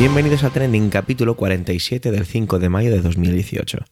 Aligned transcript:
Bienvenidos 0.00 0.44
a 0.44 0.48
Trending 0.50 0.88
capítulo 0.88 1.36
47 1.36 2.10
del 2.10 2.24
5 2.24 2.58
de 2.58 2.70
mayo 2.70 2.90
de 2.90 3.02
2018. 3.02 3.84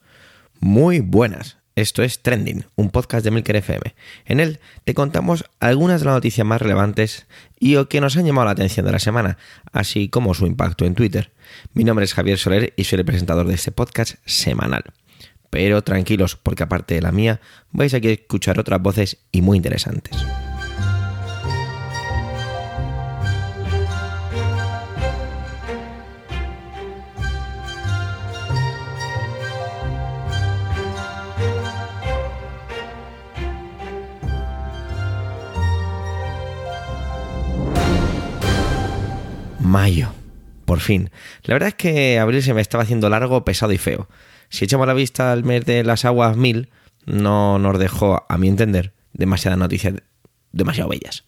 Muy 0.58 1.00
buenas, 1.00 1.58
esto 1.76 2.02
es 2.02 2.22
Trending, 2.22 2.64
un 2.76 2.88
podcast 2.88 3.26
de 3.26 3.30
Milker 3.30 3.56
FM. 3.56 3.94
En 4.24 4.40
él 4.40 4.58
te 4.84 4.94
contamos 4.94 5.44
algunas 5.60 6.00
de 6.00 6.06
las 6.06 6.14
noticias 6.14 6.46
más 6.46 6.62
relevantes 6.62 7.26
y 7.60 7.76
o 7.76 7.90
que 7.90 8.00
nos 8.00 8.16
han 8.16 8.24
llamado 8.24 8.46
la 8.46 8.52
atención 8.52 8.86
de 8.86 8.92
la 8.92 9.00
semana, 9.00 9.36
así 9.70 10.08
como 10.08 10.32
su 10.32 10.46
impacto 10.46 10.86
en 10.86 10.94
Twitter. 10.94 11.30
Mi 11.74 11.84
nombre 11.84 12.06
es 12.06 12.14
Javier 12.14 12.38
Soler 12.38 12.72
y 12.74 12.84
soy 12.84 13.00
el 13.00 13.04
presentador 13.04 13.46
de 13.46 13.56
este 13.56 13.70
podcast 13.70 14.14
semanal. 14.24 14.84
Pero 15.50 15.84
tranquilos, 15.84 16.36
porque 16.36 16.62
aparte 16.62 16.94
de 16.94 17.02
la 17.02 17.12
mía, 17.12 17.42
vais 17.70 17.92
a 17.92 17.98
escuchar 17.98 18.58
otras 18.58 18.80
voces 18.80 19.18
y 19.30 19.42
muy 19.42 19.58
interesantes. 19.58 20.16
Mayo. 39.68 40.12
Por 40.64 40.80
fin. 40.80 41.10
La 41.44 41.54
verdad 41.54 41.68
es 41.68 41.74
que 41.74 42.18
abril 42.18 42.42
se 42.42 42.54
me 42.54 42.60
estaba 42.60 42.82
haciendo 42.82 43.08
largo, 43.08 43.44
pesado 43.44 43.72
y 43.72 43.78
feo. 43.78 44.08
Si 44.48 44.64
echamos 44.64 44.86
la 44.86 44.94
vista 44.94 45.32
al 45.32 45.44
mes 45.44 45.64
de 45.64 45.84
las 45.84 46.04
aguas 46.04 46.36
mil, 46.36 46.70
no 47.04 47.58
nos 47.58 47.78
dejó, 47.78 48.24
a 48.28 48.38
mi 48.38 48.48
entender, 48.48 48.92
demasiadas 49.12 49.58
noticias 49.58 49.94
demasiado 50.52 50.90
bellas. 50.90 51.24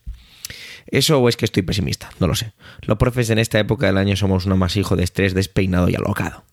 Eso 0.86 1.20
o 1.20 1.28
es 1.28 1.36
que 1.36 1.44
estoy 1.44 1.62
pesimista, 1.62 2.11
no 2.18 2.27
lo 2.27 2.34
sé. 2.34 2.52
Los 2.83 2.98
profes 2.98 3.30
en 3.30 3.38
esta 3.38 3.58
época 3.58 3.86
del 3.86 3.98
año 3.98 4.16
somos 4.16 4.46
uno 4.46 4.56
más 4.56 4.77
hijo 4.77 4.96
de 4.96 5.05
estrés 5.05 5.34
despeinado 5.34 5.88
y 5.88 5.94
alocado. 5.94 6.44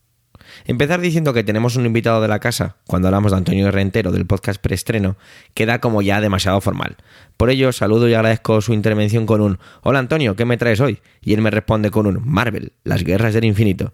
Empezar 0.66 1.02
diciendo 1.02 1.33
que 1.33 1.44
tenemos 1.44 1.75
un 1.75 1.86
invitado 1.86 2.22
de 2.22 2.27
la 2.27 2.39
casa, 2.39 2.75
cuando 2.86 3.08
hablamos 3.08 3.31
de 3.31 3.38
Antonio 3.38 3.72
Rentero 3.72 4.11
del 4.11 4.25
podcast 4.25 4.61
preestreno, 4.61 5.17
queda 5.53 5.80
como 5.80 6.02
ya 6.02 6.22
demasiado 6.22 6.61
formal. 6.61 6.97
Por 7.38 7.49
ello, 7.49 7.72
saludo 7.72 8.08
y 8.09 8.14
agradezco 8.14 8.61
su 8.61 8.73
intervención 8.73 9.25
con 9.25 9.41
un 9.41 9.59
Hola 9.81 9.99
Antonio, 9.99 10.36
¿qué 10.36 10.45
me 10.45 10.58
traes 10.58 10.80
hoy? 10.80 10.99
Y 11.22 11.33
él 11.33 11.41
me 11.41 11.52
responde 11.52 11.91
con 11.91 12.08
un 12.08 12.22
Marvel, 12.25 12.73
las 12.83 13.03
guerras 13.03 13.33
del 13.33 13.45
infinito. 13.45 13.94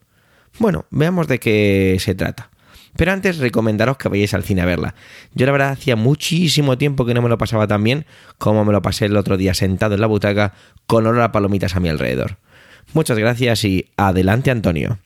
Bueno, 0.60 0.86
veamos 0.92 1.28
de 1.28 1.40
qué 1.40 1.98
se 2.00 2.16
trata. 2.16 2.50
Pero 2.96 3.12
antes 3.12 3.40
recomendaros 3.40 3.98
que 3.98 4.10
vayáis 4.10 4.34
al 4.34 4.44
cine 4.44 4.62
a 4.62 4.66
verla. 4.66 4.94
Yo 5.34 5.46
la 5.46 5.52
verdad 5.52 5.72
hacía 5.72 5.96
muchísimo 5.96 6.78
tiempo 6.78 7.06
que 7.06 7.14
no 7.14 7.22
me 7.22 7.30
lo 7.30 7.38
pasaba 7.38 7.68
tan 7.68 7.84
bien 7.84 8.06
como 8.38 8.64
me 8.66 8.72
lo 8.72 8.82
pasé 8.82 9.06
el 9.06 9.18
otro 9.18 9.36
día 9.36 9.54
sentado 9.54 9.96
en 9.96 10.02
la 10.02 10.08
butaca 10.08 10.54
con 10.86 11.08
olor 11.08 11.22
a 11.22 11.32
palomitas 11.32 11.76
a 11.76 11.80
mi 11.80 11.90
alrededor. 11.90 12.38
Muchas 12.94 13.18
gracias 13.18 13.66
y 13.66 13.90
adelante 13.98 14.52
Antonio. 14.52 15.00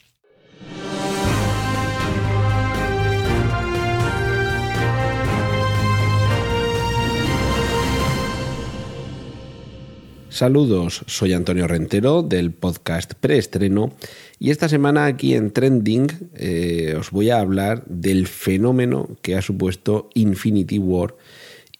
Saludos, 10.37 11.03
soy 11.07 11.33
Antonio 11.33 11.67
Rentero 11.67 12.21
del 12.21 12.51
podcast 12.51 13.15
Preestreno 13.15 13.93
y 14.37 14.51
esta 14.51 14.69
semana 14.69 15.05
aquí 15.05 15.33
en 15.33 15.49
Trending 15.49 16.09
eh, 16.35 16.95
os 16.95 17.09
voy 17.09 17.31
a 17.31 17.39
hablar 17.39 17.83
del 17.87 18.27
fenómeno 18.27 19.17
que 19.23 19.35
ha 19.35 19.41
supuesto 19.41 20.11
Infinity 20.13 20.77
War 20.77 21.15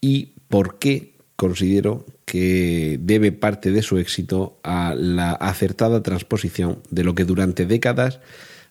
y 0.02 0.32
por 0.48 0.80
qué 0.80 1.14
considero 1.36 2.08
que 2.26 2.98
debe 3.00 3.32
parte 3.32 3.70
de 3.70 3.84
su 3.84 4.00
éxito 4.00 4.58
a 4.64 4.96
la 4.96 5.34
acertada 5.34 6.02
transposición 6.02 6.80
de 6.90 7.04
lo 7.04 7.14
que 7.14 7.26
durante 7.26 7.68
décadas 7.68 8.22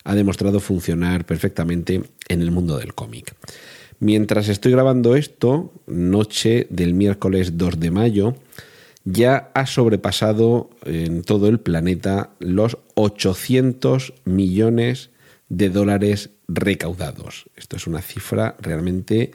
ha 0.03 0.15
demostrado 0.15 0.59
funcionar 0.59 1.25
perfectamente 1.25 2.03
en 2.27 2.41
el 2.41 2.51
mundo 2.51 2.77
del 2.77 2.93
cómic. 2.93 3.35
Mientras 3.99 4.49
estoy 4.49 4.73
grabando 4.73 5.15
esto, 5.15 5.71
noche 5.87 6.67
del 6.69 6.93
miércoles 6.93 7.57
2 7.57 7.79
de 7.79 7.91
mayo, 7.91 8.35
ya 9.09 9.51
ha 9.53 9.65
sobrepasado 9.65 10.69
en 10.83 11.23
todo 11.23 11.47
el 11.47 11.61
planeta 11.61 12.31
los 12.39 12.77
800 12.95 14.13
millones 14.25 15.11
de 15.47 15.69
dólares 15.69 16.31
recaudados. 16.49 17.45
Esto 17.55 17.77
es 17.77 17.87
una 17.87 18.01
cifra 18.01 18.57
realmente 18.59 19.31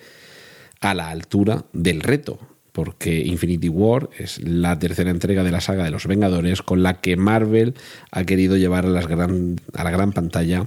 a 0.80 0.92
la 0.92 1.08
altura 1.08 1.64
del 1.72 2.02
reto, 2.02 2.38
porque 2.72 3.20
Infinity 3.20 3.70
War 3.70 4.10
es 4.18 4.42
la 4.42 4.78
tercera 4.78 5.10
entrega 5.10 5.42
de 5.42 5.52
la 5.52 5.62
saga 5.62 5.84
de 5.84 5.90
los 5.90 6.06
Vengadores 6.06 6.60
con 6.60 6.82
la 6.82 7.00
que 7.00 7.16
Marvel 7.16 7.72
ha 8.10 8.24
querido 8.24 8.58
llevar 8.58 8.84
a, 8.84 8.90
las 8.90 9.06
gran, 9.06 9.58
a 9.72 9.84
la 9.84 9.90
gran 9.90 10.12
pantalla 10.12 10.66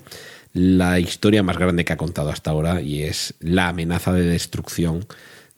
la 0.53 0.99
historia 0.99 1.43
más 1.43 1.59
grande 1.59 1.85
que 1.85 1.93
ha 1.93 1.97
contado 1.97 2.29
hasta 2.29 2.49
ahora 2.49 2.81
y 2.81 3.03
es 3.03 3.35
la 3.39 3.67
amenaza 3.67 4.13
de 4.13 4.23
destrucción 4.23 5.05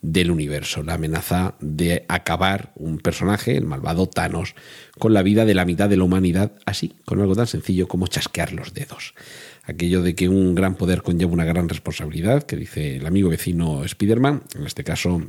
del 0.02 0.32
universo, 0.32 0.84
la 0.84 0.94
amenaza 0.94 1.56
de 1.60 2.06
acabar 2.08 2.72
un 2.76 3.00
personaje, 3.00 3.58
el 3.58 3.66
malvado 3.66 4.08
Thanos, 4.08 4.56
con 5.00 5.14
la 5.14 5.24
vida 5.24 5.46
de 5.46 5.56
la 5.56 5.66
mitad 5.66 5.90
de 5.90 5.98
la 5.98 6.04
humanidad, 6.04 6.52
así, 6.66 6.94
con 7.06 7.20
algo 7.20 7.36
tan 7.36 7.48
sencillo 7.48 7.88
como 7.88 8.08
chasquear 8.08 8.54
los 8.54 8.74
dedos. 8.74 9.16
Aquello 9.64 10.02
de 10.02 10.16
que 10.16 10.30
un 10.30 10.56
gran 10.56 10.76
poder 10.76 11.02
conlleva 11.02 11.34
una 11.34 11.46
gran 11.46 11.68
responsabilidad, 11.68 12.44
que 12.44 12.56
dice 12.56 12.98
el 12.98 13.06
amigo 13.06 13.30
vecino 13.30 13.84
Spider-Man, 13.84 14.44
en 14.56 14.66
este 14.66 14.84
caso 14.84 15.22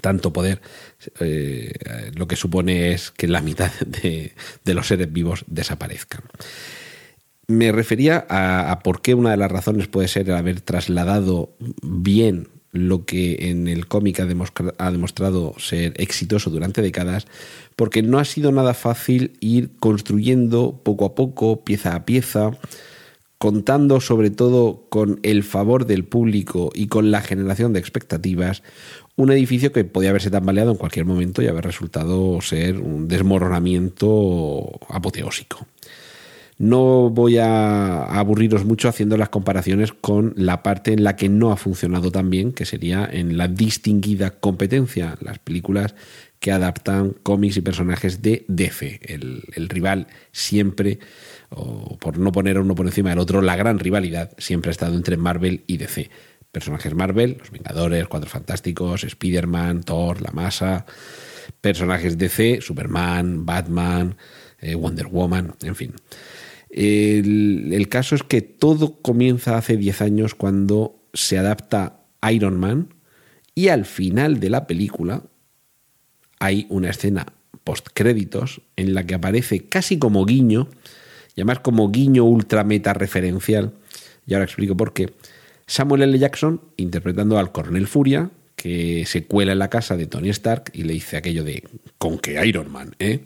tanto 0.00 0.32
poder, 0.32 0.60
eh, 1.20 1.72
lo 2.14 2.28
que 2.28 2.36
supone 2.36 2.92
es 2.92 3.10
que 3.10 3.26
la 3.26 3.40
mitad 3.40 3.72
de, 3.86 4.32
los 4.66 4.86
seres 4.86 5.12
vivos 5.12 5.44
desaparezcan. 5.46 6.22
Me 7.48 7.72
refería 7.72 8.24
a, 8.28 8.70
a, 8.70 8.78
por 8.80 9.02
qué 9.02 9.14
una 9.14 9.32
de 9.32 9.36
las 9.36 9.50
razones 9.50 9.88
puede 9.88 10.06
ser 10.06 10.30
haber 10.30 10.60
trasladado 10.60 11.56
bien 11.82 12.48
lo 12.72 13.04
que 13.04 13.50
en 13.50 13.66
el 13.68 13.86
cómic 13.86 14.20
ha, 14.20 14.26
demostrado 14.90 15.54
ser 15.58 15.94
exitoso 15.96 16.50
durante 16.50 16.82
décadas, 16.82 17.26
porque 17.76 18.02
no 18.02 18.18
ha 18.18 18.24
sido 18.24 18.52
nada 18.52 18.74
fácil 18.74 19.32
ir 19.40 19.70
construyendo 19.80 20.80
poco 20.82 21.04
a 21.04 21.14
poco, 21.14 21.64
pieza 21.64 21.94
a 21.94 22.04
pieza, 22.04 22.52
contando 23.38 24.00
sobre 24.00 24.30
todo 24.30 24.86
con 24.88 25.18
el 25.22 25.42
favor 25.42 25.86
del 25.86 26.04
público 26.04 26.70
y 26.74 26.88
con 26.88 27.10
la 27.10 27.22
generación 27.22 27.72
de 27.72 27.80
expectativas, 27.80 28.62
un 29.16 29.32
edificio 29.32 29.72
que 29.72 29.84
podía 29.84 30.10
haberse 30.10 30.30
tambaleado 30.30 30.72
en 30.72 30.76
cualquier 30.76 31.06
momento 31.06 31.42
y 31.42 31.46
haber 31.46 31.64
resultado 31.64 32.40
ser 32.40 32.78
un 32.78 33.08
desmoronamiento 33.08 34.70
apoteósico. 34.88 35.66
No 36.60 37.08
voy 37.08 37.38
a 37.38 38.04
aburriros 38.04 38.66
mucho 38.66 38.90
haciendo 38.90 39.16
las 39.16 39.30
comparaciones 39.30 39.94
con 39.94 40.34
la 40.36 40.62
parte 40.62 40.92
en 40.92 41.04
la 41.04 41.16
que 41.16 41.30
no 41.30 41.52
ha 41.52 41.56
funcionado 41.56 42.12
tan 42.12 42.28
bien, 42.28 42.52
que 42.52 42.66
sería 42.66 43.08
en 43.10 43.38
la 43.38 43.48
distinguida 43.48 44.38
competencia, 44.40 45.16
las 45.22 45.38
películas 45.38 45.94
que 46.38 46.52
adaptan 46.52 47.14
cómics 47.22 47.56
y 47.56 47.62
personajes 47.62 48.20
de 48.20 48.44
DC, 48.48 49.00
el, 49.04 49.68
rival 49.70 50.08
siempre, 50.32 50.98
o 51.48 51.96
por 51.96 52.18
no 52.18 52.30
poner 52.30 52.58
uno 52.58 52.74
por 52.74 52.84
encima 52.84 53.08
del 53.08 53.20
otro, 53.20 53.40
la 53.40 53.56
gran 53.56 53.78
rivalidad 53.78 54.30
siempre 54.36 54.68
ha 54.68 54.72
estado 54.72 54.96
entre 54.96 55.16
Marvel 55.16 55.64
y 55.66 55.78
DC. 55.78 56.10
Personajes 56.52 56.92
Marvel, 56.92 57.36
los 57.38 57.50
Vengadores, 57.50 58.06
Cuatro 58.06 58.28
Fantásticos, 58.28 59.04
Spider-Man, 59.04 59.82
Thor, 59.82 60.20
La 60.20 60.32
Masa. 60.32 60.84
Personajes 61.62 62.18
DC, 62.18 62.60
Superman, 62.60 63.46
Batman, 63.46 64.18
eh, 64.58 64.74
Wonder 64.74 65.06
Woman, 65.06 65.54
en 65.62 65.74
fin. 65.74 65.94
El, 66.70 67.86
caso 67.88 68.14
es 68.14 68.22
que 68.22 68.42
todo 68.42 69.00
comienza 69.02 69.56
hace 69.56 69.76
10 69.76 70.02
años 70.02 70.34
cuando 70.34 71.02
se 71.12 71.36
adapta 71.36 72.04
Iron 72.30 72.58
Man 72.58 72.94
y 73.54 73.68
al 73.68 73.84
final 73.84 74.38
de 74.38 74.50
la 74.50 74.66
película 74.66 75.24
hay 76.38 76.66
una 76.68 76.90
escena 76.90 77.26
post 77.64 77.88
créditos 77.92 78.62
en 78.76 78.94
la 78.94 79.04
que 79.04 79.14
aparece 79.14 79.66
casi 79.66 79.98
como 79.98 80.24
guiño, 80.24 80.68
y 81.34 81.40
además 81.40 81.60
como 81.60 81.90
guiño 81.90 82.24
ultra 82.24 82.64
meta 82.64 82.94
referencial, 82.94 83.72
y 84.26 84.34
ahora 84.34 84.44
explico 84.46 84.76
por 84.76 84.94
qué. 84.94 85.12
Samuel 85.66 86.02
L. 86.02 86.18
Jackson 86.18 86.62
interpretando 86.76 87.38
al 87.38 87.52
Coronel 87.52 87.86
Furia, 87.86 88.30
que 88.56 89.04
se 89.06 89.24
cuela 89.24 89.52
en 89.52 89.58
la 89.58 89.70
casa 89.70 89.96
de 89.96 90.06
Tony 90.06 90.30
Stark 90.30 90.70
y 90.72 90.84
le 90.84 90.94
dice 90.94 91.16
aquello 91.16 91.44
de 91.44 91.64
con 91.98 92.18
que 92.18 92.44
Iron 92.46 92.70
Man, 92.70 92.94
¿eh? 92.98 93.20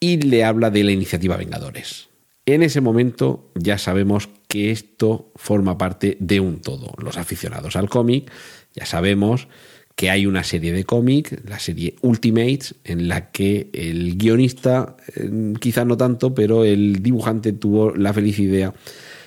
Y 0.00 0.18
le 0.18 0.44
habla 0.44 0.70
de 0.70 0.84
la 0.84 0.92
iniciativa 0.92 1.36
Vengadores. 1.36 2.08
En 2.46 2.62
ese 2.62 2.80
momento 2.80 3.50
ya 3.54 3.78
sabemos 3.78 4.28
que 4.48 4.70
esto 4.70 5.32
forma 5.36 5.78
parte 5.78 6.16
de 6.20 6.40
un 6.40 6.60
todo. 6.60 6.92
Los 6.98 7.16
aficionados 7.16 7.76
al 7.76 7.88
cómic 7.88 8.30
ya 8.74 8.84
sabemos 8.84 9.48
que 9.96 10.10
hay 10.10 10.26
una 10.26 10.44
serie 10.44 10.72
de 10.72 10.84
cómic, 10.84 11.40
la 11.48 11.58
serie 11.58 11.94
Ultimates, 12.02 12.74
en 12.84 13.08
la 13.08 13.30
que 13.30 13.70
el 13.72 14.16
guionista, 14.16 14.96
eh, 15.14 15.54
quizá 15.60 15.84
no 15.84 15.96
tanto, 15.96 16.34
pero 16.34 16.64
el 16.64 17.02
dibujante 17.02 17.52
tuvo 17.52 17.94
la 17.94 18.12
feliz 18.12 18.38
idea 18.40 18.74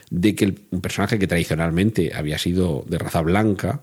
de 0.09 0.35
que 0.35 0.55
un 0.71 0.81
personaje 0.81 1.17
que 1.17 1.27
tradicionalmente 1.27 2.11
había 2.13 2.37
sido 2.37 2.85
de 2.87 2.97
raza 2.97 3.21
blanca 3.21 3.81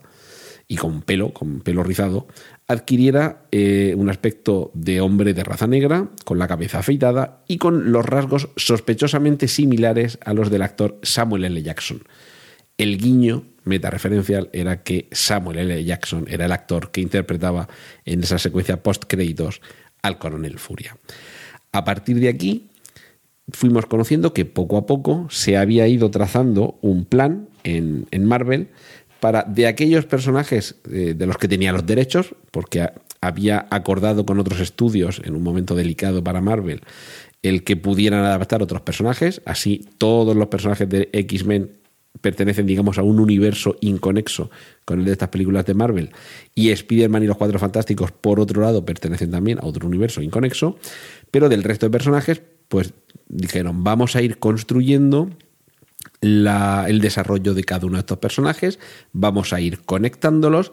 y 0.68 0.76
con 0.76 1.02
pelo, 1.02 1.32
con 1.32 1.60
pelo 1.60 1.82
rizado, 1.82 2.26
adquiriera 2.66 3.46
eh, 3.52 3.94
un 3.96 4.08
aspecto 4.08 4.70
de 4.74 5.00
hombre 5.00 5.34
de 5.34 5.44
raza 5.44 5.66
negra, 5.66 6.08
con 6.24 6.38
la 6.38 6.48
cabeza 6.48 6.78
afeitada 6.78 7.42
y 7.46 7.58
con 7.58 7.92
los 7.92 8.04
rasgos 8.06 8.48
sospechosamente 8.56 9.48
similares 9.48 10.18
a 10.24 10.32
los 10.32 10.50
del 10.50 10.62
actor 10.62 10.98
Samuel 11.02 11.44
L. 11.44 11.62
Jackson. 11.62 12.02
El 12.78 12.98
guiño 12.98 13.44
metareferencial 13.64 14.50
era 14.52 14.82
que 14.82 15.08
Samuel 15.12 15.58
L. 15.58 15.84
Jackson 15.84 16.26
era 16.28 16.46
el 16.46 16.52
actor 16.52 16.90
que 16.90 17.00
interpretaba 17.00 17.68
en 18.04 18.22
esa 18.22 18.38
secuencia 18.38 18.82
post-créditos 18.82 19.60
al 20.02 20.18
coronel 20.18 20.58
Furia. 20.58 20.96
A 21.72 21.84
partir 21.84 22.18
de 22.20 22.28
aquí, 22.28 22.70
fuimos 23.50 23.86
conociendo 23.86 24.32
que 24.32 24.44
poco 24.44 24.76
a 24.76 24.86
poco 24.86 25.26
se 25.30 25.56
había 25.56 25.86
ido 25.86 26.10
trazando 26.10 26.78
un 26.80 27.04
plan 27.04 27.48
en, 27.62 28.06
en 28.10 28.24
Marvel 28.26 28.68
para 29.24 29.42
de 29.44 29.66
aquellos 29.66 30.04
personajes 30.04 30.74
eh, 30.92 31.14
de 31.16 31.26
los 31.26 31.38
que 31.38 31.48
tenía 31.48 31.72
los 31.72 31.86
derechos, 31.86 32.34
porque 32.50 32.90
había 33.22 33.66
acordado 33.70 34.26
con 34.26 34.38
otros 34.38 34.60
estudios 34.60 35.22
en 35.24 35.34
un 35.34 35.42
momento 35.42 35.74
delicado 35.74 36.22
para 36.22 36.42
Marvel 36.42 36.82
el 37.40 37.64
que 37.64 37.74
pudieran 37.74 38.22
adaptar 38.22 38.62
otros 38.62 38.82
personajes, 38.82 39.40
así 39.46 39.88
todos 39.96 40.36
los 40.36 40.48
personajes 40.48 40.90
de 40.90 41.08
X-Men 41.14 41.70
pertenecen, 42.20 42.66
digamos, 42.66 42.98
a 42.98 43.02
un 43.02 43.18
universo 43.18 43.76
inconexo 43.80 44.50
con 44.84 44.98
el 44.98 45.06
de 45.06 45.12
estas 45.12 45.30
películas 45.30 45.64
de 45.64 45.72
Marvel, 45.72 46.10
y 46.54 46.68
Spider-Man 46.68 47.22
y 47.22 47.26
los 47.26 47.38
Cuatro 47.38 47.58
Fantásticos, 47.58 48.12
por 48.12 48.40
otro 48.40 48.60
lado, 48.60 48.84
pertenecen 48.84 49.30
también 49.30 49.58
a 49.58 49.64
otro 49.64 49.86
universo 49.86 50.20
inconexo, 50.20 50.76
pero 51.30 51.48
del 51.48 51.62
resto 51.62 51.86
de 51.86 51.90
personajes, 51.90 52.42
pues 52.68 52.92
dijeron, 53.26 53.84
vamos 53.84 54.16
a 54.16 54.20
ir 54.20 54.38
construyendo 54.38 55.30
el 56.20 57.00
desarrollo 57.00 57.54
de 57.54 57.64
cada 57.64 57.86
uno 57.86 57.96
de 57.96 58.00
estos 58.00 58.18
personajes, 58.18 58.78
vamos 59.12 59.52
a 59.52 59.60
ir 59.60 59.80
conectándolos 59.84 60.72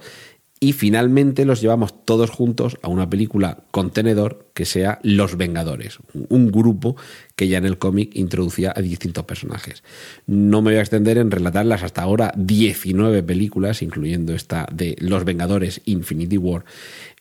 y 0.63 0.74
finalmente 0.74 1.44
los 1.44 1.60
llevamos 1.60 2.06
todos 2.06 2.30
juntos 2.30 2.78
a 2.83 2.88
una 2.88 3.10
película 3.10 3.63
contenedor 3.72 4.51
que 4.54 4.66
sea 4.66 5.00
Los 5.01 5.36
Vengadores, 5.36 5.98
un 6.30 6.51
grupo 6.51 6.95
que 7.36 7.48
ya 7.48 7.57
en 7.57 7.66
el 7.66 7.80
cómic 7.80 8.16
introducía 8.16 8.72
a 8.75 8.81
distintos 8.81 9.25
personajes. 9.25 9.83
No 10.28 10.62
me 10.62 10.69
voy 10.69 10.78
a 10.78 10.81
extender 10.81 11.18
en 11.18 11.31
relatar 11.31 11.66
las 11.66 11.81
hasta 11.81 12.04
ahora 12.04 12.31
19 12.38 13.24
películas, 13.24 13.81
incluyendo 13.81 14.36
esta 14.36 14.68
de 14.72 14.95
Los 15.00 15.25
Vengadores 15.25 15.81
Infinity 15.86 16.38
War, 16.38 16.63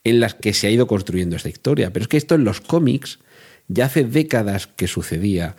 en 0.03 0.19
las 0.19 0.35
que 0.35 0.53
se 0.53 0.67
ha 0.67 0.69
ido 0.71 0.85
construyendo 0.85 1.35
esta 1.35 1.49
historia. 1.49 1.91
Pero 1.91 2.03
es 2.03 2.09
que 2.09 2.17
esto 2.17 2.35
en 2.35 2.43
los 2.43 2.61
cómics 2.61 3.17
ya 3.67 3.85
hace 3.85 4.03
décadas 4.03 4.67
que 4.67 4.87
sucedía. 4.87 5.55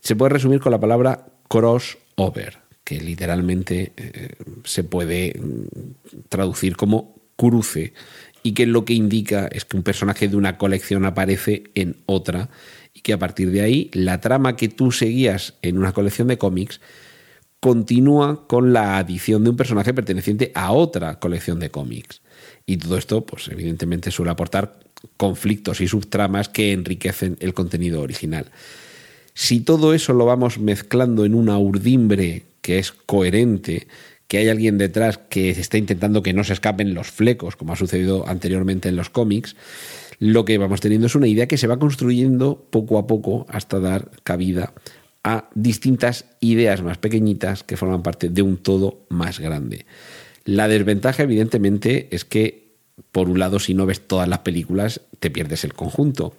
Se 0.00 0.16
puede 0.16 0.30
resumir 0.30 0.58
con 0.58 0.72
la 0.72 0.80
palabra 0.80 1.26
crossover, 1.52 2.60
que 2.82 2.98
literalmente 2.98 3.92
eh, 3.98 4.30
se 4.64 4.84
puede 4.84 5.38
mm, 5.38 6.24
traducir 6.30 6.76
como 6.76 7.14
cruce, 7.36 7.92
y 8.42 8.54
que 8.54 8.64
lo 8.64 8.86
que 8.86 8.94
indica 8.94 9.48
es 9.48 9.66
que 9.66 9.76
un 9.76 9.82
personaje 9.82 10.28
de 10.28 10.36
una 10.36 10.56
colección 10.56 11.04
aparece 11.04 11.64
en 11.74 11.96
otra, 12.06 12.48
y 12.94 13.00
que 13.00 13.12
a 13.12 13.18
partir 13.18 13.50
de 13.50 13.60
ahí 13.60 13.90
la 13.92 14.22
trama 14.22 14.56
que 14.56 14.68
tú 14.68 14.92
seguías 14.92 15.54
en 15.60 15.76
una 15.76 15.92
colección 15.92 16.28
de 16.28 16.38
cómics 16.38 16.80
continúa 17.60 18.48
con 18.48 18.72
la 18.72 18.96
adición 18.96 19.44
de 19.44 19.50
un 19.50 19.56
personaje 19.56 19.92
perteneciente 19.92 20.52
a 20.54 20.72
otra 20.72 21.20
colección 21.20 21.60
de 21.60 21.70
cómics. 21.70 22.22
Y 22.64 22.78
todo 22.78 22.96
esto, 22.96 23.26
pues 23.26 23.48
evidentemente 23.48 24.10
suele 24.10 24.32
aportar 24.32 24.80
conflictos 25.18 25.82
y 25.82 25.86
subtramas 25.86 26.48
que 26.48 26.72
enriquecen 26.72 27.36
el 27.40 27.52
contenido 27.52 28.00
original. 28.00 28.50
Si 29.34 29.60
todo 29.60 29.94
eso 29.94 30.12
lo 30.12 30.26
vamos 30.26 30.58
mezclando 30.58 31.24
en 31.24 31.34
una 31.34 31.58
urdimbre 31.58 32.44
que 32.60 32.78
es 32.78 32.92
coherente, 32.92 33.86
que 34.28 34.38
hay 34.38 34.48
alguien 34.48 34.78
detrás 34.78 35.18
que 35.18 35.50
está 35.50 35.78
intentando 35.78 36.22
que 36.22 36.32
no 36.32 36.44
se 36.44 36.52
escapen 36.52 36.94
los 36.94 37.10
flecos, 37.10 37.56
como 37.56 37.72
ha 37.72 37.76
sucedido 37.76 38.26
anteriormente 38.28 38.88
en 38.88 38.96
los 38.96 39.10
cómics, 39.10 39.56
lo 40.18 40.44
que 40.44 40.58
vamos 40.58 40.80
teniendo 40.80 41.06
es 41.06 41.14
una 41.14 41.26
idea 41.26 41.48
que 41.48 41.58
se 41.58 41.66
va 41.66 41.78
construyendo 41.78 42.66
poco 42.70 42.98
a 42.98 43.06
poco 43.06 43.46
hasta 43.48 43.80
dar 43.80 44.10
cabida 44.22 44.72
a 45.24 45.50
distintas 45.54 46.26
ideas 46.40 46.82
más 46.82 46.98
pequeñitas 46.98 47.62
que 47.62 47.76
forman 47.76 48.02
parte 48.02 48.28
de 48.28 48.42
un 48.42 48.56
todo 48.56 49.04
más 49.08 49.38
grande. 49.38 49.86
La 50.44 50.68
desventaja, 50.68 51.22
evidentemente, 51.22 52.08
es 52.10 52.24
que, 52.24 52.74
por 53.12 53.28
un 53.28 53.38
lado, 53.38 53.58
si 53.58 53.74
no 53.74 53.86
ves 53.86 54.00
todas 54.00 54.28
las 54.28 54.40
películas, 54.40 55.00
te 55.20 55.30
pierdes 55.30 55.64
el 55.64 55.74
conjunto. 55.74 56.34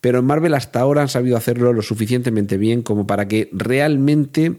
Pero 0.00 0.20
en 0.20 0.24
Marvel 0.24 0.54
hasta 0.54 0.80
ahora 0.80 1.02
han 1.02 1.08
sabido 1.08 1.36
hacerlo 1.36 1.72
lo 1.72 1.82
suficientemente 1.82 2.56
bien 2.56 2.82
como 2.82 3.06
para 3.06 3.28
que 3.28 3.48
realmente, 3.52 4.56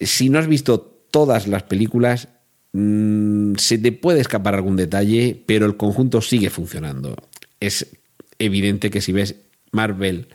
si 0.00 0.28
no 0.28 0.38
has 0.38 0.48
visto 0.48 0.80
todas 1.10 1.46
las 1.46 1.62
películas, 1.62 2.28
mm, 2.72 3.54
se 3.56 3.78
te 3.78 3.92
puede 3.92 4.20
escapar 4.20 4.54
algún 4.54 4.76
detalle, 4.76 5.40
pero 5.46 5.66
el 5.66 5.76
conjunto 5.76 6.20
sigue 6.20 6.50
funcionando. 6.50 7.14
Es 7.60 7.96
evidente 8.38 8.90
que 8.90 9.00
si 9.00 9.12
ves 9.12 9.36
Marvel, 9.70 10.28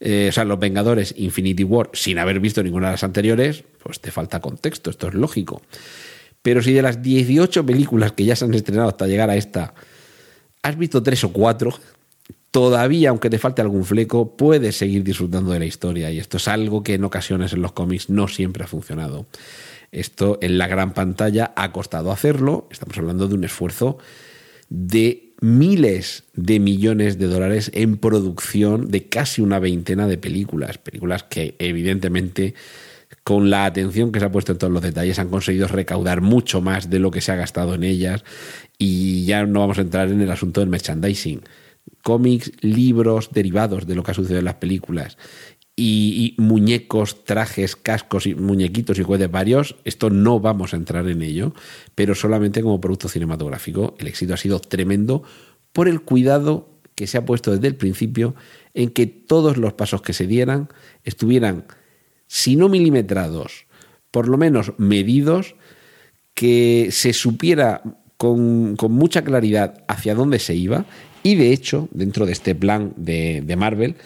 eh, 0.00 0.26
o 0.28 0.32
sea, 0.32 0.44
Los 0.44 0.58
Vengadores, 0.58 1.14
Infinity 1.16 1.64
War, 1.64 1.90
sin 1.94 2.18
haber 2.18 2.40
visto 2.40 2.62
ninguna 2.62 2.88
de 2.88 2.92
las 2.92 3.04
anteriores, 3.04 3.64
pues 3.82 4.00
te 4.00 4.10
falta 4.10 4.40
contexto, 4.40 4.90
esto 4.90 5.08
es 5.08 5.14
lógico. 5.14 5.62
Pero 6.42 6.62
si 6.62 6.72
de 6.72 6.82
las 6.82 7.02
18 7.02 7.64
películas 7.64 8.12
que 8.12 8.24
ya 8.24 8.36
se 8.36 8.44
han 8.44 8.54
estrenado 8.54 8.88
hasta 8.88 9.06
llegar 9.06 9.30
a 9.30 9.36
esta, 9.36 9.74
has 10.62 10.78
visto 10.78 11.02
tres 11.02 11.24
o 11.24 11.32
cuatro, 11.32 11.74
todavía, 12.50 13.10
aunque 13.10 13.30
te 13.30 13.38
falte 13.38 13.62
algún 13.62 13.84
fleco, 13.84 14.36
puedes 14.36 14.76
seguir 14.76 15.04
disfrutando 15.04 15.52
de 15.52 15.58
la 15.58 15.66
historia. 15.66 16.10
Y 16.10 16.18
esto 16.18 16.38
es 16.38 16.48
algo 16.48 16.82
que 16.82 16.94
en 16.94 17.04
ocasiones 17.04 17.52
en 17.52 17.62
los 17.62 17.72
cómics 17.72 18.10
no 18.10 18.28
siempre 18.28 18.64
ha 18.64 18.66
funcionado. 18.66 19.26
Esto 19.92 20.38
en 20.42 20.58
la 20.58 20.66
gran 20.66 20.92
pantalla 20.92 21.52
ha 21.56 21.72
costado 21.72 22.12
hacerlo. 22.12 22.68
Estamos 22.70 22.96
hablando 22.98 23.28
de 23.28 23.34
un 23.34 23.44
esfuerzo 23.44 23.98
de 24.68 25.32
miles 25.40 26.24
de 26.34 26.58
millones 26.58 27.18
de 27.18 27.26
dólares 27.26 27.70
en 27.74 27.96
producción 27.96 28.90
de 28.90 29.08
casi 29.08 29.40
una 29.40 29.58
veintena 29.58 30.06
de 30.06 30.18
películas. 30.18 30.78
Películas 30.78 31.22
que 31.22 31.54
evidentemente 31.58 32.54
con 33.24 33.50
la 33.50 33.64
atención 33.64 34.12
que 34.12 34.20
se 34.20 34.26
ha 34.26 34.32
puesto 34.32 34.52
en 34.52 34.58
todos 34.58 34.72
los 34.72 34.82
detalles 34.82 35.18
han 35.18 35.28
conseguido 35.28 35.68
recaudar 35.68 36.20
mucho 36.20 36.60
más 36.60 36.90
de 36.90 36.98
lo 36.98 37.10
que 37.10 37.20
se 37.20 37.32
ha 37.32 37.36
gastado 37.36 37.74
en 37.74 37.84
ellas 37.84 38.24
y 38.78 39.24
ya 39.24 39.46
no 39.46 39.60
vamos 39.60 39.78
a 39.78 39.82
entrar 39.82 40.08
en 40.08 40.20
el 40.20 40.30
asunto 40.30 40.60
del 40.60 40.68
merchandising 40.68 41.42
cómics, 42.02 42.52
libros 42.60 43.30
derivados 43.32 43.86
de 43.86 43.94
lo 43.94 44.02
que 44.02 44.10
ha 44.10 44.14
sucedido 44.14 44.38
en 44.38 44.44
las 44.44 44.54
películas. 44.54 45.18
Y, 45.80 46.34
muñecos, 46.38 47.24
trajes, 47.24 47.76
cascos 47.76 48.26
y 48.26 48.34
muñequitos 48.34 48.98
y 48.98 49.04
juguetes 49.04 49.30
varios, 49.30 49.76
esto 49.84 50.10
no 50.10 50.40
vamos 50.40 50.74
a 50.74 50.76
entrar 50.76 51.08
en 51.08 51.22
ello, 51.22 51.54
pero 51.94 52.16
solamente 52.16 52.62
como 52.62 52.80
producto 52.80 53.08
cinematográfico. 53.08 53.94
El 54.00 54.08
éxito 54.08 54.34
ha 54.34 54.38
sido 54.38 54.58
tremendo 54.58 55.22
por 55.72 55.86
el 55.86 56.00
cuidado 56.00 56.68
que 56.96 57.06
se 57.06 57.16
ha 57.16 57.24
puesto 57.24 57.52
desde 57.52 57.68
el 57.68 57.76
principio 57.76 58.34
en 58.74 58.90
que 58.90 59.06
todos 59.06 59.56
los 59.56 59.74
pasos 59.74 60.02
que 60.02 60.12
se 60.12 60.26
dieran 60.26 60.68
estuvieran, 61.04 61.66
si 62.26 62.56
no 62.56 62.68
milimetrados, 62.68 63.66
por 64.10 64.26
lo 64.26 64.36
menos 64.36 64.72
medidos, 64.78 65.54
que 66.34 66.88
se 66.90 67.12
supiera 67.12 67.82
con, 68.16 68.74
con 68.74 68.90
mucha 68.90 69.22
claridad 69.22 69.84
hacia 69.86 70.16
dónde 70.16 70.40
se 70.40 70.56
iba 70.56 70.86
y 71.22 71.34
de 71.34 71.52
hecho, 71.52 71.88
dentro 71.92 72.26
de 72.26 72.32
este 72.32 72.54
plan 72.54 72.92
de, 72.96 73.54
Marvel, 73.56 73.96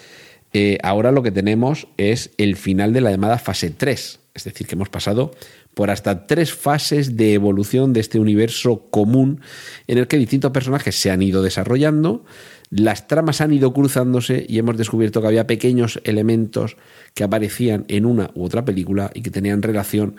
eh, 0.53 0.79
ahora 0.83 1.13
lo 1.13 1.23
que 1.23 1.31
tenemos 1.31 1.89
es 1.97 2.31
el 2.39 2.57
final 2.57 2.93
de 2.93 3.01
la 3.01 3.11
llamada 3.11 3.39
fase 3.39 3.71
3. 3.71 4.21
Es 4.35 4.45
decir, 4.45 4.67
que 4.67 4.75
hemos 4.75 4.89
pasado 4.89 5.33
por 5.75 5.91
hasta 5.91 6.27
tres 6.27 6.53
fases 6.53 7.17
de 7.17 7.35
evolución 7.35 7.93
de 7.93 8.01
este 8.01 8.19
universo 8.19 8.89
común 8.91 9.41
en 9.87 9.99
el 9.99 10.07
que 10.07 10.19
distintos 10.19 10.53
personajes 10.53 10.97
se 10.97 11.11
han 11.11 11.23
ido 11.23 11.43
desarrollando, 11.43 12.25
las 12.71 13.09
tramas 13.09 13.41
han 13.43 13.53
ido 13.53 13.73
cruzándose 13.73 14.47
y 14.49 14.59
hemos 14.59 14.77
descubierto 14.79 15.21
que 15.21 15.27
había 15.27 15.47
pequeños 15.47 16.01
elementos 16.05 16.77
que 17.15 17.25
aparecían 17.25 17.85
en 17.89 18.07
una 18.07 18.31
u 18.35 18.45
otra 18.45 18.65
película 18.65 19.11
y 19.15 19.21
que 19.23 19.31
tenían 19.31 19.63
relación 19.63 20.17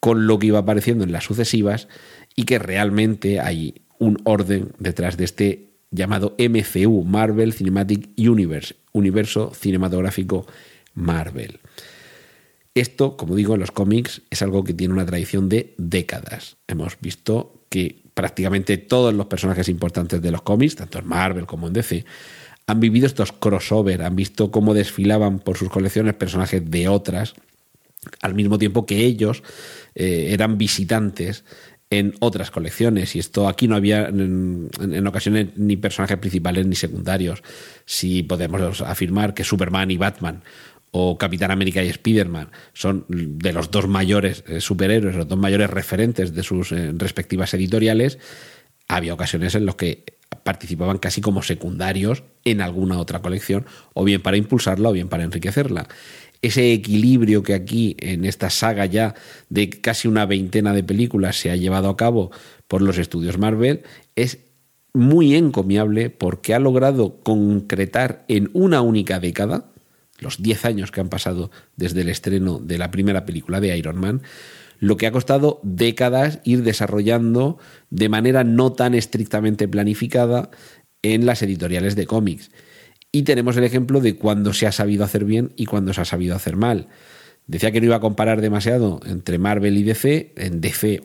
con 0.00 0.26
lo 0.26 0.38
que 0.38 0.48
iba 0.48 0.58
apareciendo 0.58 1.04
en 1.04 1.12
las 1.12 1.24
sucesivas 1.24 1.88
y 2.34 2.44
que 2.44 2.58
realmente 2.58 3.40
hay 3.40 3.82
un 3.98 4.20
orden 4.24 4.72
detrás 4.78 5.16
de 5.16 5.24
este 5.24 5.73
llamado 5.94 6.34
MCU, 6.38 7.04
Marvel 7.04 7.52
Cinematic 7.52 8.10
Universe, 8.18 8.74
universo 8.92 9.52
cinematográfico 9.54 10.46
Marvel. 10.94 11.60
Esto, 12.74 13.16
como 13.16 13.36
digo, 13.36 13.54
en 13.54 13.60
los 13.60 13.70
cómics 13.70 14.22
es 14.30 14.42
algo 14.42 14.64
que 14.64 14.74
tiene 14.74 14.94
una 14.94 15.06
tradición 15.06 15.48
de 15.48 15.74
décadas. 15.78 16.56
Hemos 16.66 16.98
visto 17.00 17.62
que 17.68 18.02
prácticamente 18.14 18.78
todos 18.78 19.14
los 19.14 19.26
personajes 19.26 19.68
importantes 19.68 20.20
de 20.20 20.30
los 20.32 20.42
cómics, 20.42 20.76
tanto 20.76 20.98
en 20.98 21.06
Marvel 21.06 21.46
como 21.46 21.68
en 21.68 21.72
DC, 21.72 22.04
han 22.66 22.80
vivido 22.80 23.06
estos 23.06 23.32
crossover, 23.32 24.02
han 24.02 24.16
visto 24.16 24.50
cómo 24.50 24.74
desfilaban 24.74 25.38
por 25.38 25.56
sus 25.56 25.68
colecciones 25.68 26.14
personajes 26.14 26.68
de 26.68 26.88
otras, 26.88 27.34
al 28.22 28.34
mismo 28.34 28.58
tiempo 28.58 28.86
que 28.86 29.04
ellos 29.04 29.42
eh, 29.94 30.28
eran 30.30 30.58
visitantes 30.58 31.44
en 31.98 32.14
otras 32.20 32.50
colecciones. 32.50 33.14
Y 33.16 33.18
esto 33.18 33.48
aquí 33.48 33.68
no 33.68 33.76
había 33.76 34.06
en, 34.06 35.06
ocasiones 35.06 35.48
ni 35.56 35.76
personajes 35.76 36.18
principales 36.18 36.66
ni 36.66 36.74
secundarios. 36.74 37.42
Si 37.84 38.22
podemos 38.22 38.80
afirmar 38.80 39.34
que 39.34 39.44
Superman 39.44 39.90
y 39.90 39.96
Batman 39.96 40.42
o 40.90 41.18
Capitán 41.18 41.50
América 41.50 41.82
y 41.82 41.88
Spider-Man 41.88 42.50
son 42.72 43.04
de 43.08 43.52
los 43.52 43.70
dos 43.70 43.88
mayores 43.88 44.44
eh, 44.46 44.60
superhéroes, 44.60 45.16
los 45.16 45.28
dos 45.28 45.38
mayores 45.38 45.70
referentes 45.70 46.34
de 46.34 46.42
sus 46.42 46.72
eh, 46.72 46.92
respectivas 46.96 47.52
editoriales, 47.54 48.18
había 48.86 49.14
ocasiones 49.14 49.54
en 49.54 49.66
las 49.66 49.74
que 49.74 50.04
participaban 50.42 50.98
casi 50.98 51.20
como 51.20 51.42
secundarios 51.42 52.22
en 52.44 52.60
alguna 52.60 52.98
otra 52.98 53.22
colección, 53.22 53.66
o 53.94 54.04
bien 54.04 54.20
para 54.20 54.36
impulsarla 54.36 54.90
o 54.90 54.92
bien 54.92 55.08
para 55.08 55.24
enriquecerla. 55.24 55.88
Ese 56.44 56.74
equilibrio 56.74 57.42
que 57.42 57.54
aquí 57.54 57.96
en 58.00 58.26
esta 58.26 58.50
saga 58.50 58.84
ya 58.84 59.14
de 59.48 59.70
casi 59.70 60.08
una 60.08 60.26
veintena 60.26 60.74
de 60.74 60.84
películas 60.84 61.36
se 61.36 61.50
ha 61.50 61.56
llevado 61.56 61.88
a 61.88 61.96
cabo 61.96 62.32
por 62.68 62.82
los 62.82 62.98
estudios 62.98 63.38
Marvel 63.38 63.80
es 64.14 64.40
muy 64.92 65.36
encomiable 65.36 66.10
porque 66.10 66.52
ha 66.52 66.58
logrado 66.58 67.22
concretar 67.22 68.26
en 68.28 68.50
una 68.52 68.82
única 68.82 69.20
década, 69.20 69.70
los 70.18 70.42
10 70.42 70.66
años 70.66 70.90
que 70.90 71.00
han 71.00 71.08
pasado 71.08 71.50
desde 71.76 72.02
el 72.02 72.10
estreno 72.10 72.58
de 72.58 72.76
la 72.76 72.90
primera 72.90 73.24
película 73.24 73.58
de 73.58 73.78
Iron 73.78 73.98
Man, 73.98 74.20
lo 74.80 74.98
que 74.98 75.06
ha 75.06 75.12
costado 75.12 75.60
décadas 75.62 76.40
ir 76.44 76.62
desarrollando 76.62 77.56
de 77.88 78.10
manera 78.10 78.44
no 78.44 78.70
tan 78.70 78.94
estrictamente 78.94 79.66
planificada 79.66 80.50
en 81.00 81.24
las 81.24 81.40
editoriales 81.40 81.96
de 81.96 82.04
cómics. 82.04 82.50
Y 83.14 83.22
tenemos 83.22 83.56
el 83.56 83.62
ejemplo 83.62 84.00
de 84.00 84.16
cuando 84.16 84.52
se 84.52 84.66
ha 84.66 84.72
sabido 84.72 85.04
hacer 85.04 85.24
bien 85.24 85.52
y 85.54 85.66
cuando 85.66 85.94
se 85.94 86.00
ha 86.00 86.04
sabido 86.04 86.34
hacer 86.34 86.56
mal. 86.56 86.88
Decía 87.46 87.70
que 87.70 87.80
no 87.80 87.86
iba 87.86 87.94
a 87.94 88.00
comparar 88.00 88.40
demasiado 88.40 88.98
entre 89.06 89.38
Marvel 89.38 89.78
y 89.78 89.84
DC. 89.84 90.32
En 90.34 90.60
DC 90.60 91.00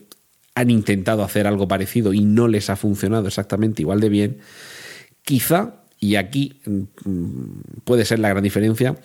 han 0.55 0.71
intentado 0.71 1.23
hacer 1.23 1.45
algo 1.45 1.67
parecido 1.67 2.11
y 2.11 2.21
no 2.21 2.47
les 2.47 2.71
ha 2.71 2.75
funcionado 2.75 3.27
exactamente 3.27 3.83
igual 3.83 3.99
de 3.99 4.09
bien. 4.09 4.37
Quizá, 5.21 5.83
y 5.99 6.15
aquí 6.15 6.59
mm, 6.65 7.81
puede 7.83 8.05
ser 8.05 8.17
la 8.17 8.29
gran 8.29 8.41
diferencia, 8.41 8.97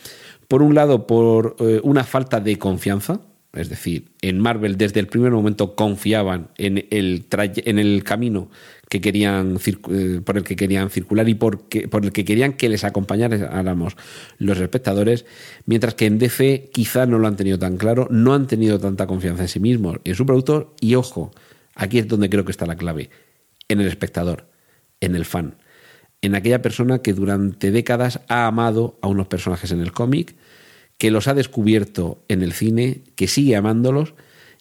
por 0.48 0.62
un 0.62 0.74
lado 0.74 1.06
por 1.06 1.56
eh, 1.58 1.80
una 1.82 2.04
falta 2.04 2.40
de 2.40 2.58
confianza, 2.58 3.20
es 3.52 3.68
decir, 3.68 4.12
en 4.22 4.40
Marvel 4.40 4.78
desde 4.78 5.00
el 5.00 5.08
primer 5.08 5.30
momento 5.30 5.76
confiaban 5.76 6.48
en 6.56 6.86
el, 6.90 7.26
en 7.30 7.78
el 7.78 8.02
camino 8.02 8.48
que 8.94 9.00
querían 9.00 9.58
eh, 9.90 10.20
por 10.24 10.36
el 10.36 10.44
que 10.44 10.54
querían 10.54 10.88
circular 10.88 11.28
y 11.28 11.34
por, 11.34 11.64
por 11.90 12.04
el 12.04 12.12
que 12.12 12.24
querían 12.24 12.52
que 12.52 12.68
les 12.68 12.84
acompañáramos 12.84 13.96
los 14.38 14.60
espectadores, 14.60 15.26
mientras 15.66 15.96
que 15.96 16.06
en 16.06 16.20
DC 16.20 16.70
quizá 16.72 17.04
no 17.04 17.18
lo 17.18 17.26
han 17.26 17.34
tenido 17.34 17.58
tan 17.58 17.76
claro, 17.76 18.06
no 18.12 18.34
han 18.34 18.46
tenido 18.46 18.78
tanta 18.78 19.08
confianza 19.08 19.42
en 19.42 19.48
sí 19.48 19.58
mismos, 19.58 19.96
en 20.04 20.14
su 20.14 20.24
producto 20.24 20.76
y 20.80 20.94
ojo, 20.94 21.32
aquí 21.74 21.98
es 21.98 22.06
donde 22.06 22.30
creo 22.30 22.44
que 22.44 22.52
está 22.52 22.66
la 22.66 22.76
clave, 22.76 23.10
en 23.66 23.80
el 23.80 23.88
espectador, 23.88 24.48
en 25.00 25.16
el 25.16 25.24
fan, 25.24 25.56
en 26.22 26.36
aquella 26.36 26.62
persona 26.62 27.02
que 27.02 27.14
durante 27.14 27.72
décadas 27.72 28.20
ha 28.28 28.46
amado 28.46 29.00
a 29.02 29.08
unos 29.08 29.26
personajes 29.26 29.72
en 29.72 29.80
el 29.80 29.90
cómic, 29.90 30.36
que 30.98 31.10
los 31.10 31.26
ha 31.26 31.34
descubierto 31.34 32.22
en 32.28 32.44
el 32.44 32.52
cine, 32.52 33.02
que 33.16 33.26
sigue 33.26 33.56
amándolos 33.56 34.14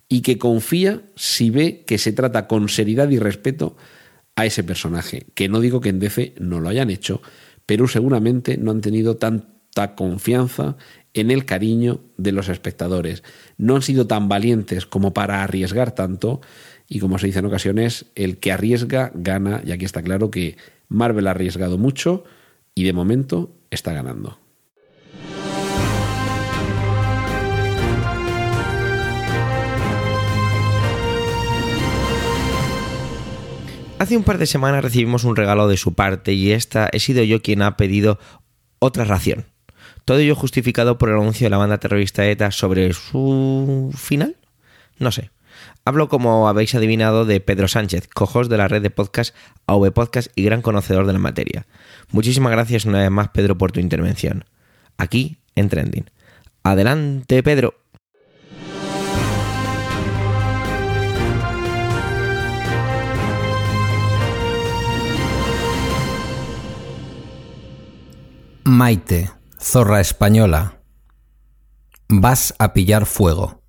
y 0.10 0.22
que 0.22 0.40
confía 0.40 1.04
si 1.16 1.52
ve 1.52 1.84
que 1.86 2.00
se 2.00 2.14
trata 2.14 2.48
con 2.48 2.68
seriedad 2.68 3.12
y 3.12 3.20
respeto 3.20 3.78
a 4.36 4.46
ese 4.46 4.64
personaje. 4.64 5.28
Que 5.34 5.50
no 5.50 5.60
digo 5.60 5.82
que 5.82 5.90
en 5.90 6.00
DC 6.00 6.36
no 6.40 6.60
lo 6.60 6.70
hayan 6.70 6.90
hecho, 6.90 7.22
pero 7.66 7.88
seguramente 7.88 8.58
no 8.58 8.72
han 8.72 8.82
tenido 8.82 9.18
tanta 9.18 9.96
confianza 9.96 10.78
en 11.14 11.32
el 11.32 11.46
cariño 11.46 12.02
de 12.18 12.32
los 12.32 12.50
espectadores. 12.50 13.24
No 13.58 13.76
han 13.76 13.82
sido 13.82 14.08
tan 14.08 14.28
valientes 14.28 14.86
como 14.86 15.14
para 15.14 15.44
arriesgar 15.44 15.94
tanto 15.94 16.42
y 16.88 17.00
como 17.00 17.18
se 17.18 17.28
dice 17.28 17.40
en 17.40 17.46
ocasiones, 17.46 18.08
el 18.16 18.38
que 18.38 18.52
arriesga 18.52 19.12
gana 19.16 19.62
y 19.66 19.72
aquí 19.72 19.86
está 19.86 20.02
claro 20.02 20.30
que 20.30 20.58
Marvel 20.90 21.28
ha 21.28 21.32
arriesgado 21.32 21.78
mucho 21.78 22.24
y 22.76 22.84
de 22.84 22.94
momento 22.94 23.56
está 23.72 23.94
ganando. 23.94 24.43
Hace 34.04 34.18
un 34.18 34.26
par 34.26 34.38
de 34.38 34.48
semanas 34.48 34.84
recibimos 34.84 35.24
un 35.24 35.38
regalo 35.38 35.70
de 35.70 35.78
su 35.78 35.94
parte 35.94 36.34
y 36.34 36.52
esta 36.52 36.90
he 36.92 37.00
sido 37.00 37.24
yo 37.24 37.42
quien 37.42 37.62
ha 37.62 37.78
pedido 37.78 38.20
otra 38.80 39.06
ración. 39.06 39.46
Todo 40.04 40.18
ello 40.18 40.36
justificado 40.36 40.98
por 40.98 41.08
el 41.08 41.16
anuncio 41.16 41.46
de 41.46 41.50
la 41.50 41.58
banda 41.58 41.78
terrorista 41.78 42.28
ETA 42.28 42.52
sobre 42.52 42.92
su 42.92 43.94
final. 43.96 44.36
No 45.00 45.14
sé. 45.14 45.32
Hablo, 45.86 46.10
como 46.10 46.50
habéis 46.50 46.76
adivinado, 46.76 47.24
de 47.24 47.40
Pedro 47.40 47.70
Sánchez, 47.70 48.10
cojos 48.10 48.50
de 48.50 48.58
la 48.58 48.68
red 48.68 48.82
de 48.82 48.90
podcast 48.90 49.34
AV 49.68 49.94
Podcast 49.94 50.30
y 50.36 50.44
gran 50.44 50.62
conocedor 50.62 51.08
de 51.08 51.14
la 51.14 51.20
materia. 51.20 51.66
Muchísimas 52.12 52.52
gracias 52.52 52.84
una 52.84 53.00
vez 53.00 53.10
más, 53.10 53.30
Pedro, 53.30 53.58
por 53.58 53.72
tu 53.72 53.80
intervención. 53.80 54.44
Aquí 54.98 55.38
en 55.56 55.70
Trending. 55.70 56.10
Adelante, 56.62 57.42
Pedro. 57.42 57.83
Maite, 68.74 69.30
zorra 69.60 70.02
española, 70.02 70.82
vas 72.10 72.56
a 72.58 72.74
pillar 72.74 73.06
fuego. 73.06 73.62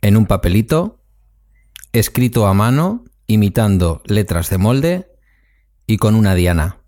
En 0.00 0.16
un 0.16 0.24
papelito, 0.24 1.04
escrito 1.92 2.46
a 2.46 2.54
mano, 2.54 3.04
imitando 3.26 4.00
letras 4.06 4.48
de 4.48 4.56
molde 4.56 5.12
y 5.86 5.98
con 5.98 6.14
una 6.14 6.34
diana. 6.34 6.80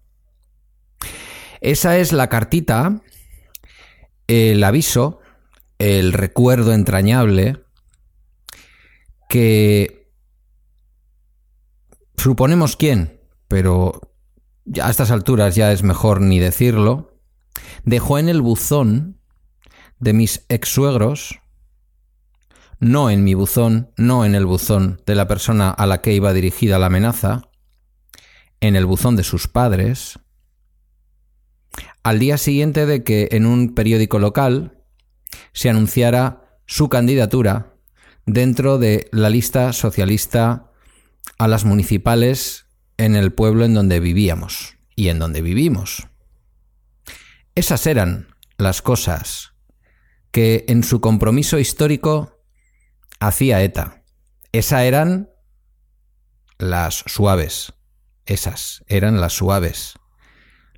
Esa 1.60 1.98
es 1.98 2.14
la 2.14 2.30
cartita, 2.30 3.02
el 4.26 4.64
aviso, 4.64 5.20
el 5.78 6.14
recuerdo 6.14 6.72
entrañable 6.72 7.62
que 9.28 10.10
suponemos 12.16 12.76
quién, 12.76 13.20
pero 13.46 14.11
a 14.80 14.90
estas 14.90 15.10
alturas 15.10 15.54
ya 15.54 15.72
es 15.72 15.82
mejor 15.82 16.20
ni 16.20 16.38
decirlo, 16.38 17.18
dejó 17.84 18.18
en 18.18 18.28
el 18.28 18.40
buzón 18.40 19.18
de 19.98 20.12
mis 20.12 20.44
ex 20.48 20.68
suegros, 20.68 21.40
no 22.78 23.10
en 23.10 23.24
mi 23.24 23.34
buzón, 23.34 23.92
no 23.96 24.24
en 24.24 24.34
el 24.34 24.46
buzón 24.46 25.00
de 25.06 25.14
la 25.14 25.28
persona 25.28 25.70
a 25.70 25.86
la 25.86 26.00
que 26.00 26.12
iba 26.12 26.32
dirigida 26.32 26.78
la 26.78 26.86
amenaza, 26.86 27.48
en 28.60 28.76
el 28.76 28.86
buzón 28.86 29.16
de 29.16 29.24
sus 29.24 29.48
padres, 29.48 30.18
al 32.02 32.18
día 32.18 32.38
siguiente 32.38 32.86
de 32.86 33.04
que 33.04 33.28
en 33.32 33.46
un 33.46 33.74
periódico 33.74 34.18
local 34.18 34.82
se 35.52 35.70
anunciara 35.70 36.58
su 36.66 36.88
candidatura 36.88 37.74
dentro 38.26 38.78
de 38.78 39.08
la 39.12 39.30
lista 39.30 39.72
socialista 39.72 40.70
a 41.38 41.48
las 41.48 41.64
municipales 41.64 42.66
en 42.96 43.16
el 43.16 43.32
pueblo 43.32 43.64
en 43.64 43.74
donde 43.74 44.00
vivíamos 44.00 44.76
y 44.96 45.08
en 45.08 45.18
donde 45.18 45.42
vivimos. 45.42 46.08
Esas 47.54 47.86
eran 47.86 48.34
las 48.58 48.82
cosas 48.82 49.52
que 50.30 50.64
en 50.68 50.82
su 50.82 51.00
compromiso 51.00 51.58
histórico 51.58 52.42
hacía 53.20 53.62
ETA. 53.62 54.02
Esas 54.52 54.82
eran 54.82 55.30
las 56.58 57.04
suaves. 57.06 57.74
Esas 58.26 58.84
eran 58.86 59.20
las 59.20 59.34
suaves. 59.34 59.94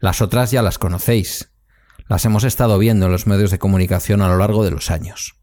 Las 0.01 0.21
otras 0.21 0.51
ya 0.51 0.63
las 0.63 0.79
conocéis. 0.79 1.51
Las 2.09 2.25
hemos 2.25 2.45
estado 2.45 2.79
viendo 2.79 3.07
en 3.07 3.13
los 3.13 3.27
medios 3.27 3.51
de 3.51 3.59
comunicación 3.59 4.21
a 4.23 4.29
lo 4.29 4.37
largo 4.37 4.65
de 4.65 4.71
los 4.71 4.91
años. 4.91 5.37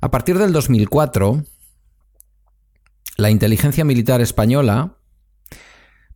A 0.00 0.10
partir 0.10 0.38
del 0.38 0.52
2004, 0.52 1.44
la 3.22 3.30
inteligencia 3.30 3.84
militar 3.84 4.20
española 4.20 4.98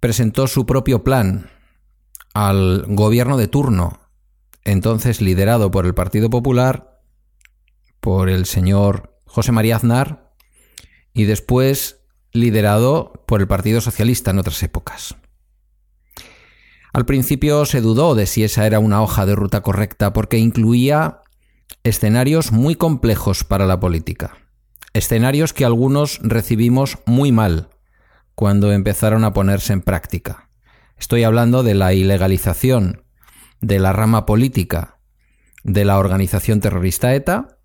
presentó 0.01 0.49
su 0.49 0.67
propio 0.67 1.05
plan 1.05 1.49
al 2.35 2.85
gobierno 2.89 3.37
de 3.37 3.47
turno, 3.47 4.01
entonces 4.65 5.21
liderado 5.21 5.71
por 5.71 5.87
el 5.87 5.95
Partido 5.95 6.29
Popular, 6.31 7.01
por 8.01 8.29
el 8.29 8.45
señor 8.45 9.21
José 9.25 9.53
María 9.53 9.77
Aznar, 9.77 10.35
y 11.15 11.25
después 11.27 12.01
liderado 12.33 13.25
por 13.29 13.41
el 13.41 13.47
Partido 13.47 13.81
Socialista 13.81 14.33
en 14.33 14.41
otras 14.41 14.61
épocas. 14.65 15.15
Al 16.93 17.07
principio 17.07 17.67
se 17.67 17.83
dudó 17.83 18.17
de 18.17 18.27
si 18.27 18.43
esa 18.43 18.67
era 18.67 18.81
una 18.81 19.01
hoja 19.01 19.27
de 19.27 19.37
ruta 19.37 19.63
correcta 19.63 20.13
porque 20.13 20.39
incluía 20.39 21.21
escenarios 21.85 22.51
muy 22.51 22.75
complejos 22.75 23.45
para 23.45 23.67
la 23.67 23.79
política 23.79 24.46
escenarios 24.97 25.53
que 25.53 25.65
algunos 25.65 26.19
recibimos 26.23 26.99
muy 27.07 27.33
mal 27.33 27.69
cuando 28.35 28.73
empezaron 28.73 29.25
a 29.25 29.33
ponerse 29.33 29.73
en 29.73 29.83
práctica. 29.83 30.51
Estoy 30.99 31.25
hablando 31.25 31.63
de 31.63 31.75
la 31.75 31.93
ilegalización 31.93 33.03
de 33.61 33.79
la 33.79 33.93
rama 33.93 34.27
política 34.27 34.99
de 35.65 35.85
la 35.85 35.99
organización 35.99 36.61
terrorista 36.61 37.15
ETA 37.15 37.59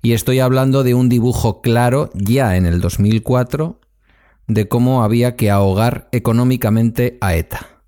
y 0.00 0.12
estoy 0.12 0.40
hablando 0.40 0.84
de 0.84 0.94
un 0.94 1.08
dibujo 1.08 1.60
claro 1.60 2.10
ya 2.14 2.56
en 2.56 2.66
el 2.66 2.80
2004 2.80 3.80
de 4.46 4.68
cómo 4.68 5.02
había 5.02 5.36
que 5.36 5.50
ahogar 5.50 6.08
económicamente 6.12 7.18
a 7.20 7.34
ETA, 7.34 7.82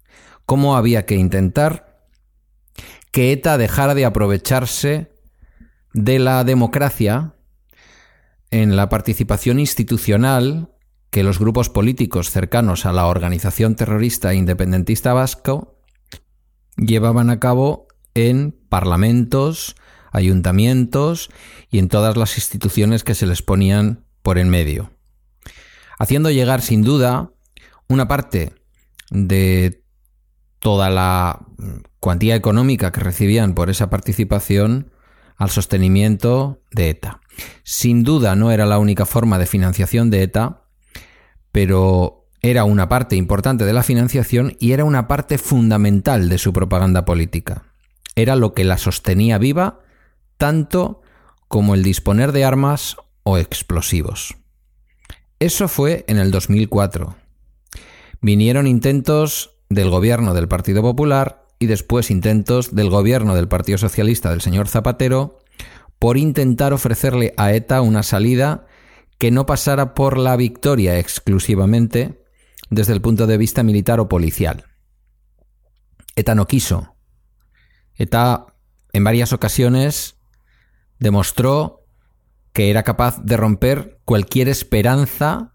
cómo 0.44 0.76
había 0.76 1.06
que 1.06 1.16
intentar 1.16 2.04
que 3.10 3.32
ETA 3.32 3.56
dejara 3.56 3.94
de 3.94 4.04
aprovecharse 4.04 5.12
de 5.94 6.18
la 6.18 6.44
democracia 6.44 7.34
en 8.50 8.76
la 8.76 8.88
participación 8.88 9.58
institucional 9.58 10.70
que 11.10 11.22
los 11.22 11.38
grupos 11.38 11.68
políticos 11.68 12.30
cercanos 12.30 12.86
a 12.86 12.92
la 12.92 13.06
organización 13.06 13.74
terrorista 13.74 14.34
independentista 14.34 15.12
vasco 15.12 15.78
llevaban 16.76 17.30
a 17.30 17.40
cabo 17.40 17.88
en 18.14 18.56
parlamentos, 18.68 19.76
ayuntamientos 20.12 21.30
y 21.70 21.78
en 21.78 21.88
todas 21.88 22.16
las 22.16 22.36
instituciones 22.36 23.04
que 23.04 23.14
se 23.14 23.26
les 23.26 23.42
ponían 23.42 24.04
por 24.22 24.38
en 24.38 24.48
medio, 24.48 24.90
haciendo 25.98 26.30
llegar 26.30 26.62
sin 26.62 26.82
duda 26.82 27.30
una 27.88 28.08
parte 28.08 28.54
de 29.10 29.82
toda 30.58 30.90
la 30.90 31.46
cuantía 31.98 32.36
económica 32.36 32.92
que 32.92 33.00
recibían 33.00 33.54
por 33.54 33.70
esa 33.70 33.90
participación 33.90 34.92
al 35.40 35.48
sostenimiento 35.48 36.60
de 36.70 36.90
ETA. 36.90 37.22
Sin 37.64 38.04
duda 38.04 38.36
no 38.36 38.52
era 38.52 38.66
la 38.66 38.78
única 38.78 39.06
forma 39.06 39.38
de 39.38 39.46
financiación 39.46 40.10
de 40.10 40.22
ETA, 40.22 40.66
pero 41.50 42.28
era 42.42 42.64
una 42.64 42.90
parte 42.90 43.16
importante 43.16 43.64
de 43.64 43.72
la 43.72 43.82
financiación 43.82 44.54
y 44.60 44.72
era 44.72 44.84
una 44.84 45.08
parte 45.08 45.38
fundamental 45.38 46.28
de 46.28 46.36
su 46.36 46.52
propaganda 46.52 47.06
política. 47.06 47.64
Era 48.16 48.36
lo 48.36 48.52
que 48.52 48.64
la 48.64 48.76
sostenía 48.76 49.38
viva 49.38 49.80
tanto 50.36 51.00
como 51.48 51.74
el 51.74 51.82
disponer 51.82 52.32
de 52.32 52.44
armas 52.44 52.96
o 53.22 53.38
explosivos. 53.38 54.36
Eso 55.38 55.68
fue 55.68 56.04
en 56.06 56.18
el 56.18 56.30
2004. 56.32 57.16
Vinieron 58.20 58.66
intentos 58.66 59.56
del 59.70 59.88
gobierno 59.88 60.34
del 60.34 60.48
Partido 60.48 60.82
Popular 60.82 61.39
y 61.60 61.66
después 61.66 62.10
intentos 62.10 62.74
del 62.74 62.88
gobierno 62.88 63.36
del 63.36 63.46
Partido 63.46 63.78
Socialista 63.78 64.30
del 64.30 64.40
señor 64.40 64.66
Zapatero 64.66 65.38
por 65.98 66.16
intentar 66.16 66.72
ofrecerle 66.72 67.34
a 67.36 67.52
ETA 67.52 67.82
una 67.82 68.02
salida 68.02 68.66
que 69.18 69.30
no 69.30 69.44
pasara 69.44 69.92
por 69.92 70.16
la 70.16 70.34
victoria 70.36 70.98
exclusivamente 70.98 72.24
desde 72.70 72.94
el 72.94 73.02
punto 73.02 73.26
de 73.26 73.36
vista 73.36 73.62
militar 73.62 74.00
o 74.00 74.08
policial. 74.08 74.64
ETA 76.16 76.34
no 76.34 76.46
quiso. 76.46 76.96
ETA 77.94 78.46
en 78.94 79.04
varias 79.04 79.34
ocasiones 79.34 80.16
demostró 80.98 81.84
que 82.54 82.70
era 82.70 82.82
capaz 82.82 83.20
de 83.22 83.36
romper 83.36 84.00
cualquier 84.06 84.48
esperanza 84.48 85.54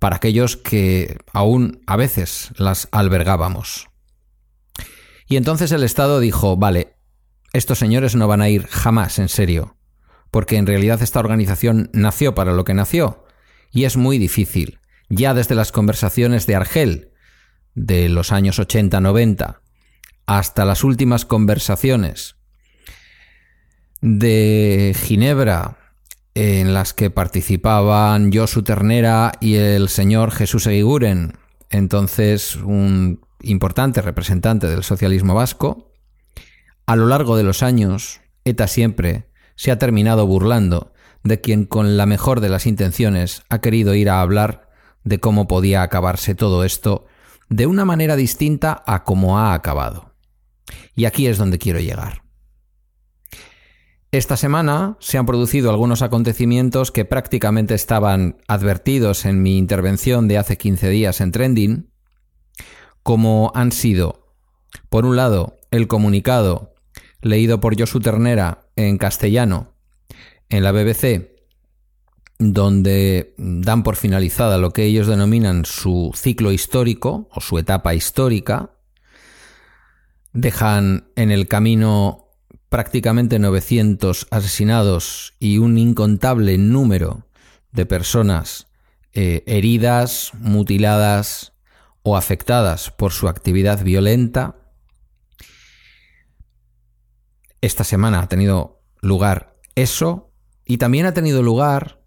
para 0.00 0.16
aquellos 0.16 0.56
que 0.56 1.18
aún 1.32 1.80
a 1.86 1.96
veces 1.96 2.50
las 2.56 2.88
albergábamos. 2.90 3.87
Y 5.28 5.36
entonces 5.36 5.70
el 5.72 5.82
Estado 5.82 6.20
dijo, 6.20 6.56
vale, 6.56 6.94
estos 7.52 7.78
señores 7.78 8.16
no 8.16 8.26
van 8.26 8.40
a 8.40 8.48
ir 8.48 8.66
jamás 8.66 9.18
en 9.18 9.28
serio, 9.28 9.76
porque 10.30 10.56
en 10.56 10.66
realidad 10.66 11.02
esta 11.02 11.20
organización 11.20 11.90
nació 11.92 12.34
para 12.34 12.52
lo 12.52 12.64
que 12.64 12.74
nació, 12.74 13.24
y 13.70 13.84
es 13.84 13.96
muy 13.96 14.18
difícil. 14.18 14.80
Ya 15.10 15.34
desde 15.34 15.54
las 15.54 15.70
conversaciones 15.70 16.46
de 16.46 16.56
Argel, 16.56 17.12
de 17.74 18.08
los 18.08 18.32
años 18.32 18.58
80-90, 18.58 19.60
hasta 20.26 20.64
las 20.64 20.82
últimas 20.82 21.24
conversaciones 21.24 22.36
de 24.00 24.96
Ginebra, 24.98 25.78
en 26.34 26.72
las 26.72 26.94
que 26.94 27.10
participaban 27.10 28.32
Josu 28.32 28.62
Ternera 28.62 29.32
y 29.40 29.56
el 29.56 29.88
señor 29.88 30.30
Jesús 30.30 30.66
Eguiguren, 30.66 31.36
entonces 31.68 32.56
un 32.56 33.20
importante 33.42 34.02
representante 34.02 34.66
del 34.66 34.84
socialismo 34.84 35.34
vasco, 35.34 35.92
a 36.86 36.96
lo 36.96 37.06
largo 37.06 37.36
de 37.36 37.42
los 37.44 37.62
años, 37.62 38.20
ETA 38.44 38.66
siempre 38.66 39.28
se 39.56 39.70
ha 39.70 39.78
terminado 39.78 40.26
burlando 40.26 40.92
de 41.24 41.40
quien 41.40 41.64
con 41.64 41.96
la 41.96 42.06
mejor 42.06 42.40
de 42.40 42.48
las 42.48 42.66
intenciones 42.66 43.42
ha 43.48 43.60
querido 43.60 43.94
ir 43.94 44.08
a 44.08 44.20
hablar 44.20 44.68
de 45.04 45.20
cómo 45.20 45.48
podía 45.48 45.82
acabarse 45.82 46.34
todo 46.34 46.64
esto 46.64 47.06
de 47.48 47.66
una 47.66 47.84
manera 47.84 48.16
distinta 48.16 48.82
a 48.86 49.04
cómo 49.04 49.38
ha 49.38 49.54
acabado. 49.54 50.14
Y 50.94 51.06
aquí 51.06 51.26
es 51.26 51.38
donde 51.38 51.58
quiero 51.58 51.80
llegar. 51.80 52.22
Esta 54.10 54.38
semana 54.38 54.96
se 55.00 55.18
han 55.18 55.26
producido 55.26 55.70
algunos 55.70 56.00
acontecimientos 56.00 56.90
que 56.90 57.04
prácticamente 57.04 57.74
estaban 57.74 58.38
advertidos 58.48 59.26
en 59.26 59.42
mi 59.42 59.58
intervención 59.58 60.28
de 60.28 60.38
hace 60.38 60.56
15 60.56 60.88
días 60.88 61.20
en 61.20 61.30
Trending, 61.30 61.87
como 63.08 63.50
han 63.54 63.72
sido, 63.72 64.34
por 64.90 65.06
un 65.06 65.16
lado, 65.16 65.56
el 65.70 65.88
comunicado 65.88 66.74
leído 67.22 67.58
por 67.58 67.74
Josu 67.80 68.00
Ternera 68.00 68.66
en 68.76 68.98
castellano 68.98 69.72
en 70.50 70.62
la 70.62 70.72
BBC, 70.72 71.30
donde 72.38 73.32
dan 73.38 73.82
por 73.82 73.96
finalizada 73.96 74.58
lo 74.58 74.72
que 74.72 74.84
ellos 74.84 75.06
denominan 75.06 75.64
su 75.64 76.12
ciclo 76.14 76.52
histórico 76.52 77.30
o 77.32 77.40
su 77.40 77.56
etapa 77.56 77.94
histórica, 77.94 78.72
dejan 80.34 81.08
en 81.16 81.30
el 81.30 81.48
camino 81.48 82.28
prácticamente 82.68 83.38
900 83.38 84.26
asesinados 84.30 85.32
y 85.38 85.56
un 85.56 85.78
incontable 85.78 86.58
número 86.58 87.26
de 87.72 87.86
personas 87.86 88.66
eh, 89.14 89.44
heridas, 89.46 90.32
mutiladas 90.34 91.54
o 92.08 92.16
afectadas 92.16 92.90
por 92.90 93.12
su 93.12 93.28
actividad 93.28 93.82
violenta. 93.84 94.56
Esta 97.60 97.84
semana 97.84 98.20
ha 98.20 98.28
tenido 98.28 98.82
lugar 99.00 99.56
eso 99.74 100.32
y 100.64 100.78
también 100.78 101.06
ha 101.06 101.14
tenido 101.14 101.42
lugar 101.42 102.02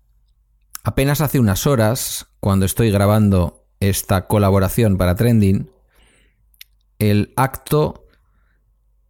apenas 0.83 1.21
hace 1.21 1.39
unas 1.39 1.67
horas, 1.67 2.27
cuando 2.39 2.65
estoy 2.65 2.89
grabando 2.89 3.67
esta 3.79 4.27
colaboración 4.27 4.97
para 4.97 5.15
Trending, 5.15 5.71
el 6.99 7.33
acto 7.35 8.07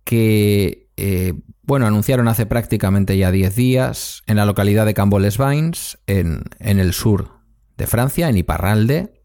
que 0.03 0.89
eh, 0.97 1.33
bueno, 1.63 1.87
anunciaron 1.87 2.27
hace 2.27 2.45
prácticamente 2.45 3.17
ya 3.17 3.31
10 3.31 3.55
días 3.55 4.23
en 4.27 4.35
la 4.35 4.45
localidad 4.45 4.85
de 4.85 4.93
Camboles-Vines, 4.93 5.99
en, 6.07 6.43
en 6.59 6.79
el 6.79 6.93
sur 6.93 7.39
de 7.77 7.87
Francia, 7.87 8.27
en 8.27 8.37
Iparralde, 8.37 9.20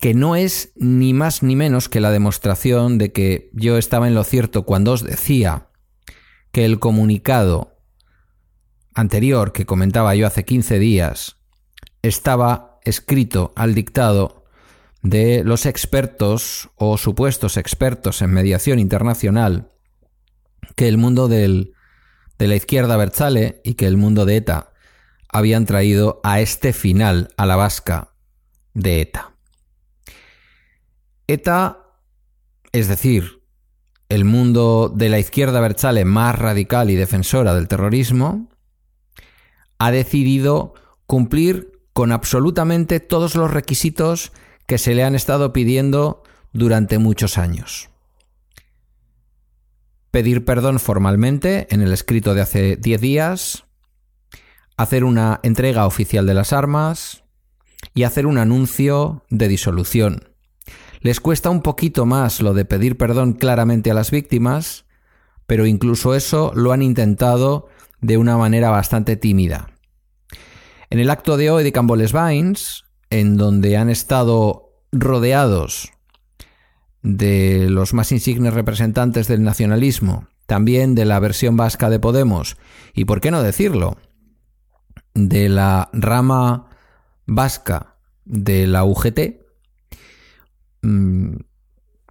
que 0.00 0.14
no 0.14 0.34
es 0.34 0.72
ni 0.76 1.12
más 1.12 1.42
ni 1.42 1.54
menos 1.54 1.90
que 1.90 2.00
la 2.00 2.10
demostración 2.10 2.96
de 2.96 3.12
que 3.12 3.50
yo 3.52 3.76
estaba 3.76 4.08
en 4.08 4.14
lo 4.14 4.24
cierto 4.24 4.64
cuando 4.64 4.92
os 4.92 5.04
decía 5.04 5.68
que 6.52 6.64
el 6.64 6.80
comunicado 6.80 7.78
anterior 8.94 9.52
que 9.52 9.66
comentaba 9.66 10.14
yo 10.14 10.26
hace 10.26 10.44
15 10.44 10.78
días 10.78 11.36
estaba 12.02 12.80
escrito 12.84 13.52
al 13.56 13.74
dictado 13.74 14.46
de 15.02 15.44
los 15.44 15.66
expertos 15.66 16.70
o 16.76 16.96
supuestos 16.96 17.58
expertos 17.58 18.22
en 18.22 18.30
mediación 18.30 18.78
internacional 18.78 19.70
que 20.76 20.88
el 20.88 20.96
mundo 20.96 21.28
de 21.28 21.72
la 22.38 22.54
izquierda 22.54 22.96
Berzale 22.96 23.60
y 23.64 23.74
que 23.74 23.86
el 23.86 23.98
mundo 23.98 24.24
de 24.24 24.36
ETA 24.36 24.72
habían 25.28 25.66
traído 25.66 26.20
a 26.24 26.40
este 26.40 26.72
final, 26.72 27.28
a 27.36 27.44
la 27.44 27.56
vasca 27.56 28.14
de 28.72 29.02
ETA. 29.02 29.29
ETA, 31.32 31.86
es 32.72 32.88
decir, 32.88 33.42
el 34.08 34.24
mundo 34.24 34.92
de 34.94 35.08
la 35.08 35.18
izquierda 35.18 35.60
Berzale 35.60 36.04
más 36.04 36.38
radical 36.38 36.90
y 36.90 36.96
defensora 36.96 37.54
del 37.54 37.68
terrorismo, 37.68 38.48
ha 39.78 39.90
decidido 39.90 40.74
cumplir 41.06 41.80
con 41.92 42.12
absolutamente 42.12 43.00
todos 43.00 43.34
los 43.34 43.50
requisitos 43.50 44.32
que 44.66 44.78
se 44.78 44.94
le 44.94 45.04
han 45.04 45.14
estado 45.14 45.52
pidiendo 45.52 46.22
durante 46.52 46.98
muchos 46.98 47.38
años 47.38 47.90
pedir 50.10 50.44
perdón 50.44 50.78
formalmente 50.78 51.66
en 51.70 51.82
el 51.82 51.92
escrito 51.92 52.34
de 52.34 52.40
hace 52.40 52.76
10 52.76 53.00
días, 53.00 53.64
hacer 54.76 55.04
una 55.04 55.40
entrega 55.42 55.86
oficial 55.86 56.26
de 56.26 56.34
las 56.34 56.52
armas 56.52 57.22
y 57.94 58.02
hacer 58.04 58.26
un 58.26 58.38
anuncio 58.38 59.24
de 59.30 59.48
disolución. 59.48 60.29
Les 61.00 61.18
cuesta 61.18 61.48
un 61.48 61.62
poquito 61.62 62.04
más 62.04 62.42
lo 62.42 62.52
de 62.52 62.66
pedir 62.66 62.98
perdón 62.98 63.32
claramente 63.32 63.90
a 63.90 63.94
las 63.94 64.10
víctimas, 64.10 64.84
pero 65.46 65.66
incluso 65.66 66.14
eso 66.14 66.52
lo 66.54 66.72
han 66.72 66.82
intentado 66.82 67.68
de 68.00 68.18
una 68.18 68.36
manera 68.36 68.70
bastante 68.70 69.16
tímida. 69.16 69.68
En 70.90 70.98
el 70.98 71.08
acto 71.08 71.36
de 71.38 71.50
hoy 71.50 71.64
de 71.64 71.72
Camboles 71.72 72.12
Vines, 72.12 72.84
en 73.08 73.36
donde 73.36 73.76
han 73.76 73.88
estado 73.88 74.74
rodeados 74.92 75.90
de 77.02 77.68
los 77.70 77.94
más 77.94 78.12
insignes 78.12 78.52
representantes 78.52 79.26
del 79.26 79.42
nacionalismo, 79.42 80.28
también 80.46 80.94
de 80.94 81.06
la 81.06 81.18
versión 81.18 81.56
vasca 81.56 81.88
de 81.88 81.98
Podemos, 81.98 82.58
y 82.92 83.06
por 83.06 83.20
qué 83.20 83.30
no 83.30 83.42
decirlo, 83.42 83.96
de 85.14 85.48
la 85.48 85.88
rama 85.92 86.68
vasca 87.26 87.96
de 88.24 88.66
la 88.66 88.84
UGT, 88.84 89.39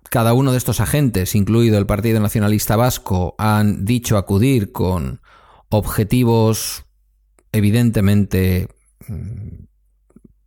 cada 0.10 0.34
uno 0.34 0.52
de 0.52 0.58
estos 0.58 0.80
agentes, 0.80 1.36
incluido 1.36 1.78
el 1.78 1.86
Partido 1.86 2.20
Nacionalista 2.20 2.76
Vasco, 2.76 3.36
han 3.38 3.86
dicho 3.86 4.18
acudir 4.18 4.72
con 4.72 5.22
objetivos 5.70 6.86
evidentemente 7.52 8.70
mm, 9.08 9.66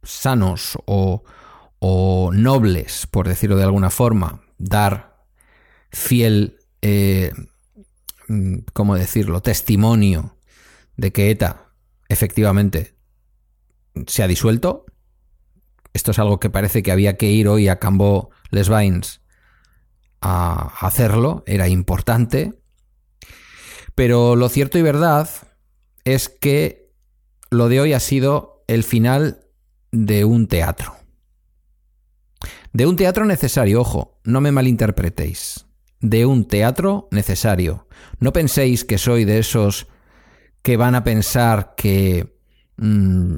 sanos 0.02 0.78
o, 0.86 1.22
nobles, 2.32 3.06
por 3.08 3.28
decirlo 3.28 3.56
de 3.56 3.64
alguna 3.64 3.90
forma, 3.90 4.42
dar 4.58 5.26
fiel, 5.90 6.58
eh, 6.80 7.32
mm, 8.28 8.58
¿cómo 8.72 8.94
decirlo?, 8.94 9.42
testimonio 9.42 10.36
de 10.96 11.12
que 11.12 11.30
ETA 11.30 11.72
efectivamente 12.08 12.94
se 14.06 14.22
ha 14.22 14.28
disuelto. 14.28 14.86
Esto 15.92 16.10
es 16.12 16.18
algo 16.18 16.40
que 16.40 16.50
parece 16.50 16.82
que 16.82 16.92
había 16.92 17.16
que 17.16 17.30
ir 17.30 17.48
hoy 17.48 17.68
a 17.68 17.78
Cambo 17.78 18.30
Les 18.50 18.68
Vines 18.68 19.20
a 20.20 20.86
hacerlo, 20.86 21.42
era 21.46 21.68
importante. 21.68 22.62
Pero 23.94 24.36
lo 24.36 24.48
cierto 24.48 24.78
y 24.78 24.82
verdad 24.82 25.28
es 26.04 26.28
que 26.28 26.90
lo 27.50 27.68
de 27.68 27.80
hoy 27.80 27.92
ha 27.92 28.00
sido 28.00 28.64
el 28.68 28.84
final 28.84 29.44
de 29.90 30.24
un 30.24 30.46
teatro. 30.46 30.94
De 32.72 32.86
un 32.86 32.96
teatro 32.96 33.26
necesario, 33.26 33.80
ojo, 33.80 34.18
no 34.24 34.40
me 34.40 34.52
malinterpretéis. 34.52 35.66
De 36.00 36.24
un 36.24 36.48
teatro 36.48 37.08
necesario. 37.10 37.86
No 38.18 38.32
penséis 38.32 38.84
que 38.84 38.98
soy 38.98 39.24
de 39.24 39.38
esos 39.38 39.88
que 40.62 40.76
van 40.76 40.94
a 40.94 41.04
pensar 41.04 41.74
que 41.76 42.38
mm, 42.76 43.36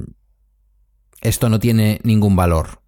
esto 1.21 1.49
no 1.49 1.59
tiene 1.59 1.99
ningún 2.03 2.35
valor. 2.35 2.81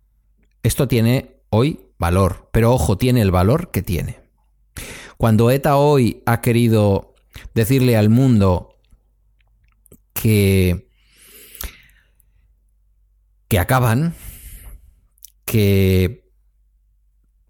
Esto 0.63 0.87
tiene 0.87 1.41
hoy 1.49 1.79
valor, 1.97 2.49
pero 2.51 2.73
ojo, 2.73 2.97
tiene 2.97 3.21
el 3.21 3.31
valor 3.31 3.71
que 3.71 3.81
tiene. 3.81 4.19
Cuando 5.17 5.49
ETA 5.49 5.77
hoy 5.77 6.21
ha 6.25 6.41
querido 6.41 7.15
decirle 7.53 7.97
al 7.97 8.09
mundo 8.09 8.75
que 10.13 10.87
que 13.47 13.59
acaban, 13.59 14.13
que 15.45 16.29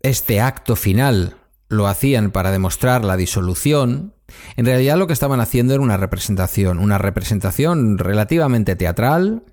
este 0.02 0.42
acto 0.42 0.76
final 0.76 1.38
lo 1.70 1.88
hacían 1.88 2.32
para 2.32 2.52
demostrar 2.52 3.04
la 3.04 3.18
disolución, 3.18 4.14
en 4.56 4.66
realidad 4.66 4.98
lo 4.98 5.08
que 5.08 5.14
estaban 5.14 5.40
haciendo 5.40 5.74
era 5.74 5.82
una 5.82 5.98
representación, 5.98 6.80
una 6.80 6.98
representación 6.98 7.98
relativamente 7.98 8.76
teatral, 8.76 9.44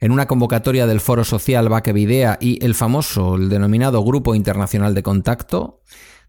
en 0.00 0.12
una 0.12 0.26
convocatoria 0.26 0.86
del 0.86 1.00
Foro 1.00 1.24
Social 1.24 1.68
Baquevidea 1.68 2.38
y 2.40 2.64
el 2.64 2.74
famoso, 2.74 3.36
el 3.36 3.48
denominado 3.48 4.02
Grupo 4.02 4.34
Internacional 4.34 4.94
de 4.94 5.02
Contacto, 5.02 5.82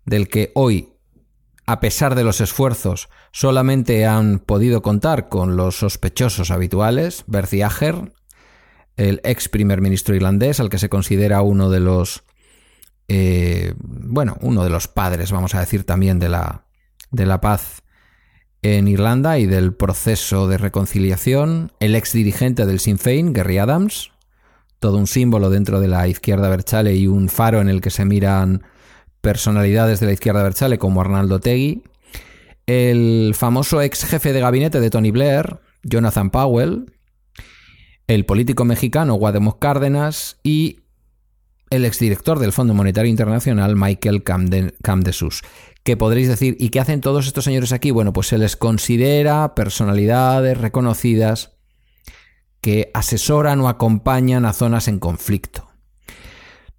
del 0.06 0.28
que 0.28 0.52
hoy, 0.56 0.94
a 1.66 1.80
pesar 1.80 2.16
de 2.16 2.24
los 2.24 2.42
esfuerzos, 2.42 3.10
solamente 3.32 4.06
han 4.06 4.40
podido 4.40 4.82
contar 4.82 5.30
con 5.30 5.56
los 5.56 5.78
sospechosos 5.78 6.52
habituales, 6.52 7.24
Bertie 7.28 7.64
Ager, 7.64 8.12
el 8.98 9.22
ex 9.24 9.48
primer 9.50 9.82
ministro 9.82 10.16
irlandés, 10.16 10.60
al 10.60 10.70
que 10.70 10.80
se 10.80 10.90
considera 10.90 11.42
uno 11.42 11.70
de 11.70 11.80
los, 11.80 12.24
eh, 13.08 13.74
bueno, 13.78 14.38
uno 14.42 14.64
de 14.64 14.70
los 14.70 14.88
padres, 14.88 15.32
vamos 15.32 15.54
a 15.56 15.60
decir 15.60 15.84
también, 15.84 16.20
de 16.20 16.30
la, 16.30 16.66
de 17.12 17.26
la 17.26 17.40
paz 17.40 17.84
en 18.62 18.88
Irlanda 18.88 19.40
y 19.40 19.46
del 19.46 19.74
proceso 19.74 20.48
de 20.48 20.58
reconciliación, 20.58 21.72
el 21.80 21.96
ex 21.96 22.14
dirigente 22.14 22.66
del 22.66 22.80
Sinn 22.80 22.98
Féin, 22.98 23.34
Gary 23.34 23.58
Adams, 23.58 24.12
todo 24.80 24.98
un 24.98 25.08
símbolo 25.08 25.50
dentro 25.50 25.80
de 25.80 25.88
la 25.88 26.08
izquierda 26.08 26.50
Berchale 26.50 26.96
y 26.96 27.08
un 27.08 27.30
faro 27.30 27.62
en 27.62 27.70
el 27.70 27.82
que 27.82 27.90
se 27.90 28.06
miran 28.06 28.64
personalidades 29.22 30.00
de 30.00 30.08
la 30.08 30.14
izquierda 30.14 30.44
Berchale 30.44 30.78
como 30.78 31.02
Arnaldo 31.02 31.40
Tegui, 31.40 31.84
el 32.66 33.34
famoso 33.36 33.82
ex 33.82 34.06
jefe 34.06 34.34
de 34.34 34.40
gabinete 34.42 34.80
de 34.80 34.90
Tony 34.90 35.12
Blair, 35.12 35.60
Jonathan 35.84 36.30
Powell, 36.30 36.86
el 38.08 38.26
político 38.26 38.66
mexicano 38.66 39.16
Guademos 39.16 39.56
Cárdenas 39.56 40.38
y 40.44 40.80
el 41.70 41.86
exdirector 41.86 42.40
del 42.40 42.52
Fondo 42.52 42.74
Monetario 42.74 43.10
Internacional, 43.10 43.76
Michael 43.76 44.24
Camdesus. 44.24 45.44
¿Qué 45.90 45.98
podréis 45.98 46.28
decir? 46.28 46.56
¿Y 46.60 46.70
qué 46.70 46.80
hacen 46.80 47.02
todos 47.02 47.26
estos 47.26 47.46
señores 47.46 47.72
aquí? 47.72 47.90
Bueno, 47.90 48.14
pues 48.14 48.28
se 48.28 48.38
les 48.38 48.56
considera 48.56 49.56
personalidades 49.56 50.56
reconocidas 50.56 51.58
que 52.62 52.92
asesoran 52.94 53.60
o 53.62 53.68
acompañan 53.68 54.46
a 54.46 54.54
zonas 54.54 54.88
en 54.88 55.00
conflicto. 55.00 55.68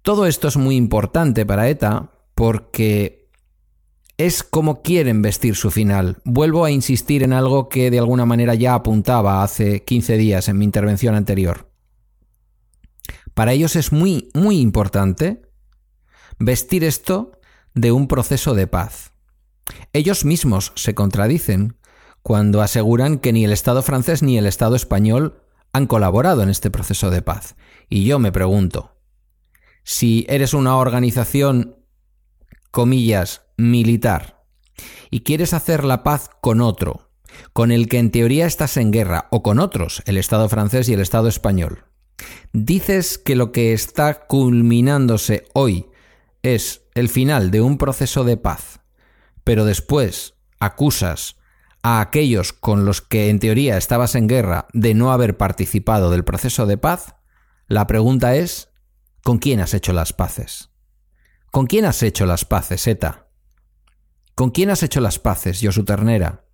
Todo 0.01 0.27
esto 0.27 0.47
es 0.47 0.55
muy 0.55 0.77
importante 0.77 1.45
para 1.45 1.67
ETA 1.67 2.13
porque 2.35 3.29
es 4.15 4.43
como 4.43 4.81
quieren 4.81 5.21
vestir 5.21 5.57
su 5.57 5.71
final. 5.71 6.21
Vuelvo 6.23 6.63
a 6.63 6.71
insistir 6.71 7.21
en 7.21 7.33
algo 7.33 7.67
que 7.67 7.91
de 7.91 7.99
alguna 7.99 8.25
manera 8.25 8.55
ya 8.55 8.75
apuntaba 8.75 9.43
hace 9.43 9.83
15 9.83 10.15
días 10.15 10.47
en 10.47 10.57
mi 10.57 10.63
intervención 10.63 11.15
anterior. 11.15 11.69
Para 13.33 13.51
ellos 13.51 13.75
es 13.75 13.91
muy, 13.91 14.29
muy 14.33 14.61
importante 14.61 15.41
vestir 16.39 16.85
esto 16.85 17.40
de 17.73 17.91
un 17.91 18.07
proceso 18.07 18.53
de 18.53 18.67
paz. 18.67 19.13
Ellos 19.93 20.25
mismos 20.25 20.73
se 20.75 20.93
contradicen 20.95 21.77
cuando 22.21 22.61
aseguran 22.61 23.17
que 23.17 23.33
ni 23.33 23.45
el 23.45 23.51
Estado 23.51 23.81
francés 23.81 24.21
ni 24.21 24.37
el 24.37 24.45
Estado 24.45 24.75
español 24.75 25.41
han 25.73 25.87
colaborado 25.87 26.43
en 26.43 26.49
este 26.49 26.69
proceso 26.69 27.09
de 27.09 27.21
paz. 27.21 27.55
Y 27.89 28.05
yo 28.05 28.19
me 28.19 28.31
pregunto, 28.31 28.97
si 29.83 30.25
eres 30.29 30.53
una 30.53 30.77
organización, 30.77 31.77
comillas, 32.71 33.43
militar, 33.57 34.43
y 35.09 35.21
quieres 35.21 35.53
hacer 35.53 35.83
la 35.83 36.03
paz 36.03 36.29
con 36.41 36.61
otro, 36.61 37.11
con 37.53 37.71
el 37.71 37.87
que 37.87 37.99
en 37.99 38.11
teoría 38.11 38.45
estás 38.45 38.77
en 38.77 38.91
guerra, 38.91 39.27
o 39.31 39.41
con 39.43 39.59
otros, 39.59 40.03
el 40.05 40.17
Estado 40.17 40.49
francés 40.49 40.89
y 40.89 40.93
el 40.93 40.99
Estado 40.99 41.27
español, 41.27 41.85
dices 42.53 43.17
que 43.17 43.35
lo 43.35 43.51
que 43.51 43.73
está 43.73 44.27
culminándose 44.27 45.45
hoy 45.53 45.87
es 46.43 46.80
el 46.93 47.09
final 47.09 47.51
de 47.51 47.61
un 47.61 47.77
proceso 47.77 48.23
de 48.23 48.37
paz, 48.37 48.81
pero 49.43 49.65
después 49.65 50.35
acusas 50.59 51.37
a 51.83 52.01
aquellos 52.01 52.53
con 52.53 52.85
los 52.85 53.01
que 53.01 53.29
en 53.29 53.39
teoría 53.39 53.77
estabas 53.77 54.15
en 54.15 54.27
guerra 54.27 54.67
de 54.73 54.93
no 54.93 55.11
haber 55.11 55.37
participado 55.37 56.11
del 56.11 56.23
proceso 56.23 56.65
de 56.65 56.77
paz, 56.77 57.15
la 57.67 57.87
pregunta 57.87 58.35
es, 58.35 58.69
¿con 59.23 59.39
quién 59.39 59.59
has 59.59 59.73
hecho 59.73 59.93
las 59.93 60.13
paces? 60.13 60.69
¿Con 61.51 61.65
quién 61.65 61.85
has 61.85 62.03
hecho 62.03 62.25
las 62.25 62.45
paces, 62.45 62.85
Eta? 62.87 63.27
¿Con 64.35 64.51
quién 64.51 64.69
has 64.69 64.83
hecho 64.83 65.01
las 65.01 65.19
paces, 65.19 65.59
Josu 65.61 65.83
Ternera? 65.83 66.45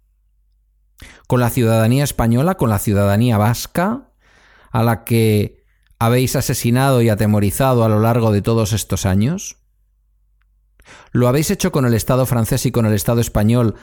¿Con 1.27 1.39
la 1.39 1.49
ciudadanía 1.49 2.03
española, 2.03 2.55
con 2.55 2.69
la 2.69 2.79
ciudadanía 2.79 3.37
vasca, 3.37 4.11
a 4.71 4.83
la 4.83 5.03
que 5.03 5.63
habéis 5.99 6.35
asesinado 6.35 7.01
y 7.01 7.09
atemorizado 7.09 7.83
a 7.83 7.89
lo 7.89 7.99
largo 7.99 8.31
de 8.31 8.41
todos 8.41 8.73
estos 8.73 9.05
años? 9.05 9.57
¿Lo 11.11 11.27
habéis 11.27 11.51
hecho 11.51 11.71
con 11.71 11.85
el 11.85 11.93
Estado 11.93 12.25
francés 12.25 12.65
y 12.65 12.71
con 12.71 12.85
el 12.85 12.93
Estado 12.93 13.21
español, 13.21 13.75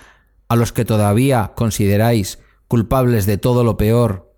a 0.48 0.56
los 0.56 0.72
que 0.72 0.84
todavía 0.84 1.52
consideráis 1.54 2.38
culpables 2.68 3.26
de 3.26 3.38
todo 3.38 3.64
lo 3.64 3.76
peor 3.76 4.32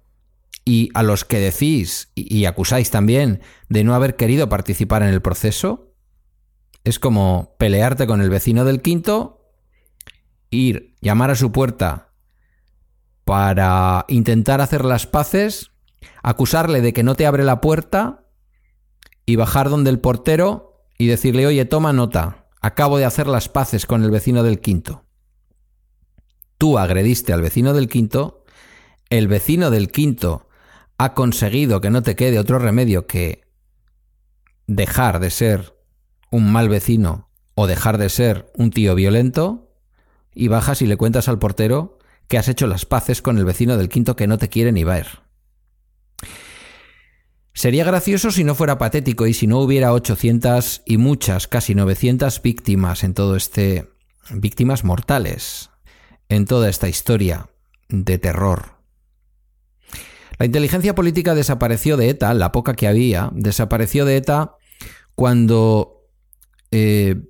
y 0.64 0.90
a 0.94 1.02
los 1.02 1.24
que 1.24 1.38
decís 1.38 2.10
y, 2.14 2.44
acusáis 2.44 2.90
también 2.90 3.40
de 3.68 3.84
no 3.84 3.94
haber 3.94 4.16
querido 4.16 4.48
participar 4.48 5.02
en 5.02 5.08
el 5.08 5.22
proceso? 5.22 5.92
Es 6.84 6.98
como 6.98 7.54
pelearte 7.58 8.06
con 8.06 8.20
el 8.20 8.30
vecino 8.30 8.64
del 8.64 8.82
quinto, 8.82 9.44
ir, 10.50 10.94
llamar 11.00 11.30
a 11.30 11.36
su 11.36 11.52
puerta 11.52 12.12
para 13.24 14.04
intentar 14.08 14.60
hacer 14.60 14.84
las 14.84 15.06
paces, 15.06 15.72
acusarle 16.22 16.80
de 16.80 16.92
que 16.92 17.02
no 17.02 17.16
te 17.16 17.26
abre 17.26 17.42
la 17.42 17.60
puerta 17.60 18.24
y 19.24 19.36
bajar 19.36 19.68
donde 19.68 19.90
el 19.90 19.98
portero 19.98 20.84
y 20.96 21.06
decirle, 21.06 21.46
oye, 21.46 21.64
toma 21.64 21.92
nota, 21.92 22.45
Acabo 22.66 22.98
de 22.98 23.04
hacer 23.04 23.28
las 23.28 23.48
paces 23.48 23.86
con 23.86 24.02
el 24.02 24.10
vecino 24.10 24.42
del 24.42 24.58
quinto. 24.58 25.04
Tú 26.58 26.78
agrediste 26.78 27.32
al 27.32 27.40
vecino 27.40 27.74
del 27.74 27.86
quinto, 27.86 28.44
el 29.08 29.28
vecino 29.28 29.70
del 29.70 29.92
quinto 29.92 30.48
ha 30.98 31.14
conseguido 31.14 31.80
que 31.80 31.90
no 31.90 32.02
te 32.02 32.16
quede 32.16 32.40
otro 32.40 32.58
remedio 32.58 33.06
que 33.06 33.46
dejar 34.66 35.20
de 35.20 35.30
ser 35.30 35.76
un 36.32 36.50
mal 36.50 36.68
vecino 36.68 37.30
o 37.54 37.68
dejar 37.68 37.98
de 37.98 38.08
ser 38.08 38.50
un 38.56 38.70
tío 38.70 38.96
violento, 38.96 39.70
y 40.34 40.48
bajas 40.48 40.82
y 40.82 40.86
le 40.88 40.96
cuentas 40.96 41.28
al 41.28 41.38
portero 41.38 42.00
que 42.26 42.36
has 42.36 42.48
hecho 42.48 42.66
las 42.66 42.84
paces 42.84 43.22
con 43.22 43.38
el 43.38 43.44
vecino 43.44 43.76
del 43.76 43.88
quinto 43.88 44.16
que 44.16 44.26
no 44.26 44.38
te 44.38 44.48
quiere 44.48 44.72
ni 44.72 44.82
ver. 44.82 45.20
Sería 47.56 47.84
gracioso 47.84 48.30
si 48.30 48.44
no 48.44 48.54
fuera 48.54 48.76
patético 48.76 49.26
y 49.26 49.32
si 49.32 49.46
no 49.46 49.60
hubiera 49.60 49.94
800 49.94 50.82
y 50.84 50.98
muchas, 50.98 51.48
casi 51.48 51.74
900 51.74 52.42
víctimas 52.42 53.02
en 53.02 53.14
todo 53.14 53.34
este... 53.34 53.88
víctimas 54.30 54.84
mortales 54.84 55.70
en 56.28 56.44
toda 56.44 56.68
esta 56.68 56.86
historia 56.86 57.48
de 57.88 58.18
terror. 58.18 58.76
La 60.38 60.44
inteligencia 60.44 60.94
política 60.94 61.34
desapareció 61.34 61.96
de 61.96 62.10
ETA, 62.10 62.34
la 62.34 62.52
poca 62.52 62.74
que 62.74 62.88
había, 62.88 63.30
desapareció 63.32 64.04
de 64.04 64.18
ETA 64.18 64.56
cuando 65.14 66.10
eh, 66.72 67.26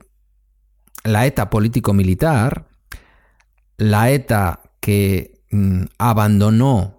la 1.04 1.24
ETA 1.24 1.50
político-militar, 1.50 2.66
la 3.76 4.10
ETA 4.10 4.60
que 4.80 5.44
mm, 5.52 5.84
abandonó 5.98 6.95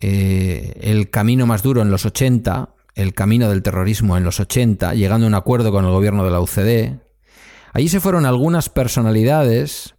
eh, 0.00 0.78
el 0.80 1.10
camino 1.10 1.46
más 1.46 1.62
duro 1.62 1.82
en 1.82 1.90
los 1.90 2.06
80, 2.06 2.74
el 2.94 3.14
camino 3.14 3.48
del 3.48 3.62
terrorismo 3.62 4.16
en 4.16 4.24
los 4.24 4.40
80, 4.40 4.94
llegando 4.94 5.26
a 5.26 5.28
un 5.28 5.34
acuerdo 5.34 5.72
con 5.72 5.84
el 5.84 5.90
gobierno 5.90 6.24
de 6.24 6.30
la 6.30 6.40
UCD. 6.40 7.00
Allí 7.72 7.88
se 7.88 8.00
fueron 8.00 8.26
algunas 8.26 8.68
personalidades 8.68 9.94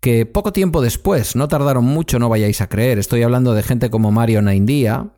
que 0.00 0.26
poco 0.26 0.52
tiempo 0.52 0.82
después, 0.82 1.36
no 1.36 1.48
tardaron 1.48 1.84
mucho, 1.84 2.18
no 2.18 2.28
vayáis 2.28 2.60
a 2.60 2.68
creer, 2.68 2.98
estoy 2.98 3.22
hablando 3.22 3.54
de 3.54 3.62
gente 3.62 3.90
como 3.90 4.12
Mario 4.12 4.42
Naindía, 4.42 5.10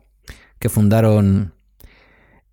que 0.57 0.69
fundaron 0.69 1.53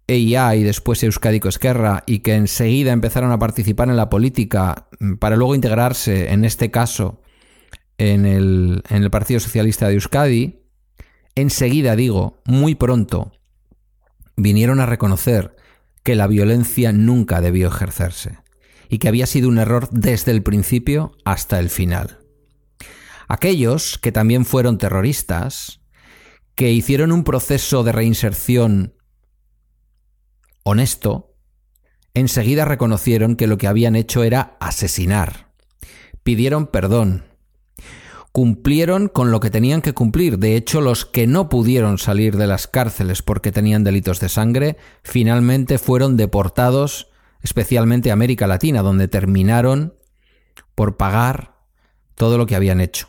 EIA 0.06 0.54
y 0.56 0.62
después 0.62 1.02
Euskadico 1.02 1.48
Esquerra 1.48 2.04
y 2.06 2.20
que 2.20 2.34
enseguida 2.34 2.92
empezaron 2.92 3.32
a 3.32 3.38
participar 3.38 3.88
en 3.88 3.96
la 3.96 4.08
política 4.08 4.88
para 5.18 5.36
luego 5.36 5.54
integrarse, 5.54 6.32
en 6.32 6.44
este 6.44 6.70
caso, 6.70 7.22
en 7.98 8.26
el, 8.26 8.82
en 8.88 9.02
el 9.02 9.10
Partido 9.10 9.40
Socialista 9.40 9.88
de 9.88 9.94
Euskadi, 9.94 10.65
enseguida 11.36 11.94
digo, 11.94 12.42
muy 12.44 12.74
pronto, 12.74 13.32
vinieron 14.36 14.80
a 14.80 14.86
reconocer 14.86 15.54
que 16.02 16.16
la 16.16 16.26
violencia 16.26 16.92
nunca 16.92 17.40
debió 17.40 17.68
ejercerse 17.68 18.38
y 18.88 18.98
que 18.98 19.08
había 19.08 19.26
sido 19.26 19.48
un 19.48 19.58
error 19.58 19.88
desde 19.90 20.32
el 20.32 20.42
principio 20.42 21.12
hasta 21.24 21.58
el 21.58 21.70
final. 21.70 22.18
Aquellos 23.28 23.98
que 23.98 24.12
también 24.12 24.44
fueron 24.44 24.78
terroristas, 24.78 25.80
que 26.54 26.70
hicieron 26.72 27.12
un 27.12 27.24
proceso 27.24 27.82
de 27.82 27.92
reinserción 27.92 28.94
honesto, 30.62 31.34
enseguida 32.14 32.64
reconocieron 32.64 33.36
que 33.36 33.46
lo 33.46 33.58
que 33.58 33.66
habían 33.66 33.96
hecho 33.96 34.22
era 34.22 34.56
asesinar. 34.60 35.52
Pidieron 36.22 36.68
perdón, 36.68 37.24
cumplieron 38.36 39.08
con 39.08 39.30
lo 39.30 39.40
que 39.40 39.48
tenían 39.48 39.80
que 39.80 39.94
cumplir. 39.94 40.38
De 40.38 40.56
hecho, 40.56 40.82
los 40.82 41.06
que 41.06 41.26
no 41.26 41.48
pudieron 41.48 41.96
salir 41.96 42.36
de 42.36 42.46
las 42.46 42.66
cárceles 42.66 43.22
porque 43.22 43.50
tenían 43.50 43.82
delitos 43.82 44.20
de 44.20 44.28
sangre, 44.28 44.76
finalmente 45.02 45.78
fueron 45.78 46.18
deportados, 46.18 47.08
especialmente 47.40 48.10
a 48.10 48.12
América 48.12 48.46
Latina, 48.46 48.82
donde 48.82 49.08
terminaron 49.08 49.94
por 50.74 50.98
pagar 50.98 51.62
todo 52.14 52.36
lo 52.36 52.44
que 52.44 52.54
habían 52.54 52.82
hecho. 52.82 53.08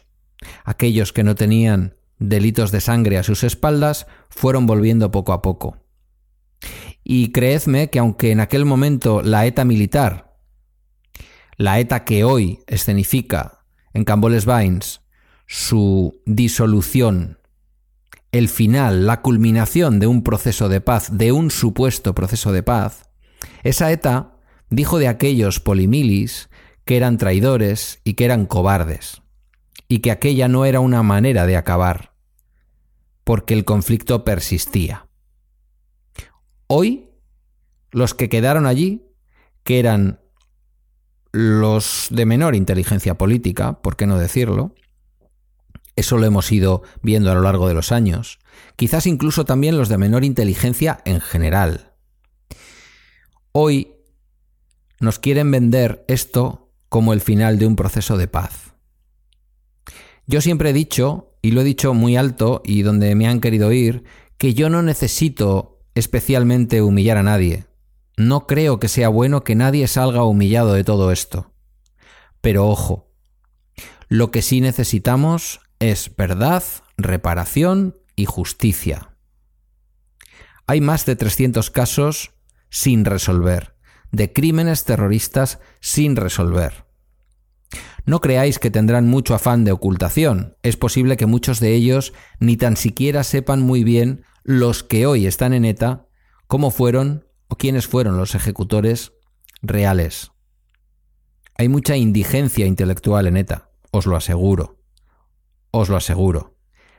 Aquellos 0.64 1.12
que 1.12 1.26
no 1.26 1.36
tenían 1.36 1.98
delitos 2.20 2.72
de 2.72 2.80
sangre 2.80 3.18
a 3.18 3.24
sus 3.24 3.44
espaldas 3.44 4.08
fueron 4.30 4.66
volviendo 4.66 5.12
poco 5.12 5.34
a 5.34 5.42
poco. 5.42 5.76
Y 7.04 7.34
creedme 7.34 7.90
que 7.90 8.00
aunque 8.00 8.32
en 8.32 8.40
aquel 8.40 8.64
momento 8.64 9.22
la 9.22 9.46
ETA 9.46 9.66
militar, 9.66 10.38
la 11.58 11.82
ETA 11.82 12.06
que 12.06 12.24
hoy 12.24 12.62
escenifica 12.66 13.66
en 13.94 14.06
Camboles 14.06 14.46
Vines, 14.46 15.02
su 15.48 16.22
disolución, 16.26 17.40
el 18.32 18.50
final, 18.50 19.08
la 19.08 19.22
culminación 19.22 20.00
de 20.00 20.08
un 20.08 20.22
proceso 20.22 20.70
de 20.70 20.82
paz, 20.82 21.18
de 21.18 21.32
un 21.32 21.50
supuesto 21.50 22.14
proceso 22.14 22.52
de 22.52 22.64
paz, 22.64 23.10
esa 23.64 23.92
ETA 23.92 24.36
dijo 24.70 25.00
de 25.00 25.08
aquellos 25.08 25.60
polimilis 25.60 26.50
que 26.84 26.98
eran 26.98 27.18
traidores 27.18 28.02
y 28.04 28.14
que 28.14 28.26
eran 28.26 28.46
cobardes, 28.46 29.22
y 29.88 30.00
que 30.00 30.12
aquella 30.12 30.50
no 30.50 30.66
era 30.66 30.82
una 30.82 31.02
manera 31.02 31.46
de 31.46 31.56
acabar, 31.56 32.14
porque 33.24 33.54
el 33.54 33.64
conflicto 33.66 34.26
persistía. 34.26 35.08
Hoy, 36.68 37.10
los 37.92 38.14
que 38.14 38.28
quedaron 38.28 38.66
allí, 38.66 39.06
que 39.64 39.80
eran 39.80 40.20
los 41.32 42.08
de 42.10 42.26
menor 42.26 42.56
inteligencia 42.56 43.18
política, 43.18 43.82
por 43.82 43.96
qué 43.96 44.08
no 44.08 44.18
decirlo, 44.18 44.76
eso 45.98 46.18
lo 46.18 46.26
hemos 46.26 46.50
ido 46.52 46.84
viendo 47.02 47.30
a 47.30 47.34
lo 47.36 47.42
largo 47.42 47.68
de 47.68 47.74
los 47.74 47.92
años. 47.92 48.40
Quizás 48.78 49.06
incluso 49.08 49.44
también 49.44 49.78
los 49.78 49.90
de 49.90 49.98
menor 49.98 50.24
inteligencia 50.24 51.00
en 51.04 51.20
general. 51.20 51.96
Hoy 53.52 53.96
nos 55.00 55.20
quieren 55.20 55.52
vender 55.52 56.06
esto 56.08 56.72
como 56.88 57.14
el 57.14 57.22
final 57.22 57.60
de 57.60 57.66
un 57.66 57.76
proceso 57.76 58.16
de 58.16 58.28
paz. 58.28 58.76
Yo 60.28 60.40
siempre 60.40 60.70
he 60.70 60.74
dicho, 60.74 61.34
y 61.42 61.52
lo 61.52 61.62
he 61.62 61.66
dicho 61.66 61.94
muy 61.94 62.16
alto 62.16 62.62
y 62.64 62.84
donde 62.84 63.16
me 63.16 63.28
han 63.28 63.42
querido 63.42 63.72
ir, 63.72 64.04
que 64.38 64.54
yo 64.54 64.70
no 64.70 64.84
necesito 64.84 65.80
especialmente 65.96 66.82
humillar 66.82 67.18
a 67.18 67.24
nadie. 67.24 67.66
No 68.18 68.46
creo 68.46 68.80
que 68.80 68.88
sea 68.88 69.10
bueno 69.10 69.44
que 69.44 69.56
nadie 69.56 69.88
salga 69.88 70.24
humillado 70.24 70.74
de 70.74 70.84
todo 70.84 71.12
esto. 71.12 71.54
Pero 72.42 72.68
ojo, 72.68 73.10
lo 74.10 74.30
que 74.30 74.42
sí 74.42 74.62
necesitamos 74.62 75.62
es 75.80 76.16
verdad, 76.16 76.64
reparación 76.98 77.98
y 78.16 78.26
justicia. 78.26 79.16
Hay 80.66 80.82
más 80.82 81.06
de 81.06 81.16
300 81.16 81.70
casos 81.72 82.32
sin 82.70 83.06
resolver, 83.06 83.76
de 84.12 84.34
crímenes 84.34 84.84
terroristas 84.84 85.60
sin 85.80 86.16
resolver. 86.16 86.86
No 88.06 88.22
creáis 88.22 88.60
que 88.60 88.72
tendrán 88.72 89.08
mucho 89.08 89.36
afán 89.36 89.66
de 89.66 89.72
ocultación. 89.72 90.56
Es 90.64 90.78
posible 90.78 91.18
que 91.18 91.26
muchos 91.26 91.60
de 91.60 91.74
ellos 91.74 92.14
ni 92.40 92.58
tan 92.58 92.78
siquiera 92.78 93.24
sepan 93.24 93.62
muy 93.62 93.84
bien 93.84 94.24
los 94.44 94.84
que 94.84 95.06
hoy 95.06 95.28
están 95.28 95.54
en 95.54 95.66
ETA 95.66 96.08
cómo 96.48 96.72
fueron 96.72 97.26
o 97.48 97.58
quiénes 97.58 97.88
fueron 97.88 98.18
los 98.18 98.34
ejecutores 98.34 99.14
reales. 99.62 100.32
Hay 101.56 101.68
mucha 101.68 101.98
indigencia 101.98 102.66
intelectual 102.66 103.28
en 103.28 103.38
ETA, 103.38 103.72
os 103.92 104.06
lo 104.06 104.16
aseguro 104.16 104.77
os 105.72 105.90
lo 105.90 105.98
aseguro. 105.98 106.56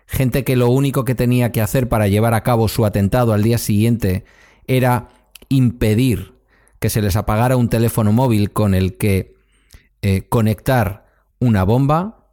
Gente 0.06 0.44
que 0.44 0.56
lo 0.56 0.68
único 0.68 1.04
que 1.04 1.14
tenía 1.14 1.52
que 1.52 1.60
hacer 1.60 1.88
para 1.88 2.08
llevar 2.08 2.34
a 2.34 2.42
cabo 2.42 2.68
su 2.68 2.84
atentado 2.84 3.32
al 3.32 3.42
día 3.42 3.58
siguiente 3.58 4.24
era 4.66 5.08
impedir 5.48 6.34
que 6.78 6.90
se 6.90 7.02
les 7.02 7.16
apagara 7.16 7.56
un 7.56 7.68
teléfono 7.68 8.12
móvil 8.12 8.52
con 8.52 8.74
el 8.74 8.96
que 8.96 9.36
eh, 10.02 10.22
conectar 10.28 11.06
una 11.40 11.64
bomba 11.64 12.32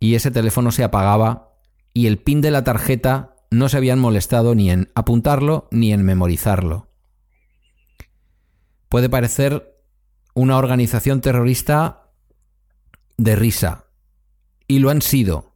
y 0.00 0.14
ese 0.14 0.30
teléfono 0.30 0.72
se 0.72 0.84
apagaba 0.84 1.54
y 1.92 2.06
el 2.06 2.18
pin 2.18 2.40
de 2.40 2.50
la 2.50 2.64
tarjeta 2.64 3.36
no 3.50 3.68
se 3.68 3.76
habían 3.76 4.00
molestado 4.00 4.54
ni 4.54 4.70
en 4.70 4.90
apuntarlo 4.94 5.68
ni 5.70 5.92
en 5.92 6.04
memorizarlo. 6.04 6.88
Puede 8.88 9.08
parecer 9.08 9.78
una 10.34 10.56
organización 10.56 11.20
terrorista 11.20 12.10
de 13.16 13.36
risa, 13.36 13.84
y 14.66 14.80
lo 14.80 14.90
han 14.90 15.02
sido, 15.02 15.53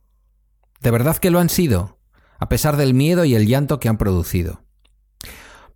de 0.80 0.90
verdad 0.90 1.16
que 1.16 1.30
lo 1.30 1.40
han 1.40 1.48
sido, 1.48 1.98
a 2.38 2.48
pesar 2.48 2.76
del 2.76 2.94
miedo 2.94 3.24
y 3.24 3.34
el 3.34 3.46
llanto 3.46 3.80
que 3.80 3.88
han 3.88 3.98
producido. 3.98 4.62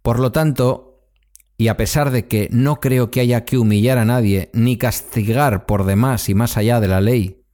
Por 0.03 0.19
lo 0.19 0.33
tanto, 0.33 1.09
y 1.57 1.69
a 1.69 1.77
pesar 1.77 2.11
de 2.11 2.27
que 2.27 2.49
no 2.51 2.81
creo 2.81 3.11
que 3.11 3.21
haya 3.21 3.45
que 3.45 3.59
humillar 3.59 3.99
a 3.99 4.05
nadie, 4.05 4.51
ni 4.53 4.77
castigar 4.79 5.67
por 5.67 5.85
demás 5.85 6.29
y 6.29 6.35
más 6.35 6.57
allá 6.57 6.81
de 6.81 6.89
la 6.89 7.01
ley 7.01 7.45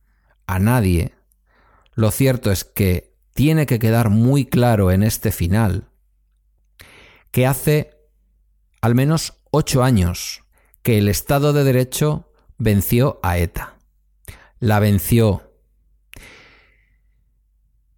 a 0.47 0.59
nadie, 0.59 1.15
lo 1.95 2.11
cierto 2.11 2.51
es 2.51 2.65
que 2.65 3.15
tiene 3.35 3.67
que 3.67 3.79
quedar 3.79 4.11
muy 4.11 4.47
claro 4.47 4.91
en 4.91 5.03
este 5.03 5.31
final 5.31 5.89
que 7.31 7.47
hace 7.47 7.91
al 8.81 8.95
menos 8.95 9.35
ocho 9.51 9.83
años 9.83 10.45
que 10.83 10.99
el 10.99 11.09
Estado 11.09 11.53
de 11.53 11.65
Derecho 11.65 12.33
venció 12.57 13.21
a 13.23 13.39
ETA. 13.39 13.77
La 14.59 14.81
venció 14.81 15.48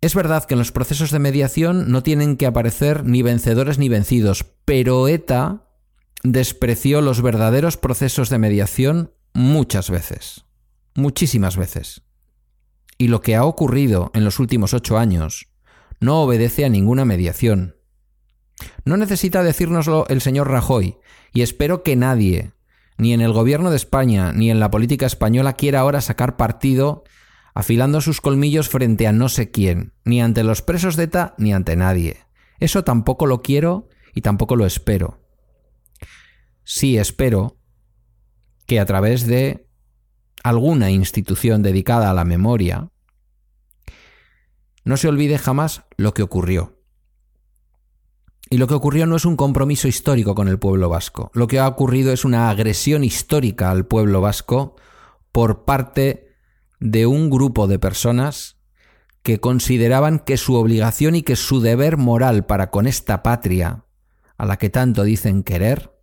es 0.01 0.15
verdad 0.15 0.45
que 0.45 0.55
en 0.55 0.59
los 0.59 0.73
procesos 0.73 1.11
de 1.11 1.19
mediación 1.19 1.91
no 1.91 2.03
tienen 2.03 2.37
que 2.37 2.47
aparecer 2.47 3.05
ni 3.05 3.23
vencedores 3.23 3.79
ni 3.79 3.89
vencidos, 3.89 4.47
pero 4.65 5.09
ETA 5.09 5.69
despreció 6.23 7.01
los 7.01 7.21
verdaderos 7.21 7.77
procesos 7.77 8.31
de 8.31 8.39
mediación 8.39 9.13
muchas 9.35 9.91
veces, 9.91 10.47
muchísimas 10.95 11.57
veces. 11.57 12.03
Y 12.97 13.09
lo 13.09 13.21
que 13.21 13.37
ha 13.37 13.45
ocurrido 13.45 14.11
en 14.15 14.25
los 14.25 14.39
últimos 14.39 14.75
ocho 14.75 14.99
años 14.99 15.49
no 16.01 16.23
obedece 16.23 16.65
a 16.65 16.71
ninguna 16.71 17.05
mediación. 17.05 17.77
No 18.85 18.97
necesita 18.97 19.43
decírnoslo 19.43 20.07
el 20.09 20.21
señor 20.21 20.51
Rajoy, 20.51 20.97
y 21.33 21.43
espero 21.43 21.83
que 21.83 21.97
nadie, 21.97 22.53
ni 22.99 23.13
en 23.13 23.21
el 23.21 23.33
gobierno 23.33 23.71
de 23.71 23.77
España, 23.77 24.33
ni 24.33 24.51
en 24.51 24.61
la 24.61 24.71
política 24.71 25.07
española, 25.07 25.55
quiera 25.55 25.81
ahora 25.81 26.01
sacar 26.01 26.37
partido 26.37 27.05
afilando 27.55 28.01
sus 28.01 28.21
colmillos 28.21 28.69
frente 28.69 29.07
a 29.07 29.13
no 29.13 29.29
sé 29.29 29.51
quién, 29.51 29.95
ni 30.05 30.21
ante 30.21 30.45
los 30.45 30.63
presos 30.63 30.97
de 30.97 31.05
ETA 31.05 31.35
ni 31.39 31.53
ante 31.53 31.77
nadie. 31.77 32.19
Eso 32.59 32.85
tampoco 32.85 33.27
lo 33.27 33.43
quiero 33.43 33.89
y 34.15 34.21
tampoco 34.21 34.57
lo 34.57 34.67
espero. 34.67 35.21
Sí 36.65 36.99
espero 36.99 37.59
que 38.67 38.79
a 38.79 38.87
través 38.87 39.27
de 39.27 39.69
alguna 40.43 40.91
institución 40.91 41.63
dedicada 41.63 42.11
a 42.11 42.15
la 42.15 42.25
memoria, 42.25 42.91
no 44.85 44.97
se 44.97 45.09
olvide 45.09 45.39
jamás 45.39 45.85
lo 45.97 46.15
que 46.15 46.23
ocurrió. 46.23 46.79
Y 48.49 48.59
lo 48.59 48.67
que 48.67 48.75
ocurrió 48.75 49.07
no 49.07 49.17
es 49.17 49.25
un 49.25 49.37
compromiso 49.37 49.87
histórico 49.87 50.35
con 50.35 50.49
el 50.49 50.59
pueblo 50.59 50.89
vasco. 50.89 51.31
Lo 51.35 51.47
que 51.47 51.61
ha 51.61 51.69
ocurrido 51.69 52.13
es 52.13 52.25
una 52.25 52.51
agresión 52.51 53.05
histórica 53.05 53.71
al 53.71 53.87
pueblo 53.87 54.21
vasco 54.21 54.77
por 55.31 55.65
parte 55.65 56.30
de 56.81 57.07
un 57.07 57.31
grupo 57.31 57.67
de 57.67 57.79
personas 57.79 58.57
que 59.23 59.39
consideraban 59.39 60.19
que 60.19 60.37
su 60.37 60.55
obligación 60.55 61.15
y 61.15 61.23
que 61.23 61.37
su 61.37 61.61
deber 61.61 61.99
moral 61.99 62.47
para 62.47 62.71
con 62.71 62.87
esta 62.87 63.23
patria, 63.23 63.85
a 64.39 64.47
la 64.47 64.57
que 64.57 64.71
tanto 64.71 65.05
dicen 65.05 65.43
querer, 65.43 65.95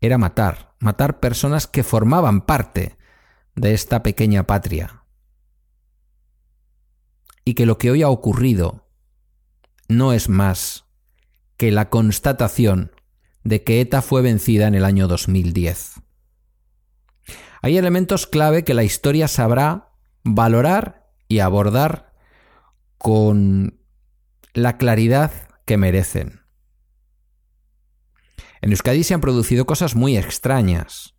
era 0.00 0.18
matar, 0.18 0.74
matar 0.80 1.20
personas 1.20 1.66
que 1.66 1.84
formaban 1.84 2.40
parte 2.40 2.96
de 3.54 3.74
esta 3.74 4.02
pequeña 4.02 4.46
patria. 4.46 5.04
Y 7.44 7.54
que 7.54 7.66
lo 7.66 7.76
que 7.76 7.90
hoy 7.90 8.02
ha 8.02 8.08
ocurrido 8.08 8.88
no 9.88 10.12
es 10.12 10.28
más 10.28 10.86
que 11.56 11.70
la 11.70 11.90
constatación 11.90 12.92
de 13.44 13.62
que 13.62 13.80
ETA 13.80 14.00
fue 14.00 14.22
vencida 14.22 14.66
en 14.66 14.74
el 14.74 14.84
año 14.84 15.06
2010. 15.06 16.01
Hay 17.62 17.78
elementos 17.78 18.26
clave 18.26 18.64
que 18.64 18.74
la 18.74 18.82
historia 18.82 19.28
sabrá 19.28 19.92
valorar 20.24 21.08
y 21.28 21.38
abordar 21.38 22.12
con 22.98 23.78
la 24.52 24.76
claridad 24.76 25.30
que 25.64 25.76
merecen. 25.76 26.40
En 28.60 28.70
Euskadi 28.70 29.04
se 29.04 29.14
han 29.14 29.20
producido 29.20 29.64
cosas 29.64 29.94
muy 29.94 30.16
extrañas. 30.16 31.14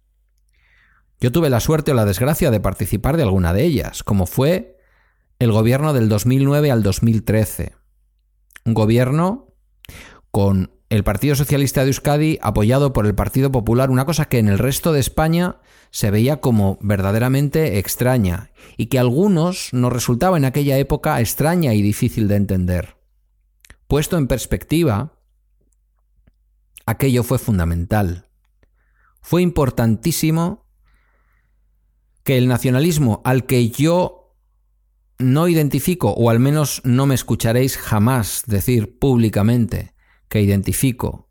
Yo 1.21 1.31
tuve 1.31 1.49
la 1.49 1.61
suerte 1.61 1.91
o 1.91 1.93
la 1.93 2.05
desgracia 2.05 2.51
de 2.51 2.59
participar 2.59 3.15
de 3.15 3.23
alguna 3.23 3.53
de 3.53 3.63
ellas, 3.63 4.03
como 4.03 4.25
fue 4.25 4.77
el 5.39 5.53
gobierno 5.53 5.93
del 5.93 6.09
2009 6.09 6.71
al 6.71 6.83
2013. 6.83 7.73
Un 8.65 8.73
gobierno 8.73 9.53
con 10.29 10.72
el 10.93 11.03
Partido 11.03 11.33
Socialista 11.35 11.81
de 11.81 11.87
Euskadi 11.87 12.37
apoyado 12.43 12.93
por 12.93 13.07
el 13.07 13.15
Partido 13.15 13.51
Popular, 13.51 13.89
una 13.89 14.05
cosa 14.05 14.25
que 14.25 14.37
en 14.37 14.47
el 14.47 14.59
resto 14.59 14.93
de 14.93 14.99
España 14.99 15.57
se 15.89 16.11
veía 16.11 16.39
como 16.39 16.77
verdaderamente 16.81 17.79
extraña 17.79 18.51
y 18.77 18.85
que 18.85 18.99
a 18.99 19.01
algunos 19.01 19.73
nos 19.73 19.91
resultaba 19.91 20.37
en 20.37 20.45
aquella 20.45 20.77
época 20.77 21.19
extraña 21.19 21.73
y 21.73 21.81
difícil 21.81 22.27
de 22.27 22.35
entender. 22.35 22.97
Puesto 23.87 24.19
en 24.19 24.27
perspectiva, 24.27 25.17
aquello 26.85 27.23
fue 27.23 27.39
fundamental. 27.39 28.29
Fue 29.19 29.41
importantísimo 29.41 30.67
que 32.23 32.37
el 32.37 32.47
nacionalismo 32.47 33.23
al 33.25 33.47
que 33.47 33.69
yo 33.71 34.35
no 35.17 35.47
identifico, 35.47 36.11
o 36.11 36.29
al 36.29 36.39
menos 36.39 36.81
no 36.83 37.07
me 37.07 37.15
escucharéis 37.15 37.77
jamás 37.77 38.43
decir 38.45 38.99
públicamente 38.99 39.92
que 40.33 40.41
identifico 40.41 41.29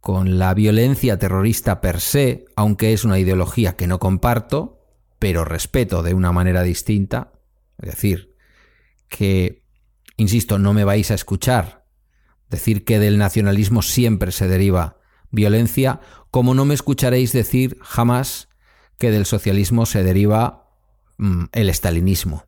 con 0.00 0.38
la 0.38 0.54
violencia 0.54 1.18
terrorista 1.18 1.82
per 1.82 2.00
se, 2.00 2.46
aunque 2.56 2.94
es 2.94 3.04
una 3.04 3.18
ideología 3.18 3.76
que 3.76 3.86
no 3.86 3.98
comparto, 3.98 4.80
pero 5.18 5.44
respeto 5.44 6.02
de 6.02 6.14
una 6.14 6.32
manera 6.32 6.62
distinta, 6.62 7.34
es 7.76 7.90
decir, 7.90 8.34
que, 9.10 9.66
insisto, 10.16 10.58
no 10.58 10.72
me 10.72 10.84
vais 10.84 11.10
a 11.10 11.14
escuchar 11.14 11.84
decir 12.48 12.86
que 12.86 12.98
del 12.98 13.18
nacionalismo 13.18 13.82
siempre 13.82 14.32
se 14.32 14.48
deriva 14.48 14.96
violencia, 15.30 16.00
como 16.30 16.54
no 16.54 16.64
me 16.64 16.72
escucharéis 16.72 17.32
decir 17.32 17.76
jamás 17.82 18.48
que 18.98 19.10
del 19.10 19.26
socialismo 19.26 19.84
se 19.84 20.02
deriva 20.04 20.70
mm, 21.18 21.44
el 21.52 21.68
estalinismo. 21.68 22.46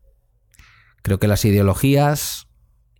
Creo 1.03 1.19
que 1.19 1.27
las 1.27 1.45
ideologías 1.45 2.44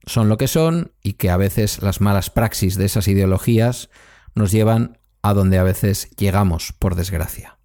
son 0.06 0.30
lo 0.30 0.38
que 0.38 0.48
son 0.48 0.92
y 1.02 1.14
que 1.14 1.30
a 1.30 1.38
veces 1.38 1.82
las 1.82 2.02
malas 2.02 2.30
praxis 2.30 2.76
de 2.76 2.86
esas 2.86 3.08
ideologías 3.08 3.90
nos 4.34 4.52
llevan 4.52 5.00
a 5.22 5.34
donde 5.34 5.58
a 5.58 5.64
veces 5.64 6.10
llegamos, 6.18 6.74
por 6.74 6.96
desgracia. 6.96 7.58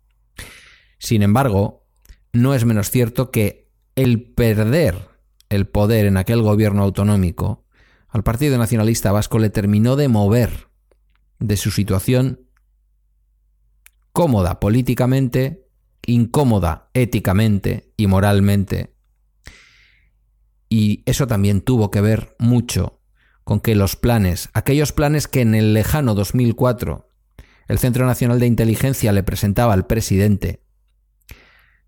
Sin 0.98 1.22
embargo, 1.22 1.87
no 2.33 2.55
es 2.55 2.64
menos 2.64 2.90
cierto 2.90 3.31
que 3.31 3.68
el 3.96 4.22
perder 4.22 5.11
el 5.50 5.66
poder 5.66 6.07
en 6.07 6.16
aquel 6.16 6.40
gobierno 6.40 6.83
autonómico 6.85 7.64
al 8.09 8.22
Partido 8.22 8.57
Nacionalista 8.57 9.12
Vasco 9.12 9.38
le 9.38 9.50
terminó 9.50 9.96
de 9.96 10.09
mover 10.09 10.68
de 11.38 11.57
su 11.57 11.70
situación 11.70 12.46
cómoda 14.12 14.59
políticamente, 14.61 15.68
incómoda 16.07 16.88
éticamente 16.94 17.92
y 17.96 18.07
moralmente. 18.07 18.89
Y 20.70 21.02
eso 21.04 21.26
también 21.26 21.61
tuvo 21.61 21.90
que 21.90 22.00
ver 22.00 22.35
mucho 22.38 23.00
con 23.44 23.61
que 23.61 23.74
los 23.74 23.96
planes, 23.96 24.48
aquellos 24.54 24.92
planes 24.92 25.28
que 25.28 25.40
en 25.40 25.54
el 25.54 25.74
lejano 25.74 26.14
2004 26.14 27.09
el 27.66 27.78
Centro 27.78 28.06
Nacional 28.06 28.40
de 28.40 28.46
Inteligencia 28.46 29.12
le 29.12 29.22
presentaba 29.22 29.74
al 29.74 29.87
presidente, 29.87 30.62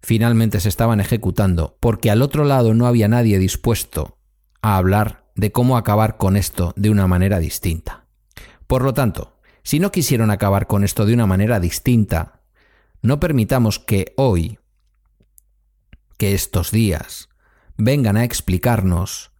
finalmente 0.01 0.61
se 0.61 0.69
estaban 0.69 1.01
ejecutando, 1.01 1.77
porque 1.81 2.11
al 2.11 2.23
otro 2.23 2.45
lado 2.45 2.75
no 2.75 2.87
había 2.87 3.09
nadie 3.09 3.39
dispuesto 3.39 4.19
a 4.61 4.77
hablar 4.77 5.31
de 5.35 5.51
cómo 5.51 5.77
acabar 5.77 6.19
con 6.19 6.37
esto 6.37 6.73
de 6.77 6.91
una 6.91 7.07
manera 7.07 7.39
distinta. 7.39 8.07
Por 8.67 8.83
lo 8.83 8.95
tanto, 8.95 9.41
si 9.63 9.81
no 9.81 9.91
quisieron 9.93 10.31
acabar 10.31 10.67
con 10.67 10.85
esto 10.85 11.07
de 11.07 11.15
una 11.15 11.27
manera 11.27 11.61
distinta, 11.61 12.43
no 13.01 13.19
permitamos 13.19 13.79
que 13.79 14.15
hoy, 14.17 14.59
que 16.17 16.35
estos 16.35 16.71
días, 16.71 17.29
vengan 17.77 18.17
a 18.17 18.25
explicarnos 18.25 19.33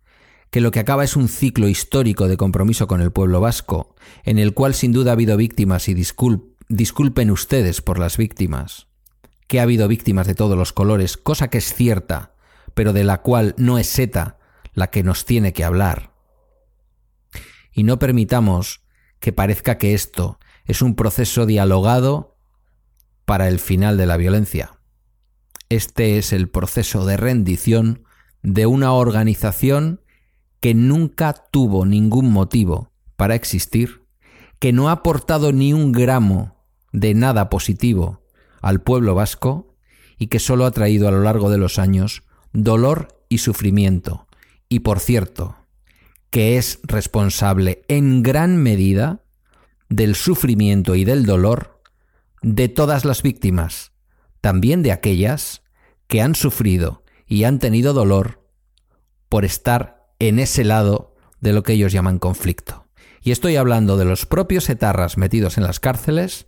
que 0.51 0.61
lo 0.61 0.71
que 0.71 0.81
acaba 0.81 1.03
es 1.03 1.17
un 1.17 1.29
ciclo 1.29 1.67
histórico 1.67 2.29
de 2.29 2.37
compromiso 2.37 2.87
con 2.87 3.01
el 3.01 3.11
pueblo 3.11 3.41
vasco, 3.41 3.95
en 4.25 4.39
el 4.39 4.53
cual 4.53 4.75
sin 4.75 4.93
duda 4.93 5.13
ha 5.13 5.15
habido 5.15 5.37
víctimas 5.37 5.89
y 5.89 5.95
disculpen 5.95 7.31
ustedes 7.31 7.81
por 7.81 7.99
las 7.99 8.19
víctimas, 8.19 8.87
que 9.49 9.61
ha 9.61 9.63
habido 9.63 9.89
víctimas 9.89 10.27
de 10.27 10.35
todos 10.35 10.59
los 10.59 10.75
colores, 10.75 11.17
cosa 11.17 11.49
que 11.49 11.59
es 11.59 11.73
cierta, 11.75 12.35
pero 12.75 12.93
de 12.93 13.05
la 13.05 13.23
cual 13.23 13.55
no 13.57 13.79
es 13.79 13.87
seta 13.87 14.39
la 14.75 14.91
que 14.91 15.03
nos 15.03 15.25
tiene 15.25 15.55
que 15.55 15.65
hablar. 15.65 16.13
Y 17.73 17.85
no 17.85 17.99
permitamos 17.99 18.83
que 19.21 19.33
parezca 19.33 19.79
que 19.79 19.95
esto 19.95 20.39
es 20.67 20.83
un 20.83 20.95
proceso 20.95 21.47
dialogado 21.47 22.37
para 23.25 23.49
el 23.49 23.59
final 23.59 23.97
de 23.97 24.05
la 24.05 24.19
violencia. 24.19 24.79
Este 25.71 26.19
es 26.19 26.35
el 26.35 26.51
proceso 26.51 27.07
de 27.07 27.17
rendición 27.17 28.05
de 28.43 28.67
una 28.67 28.93
organización 28.93 30.01
que 30.61 30.75
nunca 30.75 31.33
tuvo 31.51 31.87
ningún 31.87 32.33
motivo 32.33 32.93
para 33.17 33.35
existir, 33.35 34.03
que 34.59 34.73
no 34.73 34.89
ha 34.89 34.93
aportado 34.93 35.53
ni 35.53 35.73
un 35.73 35.93
gramo 35.93 36.65
de 36.93 37.15
nada 37.15 37.49
positivo 37.51 38.23
al 38.61 38.81
pueblo 38.81 39.15
vasco 39.15 39.75
y 40.19 40.29
que 40.29 40.39
solo 40.39 40.67
ha 40.67 40.71
traído 40.71 41.09
a 41.09 41.11
lo 41.11 41.23
largo 41.23 41.51
de 41.51 41.59
los 41.59 41.79
años 41.79 42.23
dolor 42.53 43.09
y 43.29 43.39
sufrimiento, 43.39 44.27
y 44.69 44.81
por 44.81 45.01
cierto, 45.01 45.57
que 46.31 46.59
es 46.59 46.79
responsable 46.85 47.83
en 47.89 48.23
gran 48.23 48.57
medida 48.57 49.23
del 49.89 50.15
sufrimiento 50.15 50.95
y 50.95 51.05
del 51.05 51.27
dolor 51.27 51.83
de 52.41 52.69
todas 52.69 53.05
las 53.05 53.23
víctimas, 53.23 53.93
también 54.41 54.83
de 54.83 54.93
aquellas 54.93 55.63
que 56.07 56.23
han 56.23 56.35
sufrido 56.35 57.02
y 57.33 57.45
han 57.45 57.59
tenido 57.59 57.95
dolor 57.95 58.47
por 59.31 59.47
estar 59.47 60.07
en 60.19 60.39
ese 60.39 60.65
lado 60.65 61.15
de 61.41 61.55
lo 61.55 61.63
que 61.63 61.73
ellos 61.73 61.91
llaman 61.91 62.19
conflicto. 62.19 62.85
Y 63.23 63.31
estoy 63.31 63.57
hablando 63.57 63.97
de 63.97 64.05
los 64.05 64.27
propios 64.27 64.69
etarras 64.69 65.17
metidos 65.17 65.57
en 65.57 65.65
las 65.65 65.81
cárceles 65.81 66.47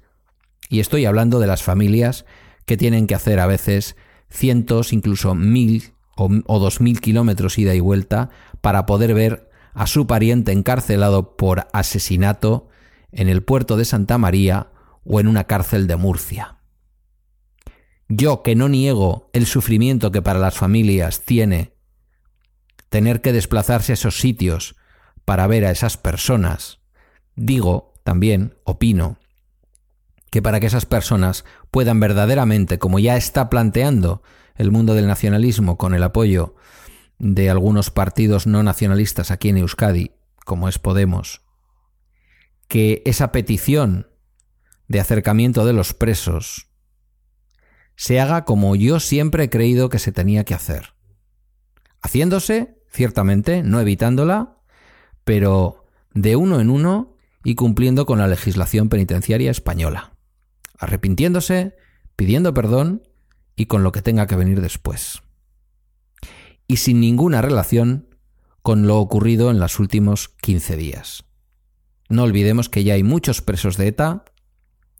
y 0.68 0.80
estoy 0.80 1.06
hablando 1.06 1.40
de 1.40 1.46
las 1.46 1.62
familias 1.62 2.26
que 2.66 2.76
tienen 2.76 3.06
que 3.06 3.14
hacer 3.14 3.40
a 3.40 3.46
veces 3.46 3.96
cientos, 4.28 4.92
incluso 4.92 5.34
mil 5.34 5.94
o, 6.16 6.28
dos 6.58 6.82
mil 6.82 7.00
kilómetros 7.00 7.58
ida 7.58 7.74
y 7.74 7.80
vuelta 7.80 8.28
para 8.60 8.84
poder 8.84 9.14
ver 9.14 9.48
a 9.72 9.86
su 9.86 10.06
pariente 10.06 10.52
encarcelado 10.52 11.38
por 11.38 11.66
asesinato 11.72 12.68
en 13.10 13.30
el 13.30 13.42
puerto 13.42 13.78
de 13.78 13.86
Santa 13.86 14.18
María 14.18 14.68
o 15.02 15.18
en 15.18 15.28
una 15.28 15.44
cárcel 15.44 15.86
de 15.86 15.96
Murcia. 15.96 16.53
Yo 18.08 18.42
que 18.42 18.54
no 18.54 18.68
niego 18.68 19.30
el 19.32 19.46
sufrimiento 19.46 20.12
que 20.12 20.22
para 20.22 20.38
las 20.38 20.54
familias 20.54 21.22
tiene 21.24 21.74
tener 22.88 23.22
que 23.22 23.32
desplazarse 23.32 23.92
a 23.92 23.94
esos 23.94 24.18
sitios 24.18 24.76
para 25.24 25.46
ver 25.46 25.64
a 25.64 25.70
esas 25.70 25.96
personas, 25.96 26.80
digo 27.34 27.94
también, 28.04 28.56
opino, 28.64 29.18
que 30.30 30.42
para 30.42 30.60
que 30.60 30.66
esas 30.66 30.86
personas 30.86 31.44
puedan 31.70 31.98
verdaderamente, 31.98 32.78
como 32.78 32.98
ya 32.98 33.16
está 33.16 33.48
planteando 33.48 34.22
el 34.54 34.70
mundo 34.70 34.94
del 34.94 35.06
nacionalismo 35.06 35.78
con 35.78 35.94
el 35.94 36.02
apoyo 36.02 36.54
de 37.18 37.50
algunos 37.50 37.90
partidos 37.90 38.46
no 38.46 38.62
nacionalistas 38.62 39.30
aquí 39.30 39.48
en 39.48 39.58
Euskadi, 39.58 40.12
como 40.44 40.68
es 40.68 40.78
Podemos, 40.78 41.42
que 42.68 43.02
esa 43.06 43.32
petición 43.32 44.08
de 44.88 45.00
acercamiento 45.00 45.64
de 45.64 45.72
los 45.72 45.94
presos 45.94 46.68
se 47.96 48.20
haga 48.20 48.44
como 48.44 48.76
yo 48.76 49.00
siempre 49.00 49.44
he 49.44 49.50
creído 49.50 49.88
que 49.88 49.98
se 49.98 50.12
tenía 50.12 50.44
que 50.44 50.54
hacer. 50.54 50.94
Haciéndose, 52.02 52.78
ciertamente, 52.90 53.62
no 53.62 53.80
evitándola, 53.80 54.58
pero 55.24 55.86
de 56.12 56.36
uno 56.36 56.60
en 56.60 56.70
uno 56.70 57.16
y 57.44 57.54
cumpliendo 57.54 58.06
con 58.06 58.18
la 58.18 58.28
legislación 58.28 58.88
penitenciaria 58.88 59.50
española. 59.50 60.16
Arrepintiéndose, 60.78 61.76
pidiendo 62.16 62.54
perdón 62.54 63.02
y 63.56 63.66
con 63.66 63.82
lo 63.82 63.92
que 63.92 64.02
tenga 64.02 64.26
que 64.26 64.36
venir 64.36 64.60
después. 64.60 65.22
Y 66.66 66.76
sin 66.76 67.00
ninguna 67.00 67.42
relación 67.42 68.08
con 68.62 68.86
lo 68.86 68.98
ocurrido 68.98 69.50
en 69.50 69.60
los 69.60 69.78
últimos 69.78 70.28
15 70.40 70.76
días. 70.76 71.24
no 72.08 72.22
olvidemos 72.22 72.68
que 72.68 72.84
ya 72.84 72.94
hay 72.94 73.02
muchos 73.02 73.42
presos 73.42 73.76
de 73.76 73.88
ETA 73.88 74.24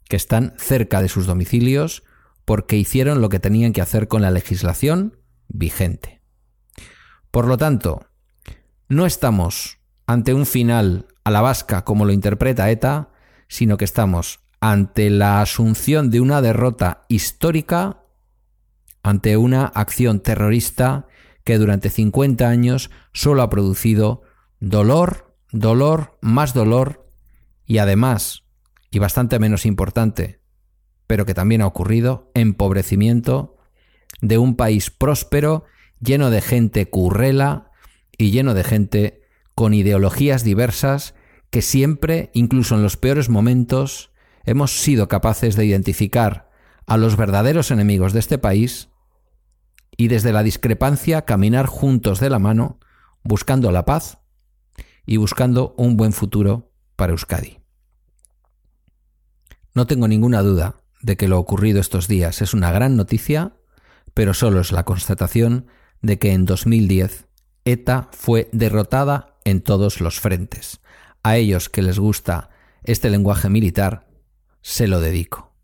que 0.07 0.15
están 0.15 0.53
cerca 0.57 1.01
de 1.01 1.09
sus 1.09 1.25
domicilios 1.25 2.03
porque 2.45 2.77
hicieron 2.77 3.21
lo 3.21 3.29
que 3.29 3.39
tenían 3.39 3.73
que 3.73 3.81
hacer 3.81 4.07
con 4.07 4.21
la 4.21 4.31
legislación 4.31 5.17
vigente. 5.47 6.21
Por 7.31 7.47
lo 7.47 7.57
tanto, 7.57 8.05
no 8.87 9.05
estamos 9.05 9.79
ante 10.07 10.33
un 10.33 10.45
final 10.45 11.07
a 11.23 11.31
la 11.31 11.41
vasca 11.41 11.83
como 11.83 12.05
lo 12.05 12.13
interpreta 12.13 12.69
ETA, 12.69 13.09
sino 13.47 13.77
que 13.77 13.85
estamos 13.85 14.39
ante 14.59 15.09
la 15.09 15.41
asunción 15.41 16.09
de 16.09 16.21
una 16.21 16.41
derrota 16.41 17.05
histórica, 17.09 18.03
ante 19.03 19.37
una 19.37 19.65
acción 19.65 20.19
terrorista 20.19 21.07
que 21.43 21.57
durante 21.57 21.89
50 21.89 22.47
años 22.47 22.89
solo 23.13 23.41
ha 23.41 23.49
producido 23.49 24.23
dolor, 24.59 25.35
dolor, 25.51 26.17
más 26.21 26.53
dolor 26.53 27.11
y 27.65 27.77
además, 27.79 28.43
y 28.91 28.99
bastante 28.99 29.39
menos 29.39 29.65
importante, 29.65 30.41
pero 31.07 31.25
que 31.25 31.33
también 31.33 31.61
ha 31.61 31.67
ocurrido, 31.67 32.31
empobrecimiento 32.33 33.57
de 34.21 34.37
un 34.37 34.55
país 34.55 34.89
próspero, 34.89 35.65
lleno 35.99 36.29
de 36.29 36.41
gente 36.41 36.89
currela 36.89 37.71
y 38.17 38.31
lleno 38.31 38.53
de 38.53 38.63
gente 38.63 39.21
con 39.53 39.73
ideologías 39.73 40.43
diversas 40.43 41.15
que 41.49 41.61
siempre, 41.61 42.31
incluso 42.33 42.75
en 42.75 42.83
los 42.83 42.97
peores 42.97 43.29
momentos, 43.29 44.11
hemos 44.45 44.79
sido 44.81 45.07
capaces 45.07 45.55
de 45.55 45.65
identificar 45.65 46.49
a 46.85 46.97
los 46.97 47.17
verdaderos 47.17 47.71
enemigos 47.71 48.13
de 48.13 48.19
este 48.19 48.37
país 48.37 48.89
y 49.97 50.07
desde 50.07 50.33
la 50.33 50.43
discrepancia 50.43 51.23
caminar 51.23 51.65
juntos 51.67 52.19
de 52.19 52.29
la 52.29 52.39
mano, 52.39 52.79
buscando 53.23 53.71
la 53.71 53.85
paz 53.85 54.19
y 55.05 55.17
buscando 55.17 55.73
un 55.77 55.97
buen 55.97 56.13
futuro 56.13 56.71
para 56.95 57.11
Euskadi. 57.11 57.59
No 59.73 59.87
tengo 59.87 60.07
ninguna 60.07 60.41
duda 60.41 60.84
de 61.05 61.17
que 61.17 61.27
lo 61.27 61.37
ocurrido 61.37 61.79
estos 61.79 62.07
días 62.07 62.41
es 62.41 62.55
una 62.55 62.71
gran 62.71 62.97
noticia, 62.97 63.53
pero 64.15 64.33
solo 64.33 64.59
es 64.59 64.71
la 64.71 64.85
constatación 64.85 65.67
de 66.01 66.17
que 66.17 66.33
en 66.33 66.45
2010 66.45 67.27
ETA 67.63 68.09
fue 68.11 68.49
derrotada 68.53 69.37
en 69.43 69.61
todos 69.61 70.01
los 70.01 70.19
frentes. 70.19 70.79
A 71.21 71.37
ellos 71.37 71.69
que 71.69 71.83
les 71.83 71.99
gusta 71.99 72.49
este 72.83 73.11
lenguaje 73.11 73.49
militar, 73.49 74.07
se 74.63 74.87
lo 74.87 74.99
dedico. 74.99 75.54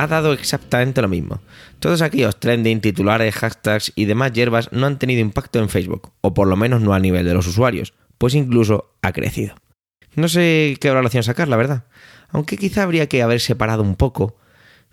Ha 0.00 0.06
dado 0.06 0.32
exactamente 0.32 1.02
lo 1.02 1.08
mismo. 1.08 1.40
Todos 1.78 2.00
aquellos 2.00 2.40
trending, 2.40 2.80
titulares, 2.80 3.34
hashtags 3.34 3.92
y 3.94 4.06
demás 4.06 4.32
hierbas 4.32 4.72
no 4.72 4.86
han 4.86 4.98
tenido 4.98 5.20
impacto 5.20 5.58
en 5.58 5.68
Facebook, 5.68 6.12
o 6.22 6.32
por 6.32 6.48
lo 6.48 6.56
menos 6.56 6.80
no 6.80 6.94
a 6.94 6.98
nivel 6.98 7.26
de 7.26 7.34
los 7.34 7.46
usuarios, 7.46 7.92
pues 8.16 8.34
incluso 8.34 8.94
ha 9.02 9.12
crecido. 9.12 9.54
No 10.14 10.28
sé 10.28 10.78
qué 10.80 10.88
valoración 10.88 11.22
sacar, 11.22 11.48
la 11.48 11.58
verdad. 11.58 11.84
Aunque 12.30 12.56
quizá 12.56 12.82
habría 12.82 13.08
que 13.08 13.22
haber 13.22 13.40
separado 13.40 13.82
un 13.82 13.94
poco, 13.94 14.38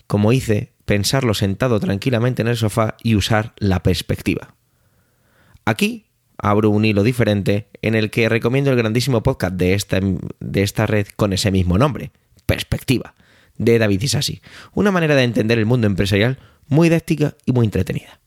como 0.07 0.33
hice, 0.33 0.73
pensarlo 0.83 1.33
sentado 1.33 1.79
tranquilamente 1.79 2.41
en 2.41 2.49
el 2.49 2.57
sofá 2.57 2.97
y 3.01 3.15
usar 3.15 3.53
la 3.57 3.83
perspectiva. 3.83 4.55
Aquí 5.63 6.07
abro 6.37 6.69
un 6.69 6.83
hilo 6.83 7.03
diferente 7.03 7.69
en 7.81 7.95
el 7.95 8.11
que 8.11 8.27
recomiendo 8.27 8.71
el 8.71 8.77
grandísimo 8.77 9.23
podcast 9.23 9.55
de 9.55 9.73
esta, 9.73 9.99
de 10.01 10.63
esta 10.63 10.85
red 10.85 11.07
con 11.15 11.31
ese 11.31 11.49
mismo 11.51 11.77
nombre, 11.77 12.11
Perspectiva 12.45 13.13
de 13.57 13.79
David 13.79 14.01
Isasi. 14.01 14.41
Una 14.73 14.91
manera 14.91 15.15
de 15.15 15.23
entender 15.23 15.59
el 15.59 15.65
mundo 15.65 15.87
empresarial 15.87 16.39
muy 16.67 16.89
didáctica 16.89 17.35
y 17.45 17.51
muy 17.51 17.65
entretenida. 17.65 18.19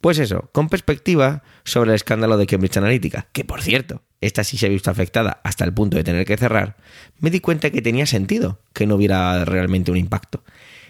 Pues 0.00 0.18
eso, 0.18 0.50
con 0.52 0.68
perspectiva 0.68 1.44
sobre 1.64 1.90
el 1.90 1.94
escándalo 1.94 2.36
de 2.36 2.46
Cambridge 2.46 2.76
Analytica, 2.76 3.28
que 3.32 3.44
por 3.44 3.62
cierto, 3.62 4.02
esta 4.20 4.42
sí 4.42 4.58
se 4.58 4.66
ha 4.66 4.68
visto 4.68 4.90
afectada 4.90 5.40
hasta 5.44 5.64
el 5.64 5.72
punto 5.72 5.96
de 5.96 6.02
tener 6.02 6.26
que 6.26 6.36
cerrar, 6.36 6.76
me 7.20 7.30
di 7.30 7.38
cuenta 7.38 7.70
que 7.70 7.82
tenía 7.82 8.04
sentido 8.06 8.60
que 8.72 8.86
no 8.86 8.96
hubiera 8.96 9.44
realmente 9.44 9.92
un 9.92 9.96
impacto, 9.96 10.42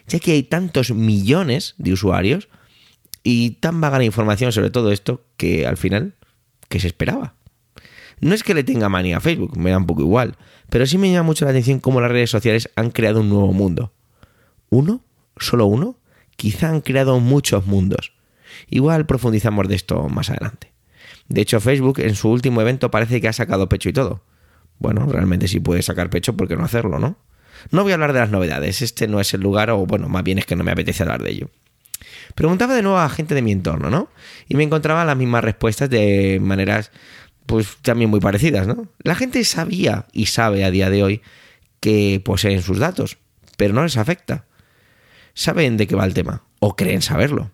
ya 0.06 0.18
que 0.18 0.32
hay 0.32 0.44
tantos 0.44 0.92
millones 0.92 1.74
de 1.76 1.92
usuarios 1.92 2.48
y 3.22 3.50
tan 3.60 3.82
vaga 3.82 3.98
la 3.98 4.04
información 4.04 4.50
sobre 4.50 4.70
todo 4.70 4.92
esto 4.92 5.26
que 5.36 5.66
al 5.66 5.76
final, 5.76 6.14
¿qué 6.70 6.80
se 6.80 6.86
esperaba? 6.86 7.34
No 8.20 8.34
es 8.34 8.42
que 8.42 8.54
le 8.54 8.64
tenga 8.64 8.88
manía 8.88 9.18
a 9.18 9.20
Facebook, 9.20 9.56
me 9.56 9.70
da 9.70 9.78
un 9.78 9.86
poco 9.86 10.02
igual, 10.02 10.36
pero 10.70 10.86
sí 10.86 10.98
me 10.98 11.10
llama 11.10 11.26
mucho 11.26 11.44
la 11.44 11.50
atención 11.50 11.80
cómo 11.80 12.00
las 12.00 12.10
redes 12.10 12.30
sociales 12.30 12.70
han 12.76 12.90
creado 12.90 13.20
un 13.20 13.28
nuevo 13.28 13.52
mundo. 13.52 13.92
¿Uno? 14.70 15.02
¿Solo 15.36 15.66
uno? 15.66 15.98
Quizá 16.36 16.68
han 16.68 16.80
creado 16.80 17.18
muchos 17.20 17.66
mundos. 17.66 18.12
Igual 18.68 19.06
profundizamos 19.06 19.68
de 19.68 19.74
esto 19.74 20.08
más 20.08 20.30
adelante. 20.30 20.72
De 21.28 21.40
hecho, 21.40 21.60
Facebook 21.60 22.00
en 22.00 22.14
su 22.14 22.30
último 22.30 22.60
evento 22.60 22.90
parece 22.90 23.20
que 23.20 23.28
ha 23.28 23.32
sacado 23.32 23.68
pecho 23.68 23.88
y 23.88 23.92
todo. 23.92 24.22
Bueno, 24.78 25.06
realmente 25.06 25.48
sí 25.48 25.60
puede 25.60 25.82
sacar 25.82 26.10
pecho, 26.10 26.36
¿por 26.36 26.48
qué 26.48 26.56
no 26.56 26.64
hacerlo, 26.64 26.98
no? 26.98 27.16
No 27.70 27.82
voy 27.82 27.92
a 27.92 27.94
hablar 27.94 28.12
de 28.12 28.20
las 28.20 28.30
novedades, 28.30 28.82
este 28.82 29.06
no 29.06 29.20
es 29.20 29.32
el 29.34 29.40
lugar, 29.40 29.70
o 29.70 29.86
bueno, 29.86 30.08
más 30.08 30.24
bien 30.24 30.38
es 30.38 30.46
que 30.46 30.56
no 30.56 30.64
me 30.64 30.72
apetece 30.72 31.02
hablar 31.02 31.22
de 31.22 31.30
ello. 31.30 31.50
Preguntaba 32.34 32.74
de 32.74 32.82
nuevo 32.82 32.98
a 32.98 33.08
gente 33.08 33.34
de 33.34 33.42
mi 33.42 33.52
entorno, 33.52 33.90
¿no? 33.90 34.08
Y 34.48 34.56
me 34.56 34.64
encontraba 34.64 35.04
las 35.04 35.16
mismas 35.16 35.44
respuestas 35.44 35.90
de 35.90 36.38
maneras 36.40 36.90
pues 37.46 37.76
también 37.82 38.10
muy 38.10 38.20
parecidas, 38.20 38.66
¿no? 38.66 38.88
La 39.02 39.14
gente 39.14 39.44
sabía 39.44 40.06
y 40.12 40.26
sabe 40.26 40.64
a 40.64 40.70
día 40.70 40.90
de 40.90 41.02
hoy 41.02 41.22
que 41.80 42.20
poseen 42.24 42.62
sus 42.62 42.78
datos, 42.78 43.18
pero 43.56 43.74
no 43.74 43.82
les 43.82 43.96
afecta. 43.96 44.46
Saben 45.34 45.76
de 45.76 45.86
qué 45.86 45.96
va 45.96 46.04
el 46.04 46.14
tema, 46.14 46.44
o 46.60 46.76
creen 46.76 47.02
saberlo. 47.02 47.50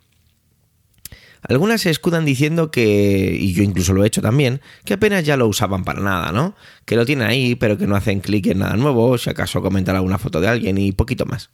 Algunas 1.42 1.82
se 1.82 1.90
escudan 1.90 2.24
diciendo 2.24 2.70
que, 2.70 3.36
y 3.40 3.52
yo 3.52 3.62
incluso 3.62 3.92
lo 3.92 4.02
he 4.02 4.06
hecho 4.08 4.20
también, 4.20 4.60
que 4.84 4.94
apenas 4.94 5.24
ya 5.24 5.36
lo 5.36 5.46
usaban 5.46 5.84
para 5.84 6.00
nada, 6.00 6.32
¿no? 6.32 6.56
Que 6.84 6.96
lo 6.96 7.06
tienen 7.06 7.28
ahí, 7.28 7.54
pero 7.54 7.78
que 7.78 7.86
no 7.86 7.94
hacen 7.94 8.20
clic 8.20 8.46
en 8.48 8.58
nada 8.58 8.76
nuevo, 8.76 9.16
si 9.18 9.30
acaso 9.30 9.62
comentar 9.62 9.94
alguna 9.94 10.18
foto 10.18 10.40
de 10.40 10.48
alguien 10.48 10.78
y 10.78 10.92
poquito 10.92 11.26
más. 11.26 11.50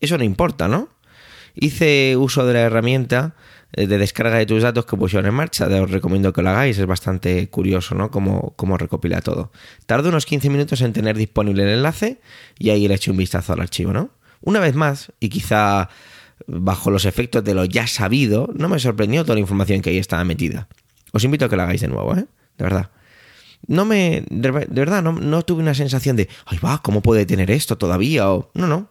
Eso 0.00 0.16
no 0.16 0.24
importa, 0.24 0.68
¿no? 0.68 0.88
Hice 1.54 2.16
uso 2.16 2.46
de 2.46 2.54
la 2.54 2.60
herramienta 2.60 3.36
de 3.76 3.98
descarga 3.98 4.36
de 4.36 4.46
tus 4.46 4.62
datos 4.62 4.86
que 4.86 4.96
pusieron 4.96 5.26
en 5.26 5.34
marcha. 5.34 5.66
Os 5.66 5.90
recomiendo 5.90 6.32
que 6.32 6.42
lo 6.42 6.50
hagáis, 6.50 6.78
es 6.78 6.86
bastante 6.86 7.48
curioso, 7.48 7.94
¿no? 7.94 8.10
Cómo, 8.10 8.78
recopila 8.78 9.20
todo. 9.20 9.52
Tardo 9.86 10.08
unos 10.08 10.26
15 10.26 10.50
minutos 10.50 10.80
en 10.80 10.92
tener 10.92 11.16
disponible 11.16 11.64
el 11.64 11.70
enlace 11.70 12.20
y 12.58 12.70
ahí 12.70 12.86
le 12.86 12.94
echo 12.94 13.10
un 13.10 13.16
vistazo 13.16 13.52
al 13.52 13.60
archivo, 13.60 13.92
¿no? 13.92 14.10
Una 14.40 14.60
vez 14.60 14.74
más, 14.74 15.12
y 15.20 15.28
quizá 15.28 15.88
bajo 16.46 16.90
los 16.90 17.04
efectos 17.04 17.42
de 17.44 17.54
lo 17.54 17.64
ya 17.64 17.86
sabido, 17.86 18.50
no 18.54 18.68
me 18.68 18.78
sorprendió 18.78 19.22
toda 19.22 19.34
la 19.34 19.40
información 19.40 19.80
que 19.80 19.90
ahí 19.90 19.98
estaba 19.98 20.24
metida. 20.24 20.68
Os 21.12 21.24
invito 21.24 21.46
a 21.46 21.48
que 21.48 21.56
lo 21.56 21.62
hagáis 21.62 21.80
de 21.80 21.88
nuevo, 21.88 22.14
¿eh? 22.16 22.26
De 22.58 22.64
verdad. 22.64 22.90
No 23.66 23.84
me. 23.84 24.24
De, 24.28 24.50
verdad, 24.50 25.02
no, 25.02 25.12
no, 25.12 25.42
tuve 25.42 25.62
una 25.62 25.74
sensación 25.74 26.16
de. 26.16 26.28
Ay, 26.44 26.58
va, 26.58 26.82
¿cómo 26.82 27.00
puede 27.00 27.24
tener 27.24 27.50
esto 27.50 27.78
todavía? 27.78 28.30
O. 28.30 28.50
No, 28.54 28.66
no. 28.66 28.90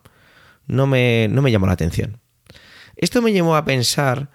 No 0.66 0.88
me, 0.88 1.28
no 1.30 1.42
me 1.42 1.52
llamó 1.52 1.68
la 1.68 1.74
atención. 1.74 2.20
Esto 2.96 3.22
me 3.22 3.34
llevó 3.34 3.56
a 3.56 3.66
pensar 3.66 4.30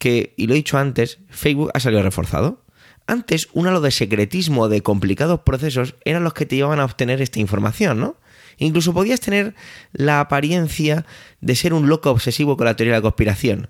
que, 0.00 0.32
y 0.38 0.46
lo 0.46 0.54
he 0.54 0.56
dicho 0.56 0.78
antes, 0.78 1.18
Facebook 1.28 1.70
ha 1.74 1.78
salido 1.78 2.02
reforzado. 2.02 2.64
Antes, 3.06 3.48
un 3.52 3.66
halo 3.66 3.82
de 3.82 3.90
secretismo, 3.90 4.68
de 4.68 4.82
complicados 4.82 5.40
procesos, 5.40 5.94
eran 6.06 6.24
los 6.24 6.32
que 6.32 6.46
te 6.46 6.56
llevaban 6.56 6.80
a 6.80 6.86
obtener 6.86 7.20
esta 7.20 7.38
información, 7.38 8.00
¿no? 8.00 8.16
Incluso 8.56 8.94
podías 8.94 9.20
tener 9.20 9.54
la 9.92 10.20
apariencia 10.20 11.04
de 11.42 11.54
ser 11.54 11.74
un 11.74 11.88
loco 11.88 12.10
obsesivo 12.10 12.56
con 12.56 12.64
la 12.64 12.76
teoría 12.76 12.94
de 12.94 12.98
la 12.98 13.02
conspiración. 13.02 13.68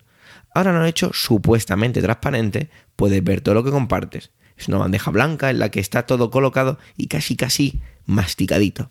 Ahora 0.54 0.72
lo 0.72 0.78
han 0.78 0.86
hecho 0.86 1.10
supuestamente 1.12 2.00
transparente, 2.00 2.70
puedes 2.94 3.22
ver 3.24 3.40
todo 3.40 3.56
lo 3.56 3.64
que 3.64 3.70
compartes. 3.72 4.30
Es 4.56 4.68
una 4.68 4.78
bandeja 4.78 5.10
blanca 5.10 5.50
en 5.50 5.58
la 5.58 5.70
que 5.70 5.80
está 5.80 6.06
todo 6.06 6.30
colocado 6.30 6.78
y 6.96 7.08
casi 7.08 7.34
casi 7.34 7.80
masticadito. 8.06 8.90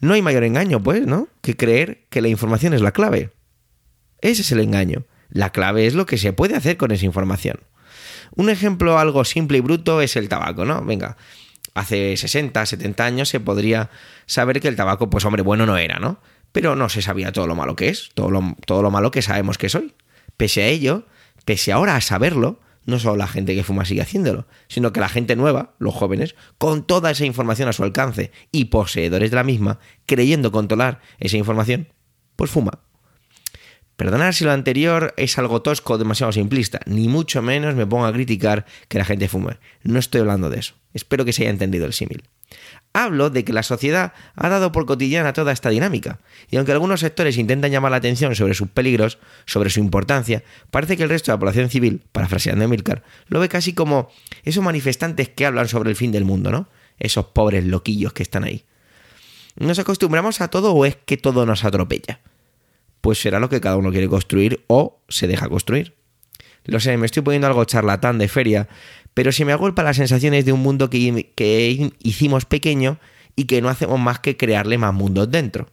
No 0.00 0.14
hay 0.14 0.22
mayor 0.22 0.44
engaño, 0.44 0.80
pues, 0.82 1.04
¿no? 1.04 1.26
Que 1.40 1.56
creer 1.56 2.06
que 2.10 2.20
la 2.20 2.28
información 2.28 2.74
es 2.74 2.80
la 2.80 2.92
clave. 2.92 3.32
Ese 4.20 4.42
es 4.42 4.52
el 4.52 4.60
engaño. 4.60 5.04
La 5.30 5.50
clave 5.50 5.86
es 5.86 5.94
lo 5.94 6.06
que 6.06 6.18
se 6.18 6.32
puede 6.32 6.56
hacer 6.56 6.76
con 6.76 6.90
esa 6.90 7.04
información. 7.04 7.60
Un 8.34 8.50
ejemplo 8.50 8.98
algo 8.98 9.24
simple 9.24 9.58
y 9.58 9.60
bruto 9.60 10.00
es 10.00 10.16
el 10.16 10.28
tabaco, 10.28 10.64
¿no? 10.64 10.84
Venga, 10.84 11.16
hace 11.74 12.16
60, 12.16 12.64
70 12.64 13.04
años 13.04 13.28
se 13.28 13.40
podría 13.40 13.90
saber 14.26 14.60
que 14.60 14.68
el 14.68 14.76
tabaco, 14.76 15.10
pues 15.10 15.24
hombre, 15.24 15.42
bueno 15.42 15.66
no 15.66 15.76
era, 15.76 15.98
¿no? 15.98 16.20
Pero 16.52 16.76
no 16.76 16.88
se 16.88 17.02
sabía 17.02 17.32
todo 17.32 17.46
lo 17.46 17.54
malo 17.54 17.76
que 17.76 17.88
es, 17.88 18.10
todo 18.14 18.30
lo, 18.30 18.56
todo 18.66 18.82
lo 18.82 18.90
malo 18.90 19.10
que 19.10 19.22
sabemos 19.22 19.58
que 19.58 19.66
es 19.66 19.74
hoy. 19.74 19.94
Pese 20.36 20.62
a 20.62 20.66
ello, 20.66 21.06
pese 21.44 21.72
ahora 21.72 21.96
a 21.96 22.00
saberlo, 22.00 22.60
no 22.86 22.98
solo 22.98 23.16
la 23.16 23.26
gente 23.26 23.54
que 23.54 23.64
fuma 23.64 23.84
sigue 23.84 24.00
haciéndolo, 24.00 24.46
sino 24.66 24.92
que 24.92 25.00
la 25.00 25.10
gente 25.10 25.36
nueva, 25.36 25.74
los 25.78 25.94
jóvenes, 25.94 26.36
con 26.56 26.86
toda 26.86 27.10
esa 27.10 27.26
información 27.26 27.68
a 27.68 27.74
su 27.74 27.82
alcance 27.84 28.32
y 28.50 28.66
poseedores 28.66 29.30
de 29.30 29.36
la 29.36 29.44
misma, 29.44 29.78
creyendo 30.06 30.50
controlar 30.52 31.00
esa 31.18 31.36
información, 31.36 31.88
pues 32.34 32.50
fuma. 32.50 32.80
Perdonar 33.98 34.32
si 34.32 34.44
lo 34.44 34.52
anterior 34.52 35.12
es 35.16 35.38
algo 35.38 35.60
tosco 35.60 35.94
o 35.94 35.98
demasiado 35.98 36.30
simplista, 36.30 36.78
ni 36.86 37.08
mucho 37.08 37.42
menos 37.42 37.74
me 37.74 37.84
pongo 37.84 38.06
a 38.06 38.12
criticar 38.12 38.64
que 38.86 38.96
la 38.96 39.04
gente 39.04 39.26
fume. 39.26 39.58
No 39.82 39.98
estoy 39.98 40.20
hablando 40.20 40.50
de 40.50 40.60
eso. 40.60 40.74
Espero 40.94 41.24
que 41.24 41.32
se 41.32 41.42
haya 41.42 41.50
entendido 41.50 41.84
el 41.84 41.92
símil. 41.92 42.22
Hablo 42.92 43.28
de 43.28 43.42
que 43.42 43.52
la 43.52 43.64
sociedad 43.64 44.12
ha 44.36 44.48
dado 44.48 44.70
por 44.70 44.86
cotidiana 44.86 45.32
toda 45.32 45.50
esta 45.50 45.70
dinámica, 45.70 46.20
y 46.48 46.58
aunque 46.58 46.70
algunos 46.70 47.00
sectores 47.00 47.38
intentan 47.38 47.72
llamar 47.72 47.90
la 47.90 47.96
atención 47.96 48.36
sobre 48.36 48.54
sus 48.54 48.68
peligros, 48.68 49.18
sobre 49.46 49.68
su 49.68 49.80
importancia, 49.80 50.44
parece 50.70 50.96
que 50.96 51.02
el 51.02 51.08
resto 51.08 51.32
de 51.32 51.34
la 51.34 51.40
población 51.40 51.68
civil, 51.68 52.00
parafraseando 52.12 52.66
a 52.66 53.02
lo 53.26 53.40
ve 53.40 53.48
casi 53.48 53.72
como 53.72 54.12
esos 54.44 54.62
manifestantes 54.62 55.28
que 55.28 55.44
hablan 55.44 55.66
sobre 55.66 55.90
el 55.90 55.96
fin 55.96 56.12
del 56.12 56.24
mundo, 56.24 56.52
¿no? 56.52 56.68
Esos 57.00 57.26
pobres 57.26 57.64
loquillos 57.64 58.12
que 58.12 58.22
están 58.22 58.44
ahí. 58.44 58.64
¿Nos 59.56 59.80
acostumbramos 59.80 60.40
a 60.40 60.46
todo 60.46 60.72
o 60.72 60.86
es 60.86 60.94
que 60.94 61.16
todo 61.16 61.46
nos 61.46 61.64
atropella? 61.64 62.20
Pues 63.00 63.20
será 63.20 63.40
lo 63.40 63.48
que 63.48 63.60
cada 63.60 63.76
uno 63.76 63.90
quiere 63.90 64.08
construir 64.08 64.64
o 64.66 65.00
se 65.08 65.26
deja 65.26 65.48
construir. 65.48 65.94
Lo 66.64 66.80
sé, 66.80 66.96
me 66.96 67.06
estoy 67.06 67.22
poniendo 67.22 67.46
algo 67.46 67.64
charlatán 67.64 68.18
de 68.18 68.28
feria, 68.28 68.68
pero 69.14 69.32
se 69.32 69.44
me 69.44 69.52
agolpa 69.52 69.82
las 69.82 69.96
sensaciones 69.96 70.44
de 70.44 70.52
un 70.52 70.60
mundo 70.60 70.90
que, 70.90 71.90
hicimos 72.00 72.44
pequeño 72.44 72.98
y 73.36 73.44
que 73.44 73.62
no 73.62 73.68
hacemos 73.68 73.98
más 73.98 74.20
que 74.20 74.36
crearle 74.36 74.78
más 74.78 74.92
mundos 74.92 75.30
dentro. 75.30 75.70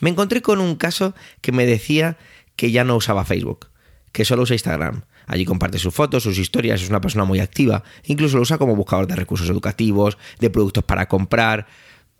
Me 0.00 0.10
encontré 0.10 0.40
con 0.40 0.60
un 0.60 0.76
caso 0.76 1.14
que 1.42 1.52
me 1.52 1.66
decía 1.66 2.16
que 2.56 2.70
ya 2.70 2.82
no 2.82 2.96
usaba 2.96 3.24
Facebook, 3.24 3.68
que 4.12 4.24
solo 4.24 4.42
usa 4.42 4.54
Instagram. 4.54 5.02
Allí 5.26 5.44
comparte 5.44 5.78
sus 5.78 5.92
fotos, 5.92 6.22
sus 6.22 6.38
historias, 6.38 6.80
es 6.80 6.88
una 6.88 7.02
persona 7.02 7.24
muy 7.24 7.38
activa, 7.38 7.84
incluso 8.04 8.36
lo 8.36 8.42
usa 8.42 8.56
como 8.56 8.74
buscador 8.74 9.06
de 9.06 9.14
recursos 9.14 9.50
educativos, 9.50 10.16
de 10.40 10.48
productos 10.48 10.84
para 10.84 11.06
comprar. 11.06 11.66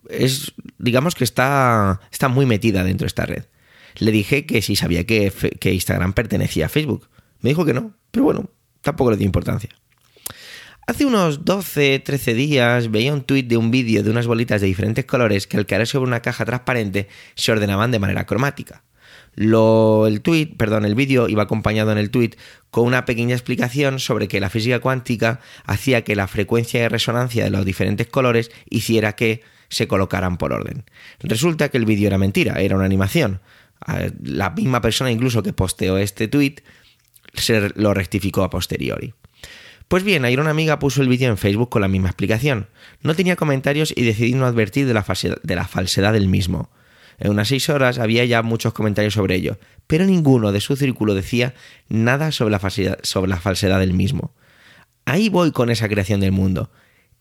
Es, 0.07 0.53
digamos 0.77 1.15
que 1.15 1.23
está, 1.23 1.99
está 2.11 2.27
muy 2.27 2.45
metida 2.45 2.83
dentro 2.83 3.05
de 3.05 3.07
esta 3.07 3.25
red. 3.25 3.45
Le 3.99 4.11
dije 4.11 4.45
que 4.45 4.61
sí 4.61 4.75
sabía 4.75 5.05
que, 5.05 5.31
que 5.59 5.73
Instagram 5.73 6.13
pertenecía 6.13 6.65
a 6.65 6.69
Facebook. 6.69 7.09
Me 7.41 7.49
dijo 7.49 7.65
que 7.65 7.73
no, 7.73 7.93
pero 8.11 8.25
bueno, 8.25 8.49
tampoco 8.81 9.11
le 9.11 9.17
dio 9.17 9.25
importancia. 9.25 9.69
Hace 10.87 11.05
unos 11.05 11.45
12, 11.45 11.99
13 11.99 12.33
días 12.33 12.89
veía 12.89 13.13
un 13.13 13.21
tuit 13.21 13.47
de 13.47 13.57
un 13.57 13.69
vídeo 13.69 14.01
de 14.01 14.09
unas 14.09 14.25
bolitas 14.25 14.59
de 14.59 14.65
diferentes 14.65 15.05
colores 15.05 15.45
que 15.45 15.57
al 15.57 15.67
caer 15.67 15.85
sobre 15.85 16.07
una 16.07 16.21
caja 16.21 16.45
transparente 16.45 17.07
se 17.35 17.51
ordenaban 17.51 17.91
de 17.91 17.99
manera 17.99 18.25
cromática. 18.25 18.83
Lo, 19.35 20.07
el 20.07 20.21
tweet, 20.21 20.55
perdón, 20.57 20.85
el 20.85 20.95
vídeo 20.95 21.29
iba 21.29 21.43
acompañado 21.43 21.91
en 21.91 21.99
el 21.99 22.09
tweet 22.09 22.31
con 22.71 22.87
una 22.87 23.05
pequeña 23.05 23.35
explicación 23.35 23.99
sobre 23.99 24.27
que 24.27 24.39
la 24.39 24.49
física 24.49 24.79
cuántica 24.79 25.41
hacía 25.63 26.03
que 26.03 26.15
la 26.15 26.27
frecuencia 26.27 26.81
de 26.81 26.89
resonancia 26.89 27.43
de 27.43 27.51
los 27.51 27.65
diferentes 27.65 28.07
colores 28.07 28.49
hiciera 28.69 29.13
que 29.13 29.43
se 29.69 29.87
colocaran 29.87 30.37
por 30.37 30.53
orden. 30.53 30.85
Resulta 31.19 31.69
que 31.69 31.77
el 31.77 31.85
vídeo 31.85 32.07
era 32.07 32.17
mentira, 32.17 32.59
era 32.61 32.75
una 32.75 32.85
animación. 32.85 33.41
La 34.21 34.49
misma 34.51 34.81
persona 34.81 35.11
incluso 35.11 35.43
que 35.43 35.53
posteó 35.53 35.97
este 35.97 36.27
tweet 36.27 36.55
se 37.33 37.69
lo 37.75 37.93
rectificó 37.93 38.43
a 38.43 38.49
posteriori. 38.49 39.13
Pues 39.87 40.03
bien, 40.03 40.23
ayer 40.23 40.39
una 40.39 40.51
amiga 40.51 40.77
puso 40.77 41.01
el 41.01 41.07
vídeo 41.07 41.29
en 41.29 41.37
Facebook 41.37 41.69
con 41.69 41.81
la 41.81 41.87
misma 41.87 42.09
explicación. 42.09 42.67
No 43.01 43.15
tenía 43.15 43.35
comentarios 43.35 43.91
y 43.95 44.03
decidí 44.03 44.33
no 44.33 44.45
advertir 44.45 44.85
de 44.85 44.93
la, 44.93 45.03
de 45.41 45.55
la 45.55 45.67
falsedad 45.67 46.13
del 46.13 46.27
mismo. 46.27 46.69
En 47.17 47.31
unas 47.31 47.47
seis 47.47 47.69
horas 47.69 47.97
había 47.97 48.23
ya 48.25 48.43
muchos 48.43 48.73
comentarios 48.73 49.15
sobre 49.15 49.35
ello, 49.35 49.57
pero 49.87 50.05
ninguno 50.05 50.51
de 50.51 50.61
su 50.61 50.75
círculo 50.75 51.15
decía 51.15 51.53
nada 51.89 52.31
sobre 52.31 52.51
la, 52.51 52.59
falsedad, 52.59 52.99
sobre 53.01 53.29
la 53.29 53.37
falsedad 53.37 53.79
del 53.79 53.93
mismo. 53.93 54.35
Ahí 55.05 55.29
voy 55.29 55.51
con 55.51 55.69
esa 55.69 55.89
creación 55.89 56.19
del 56.19 56.31
mundo. 56.31 56.71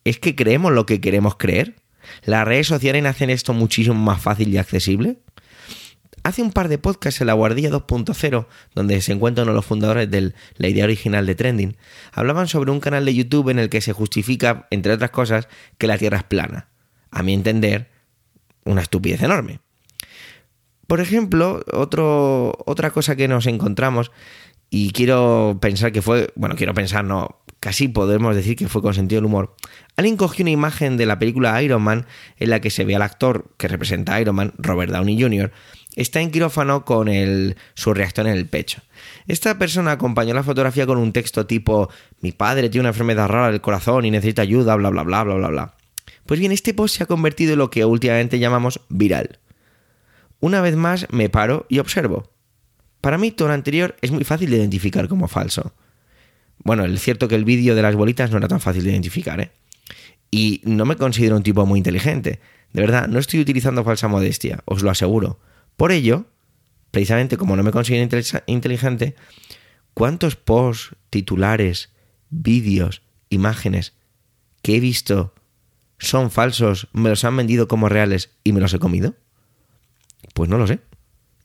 ¿Es 0.04 0.18
que 0.18 0.36
creemos 0.36 0.72
lo 0.72 0.86
que 0.86 1.00
queremos 1.00 1.36
creer? 1.36 1.76
¿Las 2.24 2.46
redes 2.46 2.66
sociales 2.66 3.04
hacen 3.06 3.30
esto 3.30 3.54
muchísimo 3.54 3.94
más 3.94 4.20
fácil 4.20 4.48
y 4.52 4.58
accesible? 4.58 5.18
Hace 6.22 6.42
un 6.42 6.52
par 6.52 6.68
de 6.68 6.78
podcasts 6.78 7.20
en 7.20 7.26
la 7.28 7.32
Guardilla 7.32 7.70
2.0, 7.70 8.46
donde 8.74 9.00
se 9.00 9.12
encuentran 9.12 9.44
uno 9.44 9.52
de 9.52 9.56
los 9.56 9.66
fundadores 9.66 10.10
de 10.10 10.34
la 10.56 10.68
idea 10.68 10.84
original 10.84 11.26
de 11.26 11.34
Trending, 11.34 11.76
hablaban 12.12 12.48
sobre 12.48 12.70
un 12.70 12.80
canal 12.80 13.04
de 13.04 13.14
YouTube 13.14 13.48
en 13.48 13.58
el 13.58 13.70
que 13.70 13.80
se 13.80 13.92
justifica, 13.92 14.66
entre 14.70 14.92
otras 14.92 15.10
cosas, 15.10 15.48
que 15.78 15.86
la 15.86 15.98
Tierra 15.98 16.18
es 16.18 16.24
plana. 16.24 16.68
A 17.10 17.22
mi 17.22 17.34
entender, 17.34 17.88
una 18.64 18.82
estupidez 18.82 19.22
enorme. 19.22 19.60
Por 20.86 21.00
ejemplo, 21.00 21.64
otra 21.72 22.90
cosa 22.90 23.16
que 23.16 23.28
nos 23.28 23.46
encontramos, 23.46 24.10
y 24.70 24.90
quiero 24.90 25.58
pensar 25.60 25.92
que 25.92 26.02
fue, 26.02 26.30
bueno, 26.34 26.54
quiero 26.56 26.74
pensar, 26.74 27.04
no, 27.04 27.40
casi 27.60 27.88
podemos 27.88 28.36
decir 28.36 28.56
que 28.56 28.68
fue 28.68 28.82
con 28.82 28.92
sentido 28.92 29.20
del 29.20 29.26
humor. 29.26 29.56
Alguien 29.96 30.16
cogió 30.16 30.42
una 30.42 30.50
imagen 30.50 30.96
de 30.96 31.06
la 31.06 31.18
película 31.18 31.62
Iron 31.62 31.82
Man 31.82 32.06
en 32.36 32.50
la 32.50 32.60
que 32.60 32.70
se 32.70 32.84
ve 32.84 32.94
al 32.94 33.02
actor 33.02 33.50
que 33.56 33.68
representa 33.68 34.14
a 34.14 34.20
Iron 34.20 34.36
Man, 34.36 34.52
Robert 34.58 34.92
Downey 34.92 35.20
Jr., 35.20 35.50
está 35.96 36.20
en 36.20 36.30
quirófano 36.30 36.84
con 36.84 37.08
su 37.74 37.94
reactor 37.94 38.26
en 38.26 38.34
el 38.34 38.46
pecho. 38.46 38.80
Esta 39.26 39.58
persona 39.58 39.92
acompañó 39.92 40.34
la 40.34 40.42
fotografía 40.42 40.86
con 40.86 40.98
un 40.98 41.12
texto 41.12 41.46
tipo 41.46 41.90
mi 42.20 42.32
padre 42.32 42.68
tiene 42.68 42.82
una 42.82 42.90
enfermedad 42.90 43.28
rara 43.28 43.50
del 43.50 43.60
corazón 43.60 44.04
y 44.04 44.10
necesita 44.10 44.42
ayuda, 44.42 44.76
bla 44.76 44.90
bla 44.90 45.02
bla 45.02 45.24
bla 45.24 45.34
bla 45.34 45.48
bla. 45.48 45.74
Pues 46.26 46.40
bien, 46.40 46.52
este 46.52 46.74
post 46.74 46.96
se 46.96 47.04
ha 47.04 47.06
convertido 47.06 47.52
en 47.52 47.58
lo 47.58 47.70
que 47.70 47.84
últimamente 47.84 48.38
llamamos 48.38 48.80
viral. 48.88 49.38
Una 50.40 50.60
vez 50.60 50.76
más 50.76 51.06
me 51.10 51.28
paro 51.28 51.66
y 51.68 51.78
observo. 51.78 52.30
Para 53.00 53.18
mí 53.18 53.30
todo 53.30 53.48
lo 53.48 53.54
anterior 53.54 53.96
es 54.02 54.10
muy 54.10 54.24
fácil 54.24 54.50
de 54.50 54.58
identificar 54.58 55.08
como 55.08 55.28
falso. 55.28 55.72
Bueno, 56.58 56.84
es 56.84 57.00
cierto 57.00 57.28
que 57.28 57.34
el 57.34 57.44
vídeo 57.44 57.74
de 57.74 57.82
las 57.82 57.94
bolitas 57.94 58.30
no 58.30 58.38
era 58.38 58.48
tan 58.48 58.60
fácil 58.60 58.84
de 58.84 58.90
identificar, 58.90 59.40
¿eh? 59.40 59.52
Y 60.30 60.60
no 60.64 60.84
me 60.84 60.96
considero 60.96 61.36
un 61.36 61.42
tipo 61.42 61.64
muy 61.64 61.78
inteligente. 61.78 62.40
De 62.72 62.80
verdad, 62.82 63.08
no 63.08 63.18
estoy 63.18 63.40
utilizando 63.40 63.84
falsa 63.84 64.08
modestia, 64.08 64.60
os 64.66 64.82
lo 64.82 64.90
aseguro. 64.90 65.38
Por 65.78 65.92
ello, 65.92 66.26
precisamente 66.90 67.36
como 67.36 67.54
no 67.54 67.62
me 67.62 67.70
considero 67.70 68.20
inteligente, 68.46 69.14
¿cuántos 69.94 70.34
posts, 70.34 70.96
titulares, 71.08 71.92
vídeos, 72.30 73.02
imágenes 73.30 73.94
que 74.60 74.74
he 74.74 74.80
visto 74.80 75.36
son 75.96 76.32
falsos, 76.32 76.88
me 76.92 77.10
los 77.10 77.24
han 77.24 77.36
vendido 77.36 77.68
como 77.68 77.88
reales 77.88 78.32
y 78.42 78.50
me 78.50 78.60
los 78.60 78.74
he 78.74 78.80
comido? 78.80 79.14
Pues 80.34 80.50
no 80.50 80.58
lo 80.58 80.66
sé. 80.66 80.80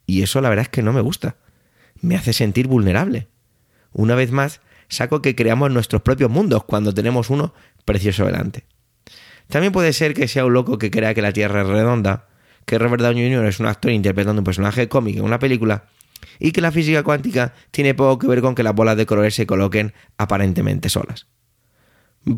Y 0.08 0.24
eso 0.24 0.42
la 0.42 0.50
verdad 0.50 0.64
es 0.64 0.70
que 0.70 0.82
no 0.82 0.94
me 0.94 1.02
gusta. 1.02 1.36
Me 2.02 2.16
hace 2.16 2.34
sentir 2.34 2.66
vulnerable. 2.66 3.28
Una 3.92 4.16
vez 4.16 4.32
más, 4.32 4.62
saco 4.88 5.22
que 5.22 5.36
creamos 5.36 5.70
nuestros 5.70 6.02
propios 6.02 6.32
mundos 6.32 6.64
cuando 6.64 6.92
tenemos 6.92 7.30
uno 7.30 7.54
precioso 7.86 8.26
delante. 8.26 8.66
También 9.48 9.72
puede 9.72 9.94
ser 9.94 10.16
que 10.16 10.28
sea 10.28 10.44
un 10.44 10.54
loco 10.54 10.80
que 10.80 10.90
crea 10.90 11.14
que 11.14 11.22
la 11.22 11.34
Tierra 11.34 11.62
es 11.62 11.68
redonda 11.68 12.33
que 12.66 12.78
Robert 12.78 13.02
Downey 13.02 13.32
Jr. 13.32 13.46
es 13.46 13.60
un 13.60 13.68
actor 13.68 13.92
interpretando 13.92 14.42
un 14.42 14.46
personaje 14.46 14.88
cómico 14.88 15.20
en 15.20 15.26
una 15.26 15.40
película 15.40 15.86
y 16.40 16.52
que 16.52 16.62
la 16.62 16.72
física 16.72 17.04
cuántica 17.04 17.54
tiene 17.72 17.94
poco 17.94 18.20
que 18.20 18.28
ver 18.28 18.42
con 18.42 18.56
que 18.56 18.64
las 18.64 18.74
bolas 18.74 18.98
de 18.98 19.06
colores 19.06 19.36
se 19.36 19.46
coloquen 19.46 19.94
aparentemente 20.18 20.90
solas. 20.90 21.28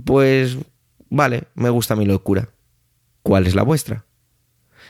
Pues 0.04 0.58
vale, 1.10 1.44
me 1.56 1.70
gusta 1.70 1.96
mi 1.96 2.06
locura. 2.06 2.50
¿Cuál 3.22 3.48
es 3.48 3.56
la 3.56 3.64
vuestra? 3.64 4.06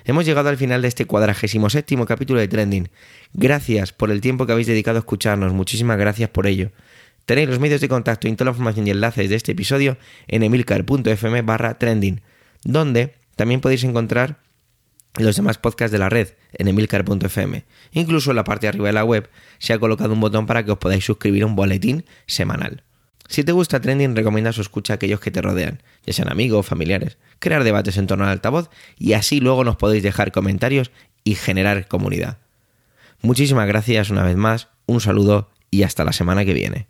Hemos 0.04 0.26
llegado 0.26 0.50
al 0.50 0.58
final 0.58 0.82
de 0.82 0.88
este 0.88 1.06
cuadragésimo 1.06 1.70
séptimo 1.70 2.06
capítulo 2.06 2.40
de 2.40 2.48
Trending. 2.48 2.90
Gracias 3.34 3.92
por 3.92 4.12
el 4.12 4.22
tiempo 4.22 4.46
que 4.46 4.52
habéis 4.52 4.68
dedicado 4.68 4.98
a 4.98 5.00
escucharnos, 5.00 5.54
muchísimas 5.54 5.98
gracias 5.98 6.30
por 6.30 6.48
ello. 6.48 6.72
Tenéis 7.26 7.50
los 7.50 7.60
medios 7.60 7.82
de 7.82 7.90
contacto 7.90 8.28
y 8.28 8.34
toda 8.34 8.46
la 8.46 8.52
información 8.52 8.88
y 8.88 8.92
enlaces 8.92 9.30
de 9.30 9.36
este 9.36 9.54
episodio 9.54 9.98
en 10.28 10.44
emilcar.fm 10.44 11.42
barra 11.42 11.80
trending, 11.80 12.22
donde 12.64 13.16
también 13.36 13.62
podéis 13.62 13.84
encontrar 13.84 14.45
los 15.24 15.36
demás 15.36 15.58
podcasts 15.58 15.92
de 15.92 16.00
la 16.00 16.10
red 16.10 16.30
en 16.54 16.68
emilcar.fm. 16.68 17.66
Incluso 17.92 18.32
en 18.32 18.36
la 18.36 18.44
parte 18.44 18.66
de 18.66 18.70
arriba 18.70 18.88
de 18.88 18.94
la 18.94 19.06
web 19.06 19.30
se 19.60 19.74
ha 19.74 19.80
colocado 19.80 20.14
un 20.14 20.20
botón 20.20 20.46
para 20.46 20.64
que 20.66 20.72
os 20.72 20.78
podáis 20.78 21.06
suscribir 21.06 21.44
a 21.44 21.46
un 21.46 21.56
boletín 21.56 22.06
semanal. 22.28 22.84
Si 23.28 23.44
te 23.44 23.52
gusta 23.52 23.80
Trending, 23.80 24.16
recomienda 24.16 24.54
su 24.54 24.62
escucha 24.62 24.94
a 24.94 24.96
aquellos 24.96 25.20
que 25.20 25.32
te 25.32 25.42
rodean, 25.42 25.82
ya 26.06 26.14
sean 26.14 26.32
amigos 26.32 26.60
o 26.60 26.64
familiares, 26.64 27.18
crear 27.40 27.64
debates 27.64 27.98
en 27.98 28.08
torno 28.08 28.26
al 28.26 28.32
altavoz 28.32 28.70
y 28.98 29.14
así 29.14 29.40
luego 29.40 29.64
nos 29.64 29.78
podéis 29.78 30.04
dejar 30.04 30.32
comentarios 30.32 30.92
y 31.24 31.36
generar 31.36 31.88
comunidad. 31.88 32.38
Muchísimas 33.22 33.68
gracias 33.68 34.12
una 34.12 34.24
vez 34.24 34.36
más, 34.36 34.68
un 34.86 35.02
saludo 35.02 35.50
y 35.72 35.84
hasta 35.84 36.04
la 36.04 36.14
semana 36.14 36.46
que 36.46 36.54
viene. 36.54 36.88